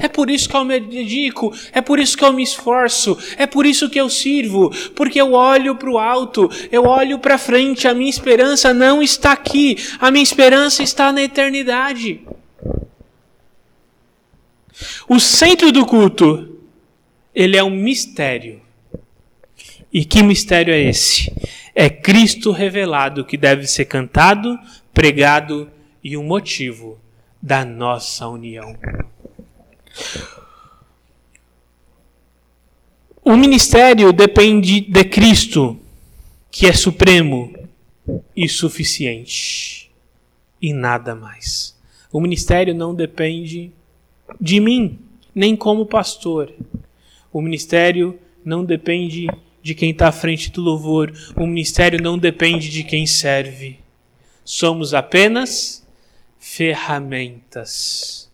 É 0.00 0.08
por 0.08 0.28
isso 0.28 0.48
que 0.48 0.56
eu 0.56 0.64
me 0.64 0.78
dedico, 0.80 1.54
é 1.72 1.80
por 1.80 2.00
isso 2.00 2.18
que 2.18 2.24
eu 2.24 2.32
me 2.32 2.42
esforço, 2.42 3.16
é 3.38 3.46
por 3.46 3.64
isso 3.64 3.88
que 3.88 3.98
eu 3.98 4.10
sirvo, 4.10 4.70
porque 4.94 5.20
eu 5.20 5.32
olho 5.32 5.76
para 5.76 5.88
o 5.88 5.96
alto, 5.96 6.50
eu 6.70 6.84
olho 6.84 7.20
para 7.20 7.38
frente, 7.38 7.86
a 7.86 7.94
minha 7.94 8.10
esperança 8.10 8.74
não 8.74 9.00
está 9.00 9.32
aqui, 9.32 9.78
a 10.00 10.10
minha 10.10 10.22
esperança 10.22 10.82
está 10.82 11.12
na 11.12 11.22
eternidade. 11.22 12.20
O 15.08 15.18
centro 15.18 15.72
do 15.72 15.84
culto, 15.84 16.58
ele 17.34 17.56
é 17.56 17.64
um 17.64 17.70
mistério. 17.70 18.60
E 19.92 20.04
que 20.04 20.22
mistério 20.22 20.72
é 20.72 20.80
esse? 20.80 21.32
É 21.74 21.88
Cristo 21.88 22.50
revelado 22.52 23.24
que 23.24 23.36
deve 23.36 23.66
ser 23.66 23.86
cantado, 23.86 24.58
pregado 24.92 25.70
e 26.02 26.16
um 26.16 26.24
motivo 26.24 26.98
da 27.40 27.64
nossa 27.64 28.28
união. 28.28 28.76
O 33.24 33.36
ministério 33.36 34.12
depende 34.12 34.80
de 34.80 35.04
Cristo, 35.04 35.78
que 36.50 36.66
é 36.66 36.72
supremo 36.72 37.52
e 38.34 38.48
suficiente, 38.48 39.90
e 40.60 40.72
nada 40.72 41.14
mais. 41.14 41.76
O 42.10 42.20
ministério 42.20 42.74
não 42.74 42.94
depende 42.94 43.70
de 44.40 44.60
mim, 44.60 44.98
nem 45.34 45.56
como 45.56 45.86
pastor. 45.86 46.52
O 47.32 47.40
ministério 47.40 48.18
não 48.44 48.64
depende 48.64 49.26
de 49.62 49.74
quem 49.74 49.90
está 49.90 50.08
à 50.08 50.12
frente 50.12 50.50
do 50.50 50.60
louvor. 50.60 51.12
O 51.36 51.46
ministério 51.46 52.00
não 52.02 52.18
depende 52.18 52.68
de 52.68 52.82
quem 52.82 53.06
serve. 53.06 53.78
Somos 54.44 54.94
apenas 54.94 55.86
ferramentas 56.38 58.30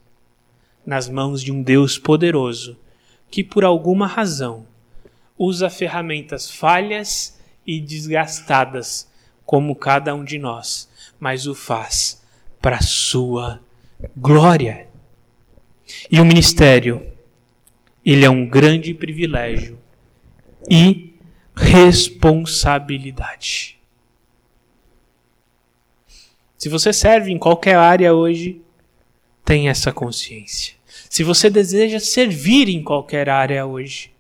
nas 0.87 1.09
mãos 1.09 1.43
de 1.43 1.51
um 1.51 1.63
Deus 1.63 1.99
poderoso 1.99 2.79
que, 3.31 3.43
por 3.43 3.65
alguma 3.65 4.07
razão, 4.07 4.67
usa 5.37 5.69
ferramentas 5.69 6.51
falhas 6.51 7.41
e 7.67 7.81
desgastadas, 7.81 9.11
como 9.45 9.75
cada 9.75 10.15
um 10.15 10.23
de 10.23 10.39
nós, 10.39 10.89
mas 11.19 11.47
o 11.47 11.55
faz 11.55 12.23
para 12.61 12.81
sua 12.81 13.61
glória. 14.17 14.94
E 16.11 16.21
o 16.21 16.25
ministério, 16.25 17.07
ele 18.05 18.25
é 18.25 18.31
um 18.31 18.47
grande 18.47 18.95
privilégio 18.95 19.79
e 20.71 21.15
responsabilidade. 21.55 23.79
Se 26.57 26.69
você 26.69 26.93
serve 26.93 27.31
em 27.31 27.39
qualquer 27.39 27.77
área 27.77 28.15
hoje, 28.15 28.61
tem 29.45 29.69
essa 29.69 29.93
consciência. 29.93 30.75
Se 31.11 31.23
você 31.23 31.51
deseja 31.51 32.01
servir 32.01 32.69
em 32.69 32.83
qualquer 32.83 33.29
área 33.29 33.67
hoje, 33.67 34.11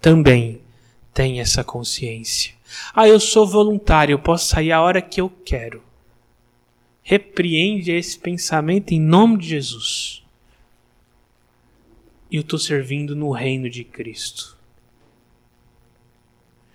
também 0.00 0.60
tem 1.14 1.40
essa 1.40 1.64
consciência. 1.64 2.52
Ah, 2.94 3.08
eu 3.08 3.18
sou 3.18 3.46
voluntário, 3.46 4.12
eu 4.12 4.18
posso 4.18 4.48
sair 4.48 4.70
a 4.70 4.82
hora 4.82 5.00
que 5.00 5.20
eu 5.20 5.30
quero. 5.30 5.82
Repreende 7.02 7.90
esse 7.90 8.18
pensamento 8.18 8.92
em 8.92 9.00
nome 9.00 9.38
de 9.38 9.48
Jesus. 9.48 10.22
Eu 12.30 12.42
estou 12.42 12.58
servindo 12.58 13.16
no 13.16 13.30
reino 13.30 13.70
de 13.70 13.82
Cristo. 13.82 14.58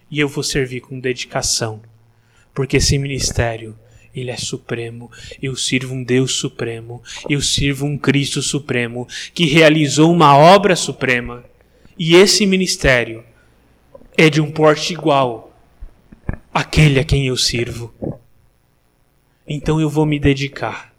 E 0.09 0.19
eu 0.19 0.27
vou 0.27 0.43
servir 0.43 0.81
com 0.81 0.99
dedicação, 0.99 1.79
porque 2.55 2.77
esse 2.77 2.97
ministério 2.97 3.77
ele 4.15 4.31
é 4.31 4.37
supremo. 4.37 5.11
Eu 5.41 5.55
sirvo 5.55 5.93
um 5.93 6.03
Deus 6.03 6.33
supremo. 6.33 7.03
Eu 7.29 7.39
sirvo 7.39 7.85
um 7.85 7.97
Cristo 7.97 8.41
supremo 8.41 9.07
que 9.33 9.45
realizou 9.45 10.11
uma 10.11 10.35
obra 10.35 10.75
suprema. 10.75 11.43
E 11.97 12.15
esse 12.15 12.47
ministério 12.47 13.23
é 14.17 14.29
de 14.31 14.41
um 14.41 14.51
porte 14.51 14.93
igual 14.93 15.55
àquele 16.51 16.99
a 16.99 17.03
quem 17.03 17.27
eu 17.27 17.37
sirvo. 17.37 17.93
Então 19.47 19.79
eu 19.79 19.89
vou 19.89 20.05
me 20.05 20.19
dedicar. 20.19 20.93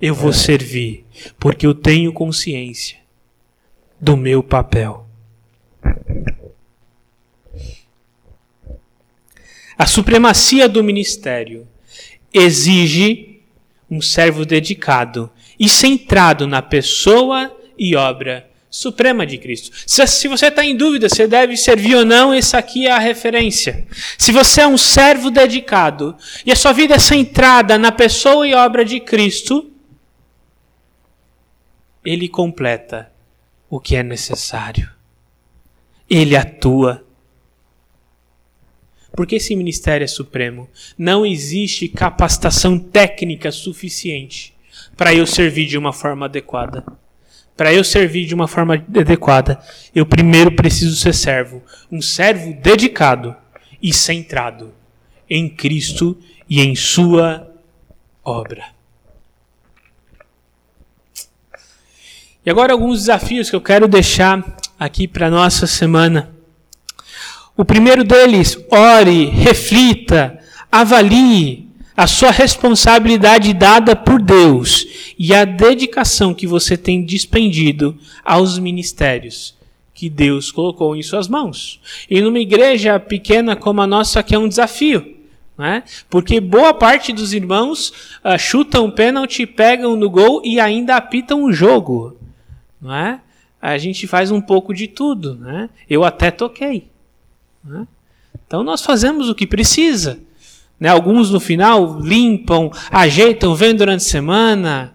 Eu 0.00 0.14
vou 0.14 0.32
servir, 0.32 1.04
porque 1.38 1.66
eu 1.66 1.74
tenho 1.74 2.12
consciência 2.12 3.03
do 4.04 4.18
meu 4.18 4.42
papel. 4.42 5.06
A 9.78 9.86
supremacia 9.86 10.68
do 10.68 10.84
ministério 10.84 11.66
exige 12.32 13.40
um 13.90 14.02
servo 14.02 14.44
dedicado 14.44 15.30
e 15.58 15.70
centrado 15.70 16.46
na 16.46 16.60
pessoa 16.60 17.50
e 17.78 17.96
obra 17.96 18.50
suprema 18.68 19.24
de 19.24 19.38
Cristo. 19.38 19.74
Se, 19.86 20.06
se 20.06 20.28
você 20.28 20.48
está 20.48 20.62
em 20.62 20.76
dúvida 20.76 21.08
se 21.08 21.26
deve 21.26 21.56
servir 21.56 21.96
ou 21.96 22.04
não, 22.04 22.34
essa 22.34 22.58
aqui 22.58 22.86
é 22.86 22.90
a 22.90 22.98
referência. 22.98 23.86
Se 24.18 24.30
você 24.30 24.60
é 24.60 24.66
um 24.66 24.76
servo 24.76 25.30
dedicado 25.30 26.14
e 26.44 26.52
a 26.52 26.56
sua 26.56 26.72
vida 26.74 26.94
é 26.94 26.98
centrada 26.98 27.78
na 27.78 27.90
pessoa 27.90 28.46
e 28.46 28.52
obra 28.52 28.84
de 28.84 29.00
Cristo, 29.00 29.70
ele 32.04 32.28
completa 32.28 33.13
o 33.74 33.80
que 33.80 33.96
é 33.96 34.04
necessário. 34.04 34.88
Ele 36.08 36.36
atua. 36.36 37.04
Porque 39.16 39.34
esse 39.34 39.56
ministério 39.56 40.04
é 40.04 40.06
supremo. 40.06 40.70
Não 40.96 41.26
existe 41.26 41.88
capacitação 41.88 42.78
técnica 42.78 43.50
suficiente 43.50 44.54
para 44.96 45.12
eu 45.12 45.26
servir 45.26 45.66
de 45.66 45.76
uma 45.76 45.92
forma 45.92 46.26
adequada. 46.26 46.84
Para 47.56 47.74
eu 47.74 47.82
servir 47.82 48.26
de 48.26 48.34
uma 48.34 48.46
forma 48.46 48.74
adequada, 48.74 49.60
eu 49.92 50.06
primeiro 50.06 50.52
preciso 50.52 50.94
ser 50.94 51.12
servo. 51.12 51.60
Um 51.90 52.00
servo 52.00 52.54
dedicado 52.54 53.34
e 53.82 53.92
centrado 53.92 54.72
em 55.28 55.48
Cristo 55.48 56.16
e 56.48 56.60
em 56.60 56.76
Sua 56.76 57.52
obra. 58.22 58.73
E 62.44 62.50
agora 62.50 62.72
alguns 62.72 63.00
desafios 63.00 63.48
que 63.48 63.56
eu 63.56 63.60
quero 63.60 63.88
deixar 63.88 64.44
aqui 64.78 65.08
para 65.08 65.30
nossa 65.30 65.66
semana. 65.66 66.30
O 67.56 67.64
primeiro 67.64 68.04
deles, 68.04 68.58
ore, 68.70 69.26
reflita, 69.26 70.38
avalie 70.70 71.68
a 71.96 72.06
sua 72.06 72.30
responsabilidade 72.30 73.54
dada 73.54 73.96
por 73.96 74.20
Deus 74.20 74.86
e 75.18 75.32
a 75.32 75.44
dedicação 75.44 76.34
que 76.34 76.46
você 76.46 76.76
tem 76.76 77.04
dispendido 77.04 77.96
aos 78.24 78.58
ministérios 78.58 79.54
que 79.94 80.10
Deus 80.10 80.50
colocou 80.50 80.96
em 80.96 81.02
suas 81.02 81.28
mãos. 81.28 81.80
E 82.10 82.20
numa 82.20 82.40
igreja 82.40 82.98
pequena 82.98 83.54
como 83.54 83.80
a 83.80 83.86
nossa, 83.86 84.22
que 84.22 84.34
é 84.34 84.38
um 84.38 84.48
desafio. 84.48 85.14
Né? 85.56 85.84
Porque 86.10 86.40
boa 86.40 86.74
parte 86.74 87.12
dos 87.12 87.32
irmãos 87.32 87.90
uh, 88.24 88.36
chutam 88.36 88.90
pênalti, 88.90 89.46
pegam 89.46 89.96
no 89.96 90.10
gol 90.10 90.42
e 90.44 90.58
ainda 90.58 90.96
apitam 90.96 91.44
o 91.44 91.52
jogo. 91.52 92.18
Não 92.84 92.94
é? 92.94 93.18
A 93.62 93.78
gente 93.78 94.06
faz 94.06 94.30
um 94.30 94.42
pouco 94.42 94.74
de 94.74 94.86
tudo. 94.86 95.36
Né? 95.36 95.70
Eu 95.88 96.04
até 96.04 96.30
toquei. 96.30 96.90
Né? 97.64 97.88
Então 98.46 98.62
nós 98.62 98.84
fazemos 98.84 99.30
o 99.30 99.34
que 99.34 99.46
precisa. 99.46 100.20
Né? 100.78 100.90
Alguns 100.90 101.30
no 101.30 101.40
final 101.40 101.98
limpam, 101.98 102.70
ajeitam, 102.90 103.54
vêm 103.54 103.74
durante 103.74 104.02
a 104.02 104.10
semana. 104.10 104.94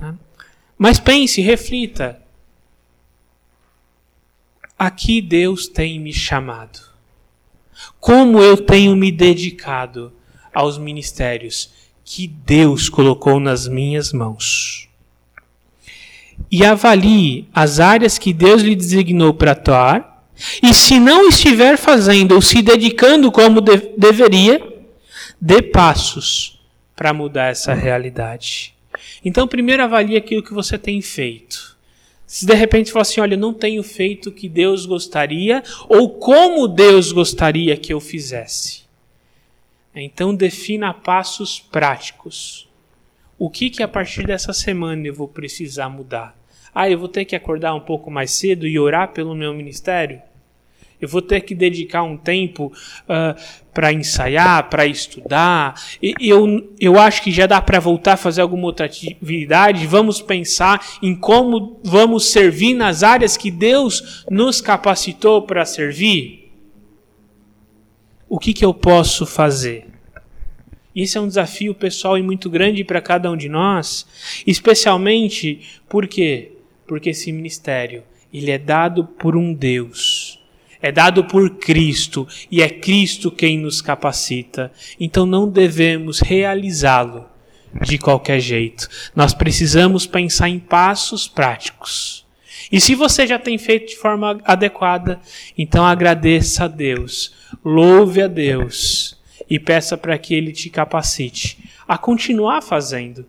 Né? 0.00 0.14
Mas 0.78 0.98
pense, 0.98 1.42
reflita. 1.42 2.18
Aqui 4.78 5.20
Deus 5.20 5.68
tem 5.68 6.00
me 6.00 6.10
chamado. 6.12 6.80
Como 8.00 8.40
eu 8.40 8.56
tenho 8.56 8.96
me 8.96 9.12
dedicado 9.12 10.10
aos 10.54 10.78
ministérios 10.78 11.70
que 12.02 12.26
Deus 12.26 12.88
colocou 12.88 13.38
nas 13.38 13.68
minhas 13.68 14.10
mãos. 14.10 14.89
E 16.50 16.64
avalie 16.64 17.48
as 17.52 17.80
áreas 17.80 18.18
que 18.18 18.32
Deus 18.32 18.62
lhe 18.62 18.76
designou 18.76 19.34
para 19.34 19.52
atuar. 19.52 20.26
E 20.62 20.72
se 20.72 21.00
não 21.00 21.28
estiver 21.28 21.76
fazendo 21.76 22.34
ou 22.34 22.40
se 22.40 22.62
dedicando 22.62 23.32
como 23.32 23.60
de 23.60 23.76
deveria, 23.96 24.62
dê 25.40 25.60
passos 25.60 26.60
para 26.94 27.12
mudar 27.12 27.50
essa 27.50 27.74
realidade. 27.74 28.74
Então, 29.24 29.48
primeiro 29.48 29.82
avalie 29.82 30.16
aquilo 30.16 30.42
que 30.42 30.54
você 30.54 30.78
tem 30.78 31.00
feito. 31.02 31.76
Se 32.26 32.46
de 32.46 32.54
repente 32.54 32.92
falar 32.92 33.02
assim, 33.02 33.20
olha, 33.20 33.36
não 33.36 33.52
tenho 33.52 33.82
feito 33.82 34.28
o 34.28 34.32
que 34.32 34.48
Deus 34.48 34.86
gostaria, 34.86 35.64
ou 35.88 36.10
como 36.10 36.68
Deus 36.68 37.10
gostaria 37.10 37.76
que 37.76 37.92
eu 37.92 37.98
fizesse. 37.98 38.84
Então 39.92 40.32
defina 40.32 40.94
passos 40.94 41.58
práticos. 41.58 42.68
O 43.40 43.48
que 43.48 43.70
que 43.70 43.82
a 43.82 43.88
partir 43.88 44.26
dessa 44.26 44.52
semana 44.52 45.06
eu 45.06 45.14
vou 45.14 45.26
precisar 45.26 45.88
mudar? 45.88 46.36
Ah, 46.74 46.90
eu 46.90 46.98
vou 46.98 47.08
ter 47.08 47.24
que 47.24 47.34
acordar 47.34 47.74
um 47.74 47.80
pouco 47.80 48.10
mais 48.10 48.32
cedo 48.32 48.66
e 48.66 48.78
orar 48.78 49.14
pelo 49.14 49.34
meu 49.34 49.54
ministério? 49.54 50.20
Eu 51.00 51.08
vou 51.08 51.22
ter 51.22 51.40
que 51.40 51.54
dedicar 51.54 52.02
um 52.02 52.18
tempo 52.18 52.66
uh, 52.66 52.72
ah, 53.08 53.36
para 53.72 53.94
ensaiar, 53.94 54.68
para 54.68 54.84
estudar. 54.84 55.74
E, 56.02 56.14
eu, 56.20 56.70
eu 56.78 57.00
acho 57.00 57.22
que 57.22 57.30
já 57.30 57.46
dá 57.46 57.62
para 57.62 57.80
voltar 57.80 58.12
a 58.12 58.18
fazer 58.18 58.42
alguma 58.42 58.66
outra 58.66 58.84
atividade. 58.84 59.86
Vamos 59.86 60.20
pensar 60.20 60.98
em 61.00 61.16
como 61.16 61.80
vamos 61.82 62.30
servir 62.30 62.74
nas 62.74 63.02
áreas 63.02 63.38
que 63.38 63.50
Deus 63.50 64.26
nos 64.30 64.60
capacitou 64.60 65.40
para 65.46 65.64
servir. 65.64 66.52
O 68.28 68.38
que, 68.38 68.52
que 68.52 68.66
eu 68.66 68.74
posso 68.74 69.24
fazer? 69.24 69.89
Esse 70.94 71.16
é 71.18 71.20
um 71.20 71.28
desafio 71.28 71.74
pessoal 71.74 72.18
e 72.18 72.22
muito 72.22 72.50
grande 72.50 72.84
para 72.84 73.00
cada 73.00 73.30
um 73.30 73.36
de 73.36 73.48
nós, 73.48 74.06
especialmente 74.46 75.60
porque 75.88 76.52
porque 76.86 77.10
esse 77.10 77.30
ministério 77.30 78.02
ele 78.32 78.50
é 78.50 78.58
dado 78.58 79.04
por 79.04 79.36
um 79.36 79.54
Deus 79.54 80.40
é 80.82 80.90
dado 80.90 81.24
por 81.24 81.50
Cristo 81.56 82.26
e 82.50 82.62
é 82.62 82.68
Cristo 82.68 83.30
quem 83.30 83.58
nos 83.58 83.82
capacita. 83.82 84.72
Então 84.98 85.26
não 85.26 85.48
devemos 85.48 86.20
realizá-lo 86.20 87.26
de 87.82 87.98
qualquer 87.98 88.40
jeito. 88.40 88.88
Nós 89.14 89.34
precisamos 89.34 90.06
pensar 90.06 90.48
em 90.48 90.58
passos 90.58 91.28
práticos. 91.28 92.26
E 92.72 92.80
se 92.80 92.94
você 92.94 93.26
já 93.26 93.38
tem 93.38 93.58
feito 93.58 93.90
de 93.90 93.96
forma 93.96 94.40
adequada, 94.44 95.20
então 95.56 95.84
agradeça 95.84 96.64
a 96.64 96.68
Deus, 96.68 97.34
louve 97.64 98.22
a 98.22 98.28
Deus 98.28 99.19
e 99.50 99.58
peça 99.58 99.98
para 99.98 100.16
que 100.16 100.32
Ele 100.32 100.52
te 100.52 100.70
capacite 100.70 101.58
a 101.86 101.98
continuar 101.98 102.62
fazendo. 102.62 103.26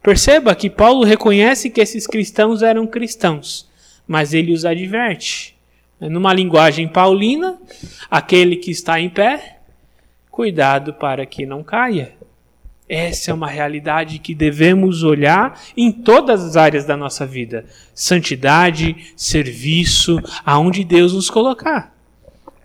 Perceba 0.00 0.54
que 0.54 0.70
Paulo 0.70 1.04
reconhece 1.04 1.68
que 1.68 1.80
esses 1.80 2.06
cristãos 2.06 2.62
eram 2.62 2.86
cristãos, 2.86 3.68
mas 4.06 4.32
ele 4.32 4.52
os 4.52 4.64
adverte. 4.64 5.56
Numa 6.00 6.32
linguagem 6.32 6.86
paulina, 6.86 7.58
aquele 8.08 8.54
que 8.54 8.70
está 8.70 9.00
em 9.00 9.10
pé, 9.10 9.58
cuidado 10.30 10.94
para 10.94 11.26
que 11.26 11.44
não 11.44 11.64
caia. 11.64 12.14
Essa 12.88 13.32
é 13.32 13.34
uma 13.34 13.48
realidade 13.48 14.20
que 14.20 14.32
devemos 14.32 15.02
olhar 15.02 15.60
em 15.76 15.90
todas 15.90 16.44
as 16.44 16.56
áreas 16.56 16.84
da 16.84 16.96
nossa 16.96 17.26
vida: 17.26 17.64
santidade, 17.92 19.12
serviço, 19.16 20.22
aonde 20.44 20.84
Deus 20.84 21.12
nos 21.12 21.28
colocar. 21.28 21.92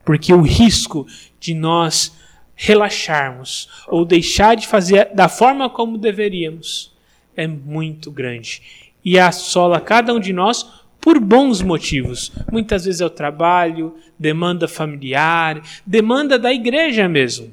Porque 0.05 0.31
o 0.31 0.41
risco 0.41 1.07
de 1.39 1.55
nós 1.55 2.15
relaxarmos 2.55 3.69
ou 3.87 4.05
deixar 4.05 4.55
de 4.55 4.67
fazer 4.67 5.09
da 5.13 5.27
forma 5.27 5.69
como 5.69 5.97
deveríamos 5.97 6.91
é 7.35 7.47
muito 7.47 8.11
grande 8.11 8.61
e 9.03 9.17
assola 9.17 9.81
cada 9.81 10.13
um 10.13 10.19
de 10.19 10.31
nós 10.31 10.81
por 10.99 11.19
bons 11.19 11.61
motivos. 11.61 12.31
Muitas 12.51 12.85
vezes 12.85 13.01
é 13.01 13.05
o 13.05 13.09
trabalho, 13.09 13.95
demanda 14.17 14.67
familiar, 14.67 15.61
demanda 15.85 16.37
da 16.37 16.53
igreja 16.53 17.09
mesmo. 17.09 17.51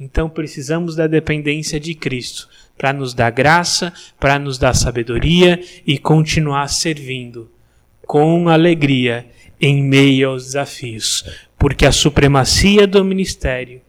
Então 0.00 0.28
precisamos 0.28 0.96
da 0.96 1.06
dependência 1.06 1.78
de 1.78 1.94
Cristo 1.94 2.48
para 2.76 2.92
nos 2.92 3.12
dar 3.12 3.30
graça, 3.30 3.92
para 4.18 4.38
nos 4.38 4.56
dar 4.56 4.74
sabedoria 4.74 5.60
e 5.86 5.98
continuar 5.98 6.68
servindo 6.68 7.50
com 8.06 8.48
alegria 8.48 9.26
em 9.60 9.82
meio 9.82 10.30
aos 10.30 10.46
desafios, 10.46 11.24
porque 11.56 11.86
a 11.86 11.92
supremacia 11.92 12.86
do 12.86 13.04
ministério 13.04 13.80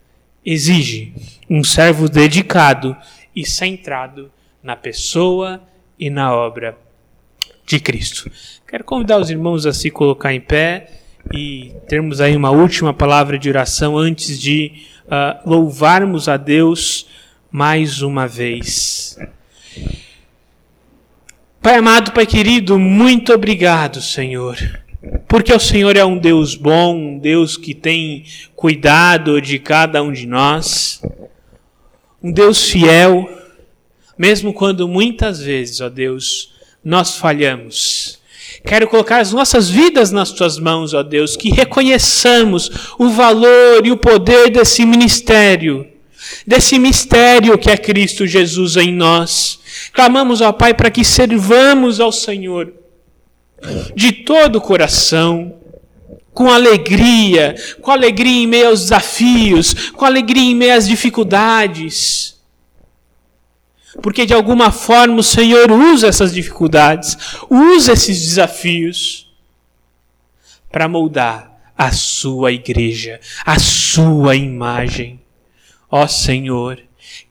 exige 0.46 1.14
um 1.50 1.64
servo 1.64 2.10
dedicado 2.10 2.96
e 3.36 3.46
centrado 3.46 4.32
na 4.62 4.76
pessoa 4.76 5.62
e 6.00 6.10
na 6.10 6.34
obra 6.34 6.78
de 7.66 7.80
Cristo. 7.80 8.30
Quero 8.68 8.84
convidar 8.84 9.20
os 9.20 9.30
irmãos 9.30 9.66
a 9.66 9.74
se 9.74 9.89
colocar 9.89 10.34
em 10.34 10.41
pé 10.41 10.89
e 11.34 11.72
termos 11.88 12.20
aí 12.20 12.36
uma 12.36 12.52
última 12.52 12.94
palavra 12.94 13.38
de 13.38 13.50
oração 13.50 13.98
antes 13.98 14.39
de 14.39 14.72
uh, 15.06 15.50
louvarmos 15.50 16.28
a 16.28 16.38
Deus 16.38 17.08
mais 17.52 18.02
uma 18.02 18.28
vez. 18.28 19.18
Pai 21.62 21.76
amado, 21.78 22.12
Pai 22.12 22.26
querido, 22.26 22.78
muito 22.78 23.32
obrigado, 23.32 24.02
Senhor. 24.02 24.82
Porque 25.28 25.54
o 25.54 25.60
Senhor 25.60 25.97
é 25.97 26.06
um 26.06 26.18
Deus 26.18 26.56
bom, 26.56 26.95
um 26.95 27.20
Deus 27.20 27.58
que 27.58 27.74
tem 27.74 28.24
cuidado 28.56 29.41
de 29.41 29.60
cada 29.60 30.01
um 30.01 30.14
de 30.14 30.26
nós, 30.26 31.01
um 32.22 32.32
Deus 32.32 32.70
fiel, 32.70 33.30
mesmo 34.18 34.54
quando 34.54 34.88
muitas 34.88 35.41
vezes, 35.41 35.82
ó 35.82 35.89
Deus, 35.89 36.54
nós 36.84 37.18
falhamos. 37.18 38.20
Quero 38.66 38.88
colocar 38.88 39.20
as 39.20 39.34
nossas 39.34 39.70
vidas 39.70 40.12
nas 40.12 40.32
tuas 40.32 40.58
mãos, 40.58 40.93
ó 40.93 41.04
Deus, 41.04 41.36
que 41.36 41.49
reconheçamos 41.49 42.93
o 42.97 43.10
valor 43.10 43.86
e 43.86 43.91
o 43.91 43.97
poder 43.97 44.51
desse 44.51 44.86
ministério, 44.86 45.86
desse 46.47 46.80
mistério 46.80 47.58
que 47.58 47.70
é 47.70 47.76
Cristo 47.76 48.26
Jesus 48.26 48.78
em 48.78 48.93
nós. 48.93 49.60
Clamamos, 49.91 50.39
ó 50.39 50.54
Pai, 50.54 50.74
para 50.74 50.89
que 50.89 51.04
servamos 51.04 51.99
ao 51.99 52.12
Senhor 52.12 52.82
de 53.95 54.11
todo 54.11 54.57
o 54.57 54.61
coração, 54.61 55.59
com 56.34 56.49
alegria, 56.49 57.55
com 57.82 57.91
alegria 57.91 58.43
em 58.43 58.47
meio 58.47 58.68
aos 58.68 58.82
desafios, 58.82 59.91
com 59.91 60.05
alegria 60.05 60.51
em 60.51 60.55
meio 60.55 60.76
às 60.76 60.88
dificuldades. 60.88 62.41
Porque 64.01 64.26
de 64.26 64.34
alguma 64.34 64.72
forma 64.72 65.20
o 65.20 65.24
Senhor 65.24 65.72
usa 65.72 66.07
essas 66.07 66.34
dificuldades, 66.34 67.16
usa 67.49 67.93
esses 67.93 68.20
desafios 68.20 69.32
para 70.72 70.88
moldar 70.88 71.53
a 71.78 71.91
sua 71.91 72.51
igreja, 72.51 73.20
a 73.45 73.59
sua 73.59 74.36
imagem. 74.36 75.22
Ó 75.89 76.07
Senhor, 76.07 76.80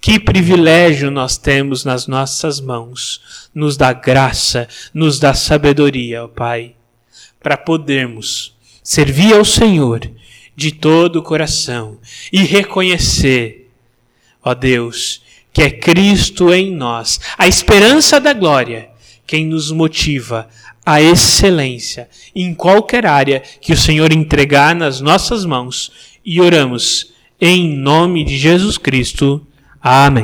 que 0.02 0.18
privilégio 0.18 1.12
nós 1.12 1.38
temos 1.38 1.84
nas 1.84 2.08
nossas 2.08 2.60
mãos. 2.60 3.48
Nos 3.54 3.76
dá 3.76 3.92
graça, 3.92 4.66
nos 4.92 5.20
dá 5.20 5.32
sabedoria, 5.32 6.24
ó 6.24 6.28
Pai, 6.28 6.74
para 7.40 7.56
podermos 7.56 8.52
servir 8.82 9.32
ao 9.32 9.44
Senhor 9.44 10.10
de 10.56 10.72
todo 10.72 11.20
o 11.20 11.22
coração 11.22 11.98
e 12.32 12.42
reconhecer, 12.42 13.70
ó 14.42 14.54
Deus, 14.54 15.22
que 15.52 15.62
é 15.62 15.70
Cristo 15.70 16.52
em 16.52 16.74
nós, 16.74 17.20
a 17.38 17.46
esperança 17.46 18.20
da 18.20 18.32
glória, 18.32 18.90
quem 19.24 19.46
nos 19.46 19.70
motiva 19.70 20.48
à 20.84 21.00
excelência 21.00 22.08
em 22.34 22.52
qualquer 22.54 23.06
área 23.06 23.40
que 23.60 23.72
o 23.72 23.78
Senhor 23.78 24.12
entregar 24.12 24.74
nas 24.74 25.00
nossas 25.00 25.44
mãos. 25.44 25.92
E 26.24 26.40
oramos 26.40 27.12
em 27.40 27.68
nome 27.76 28.24
de 28.24 28.36
Jesus 28.36 28.76
Cristo. 28.76 29.46
Amém. 29.82 30.20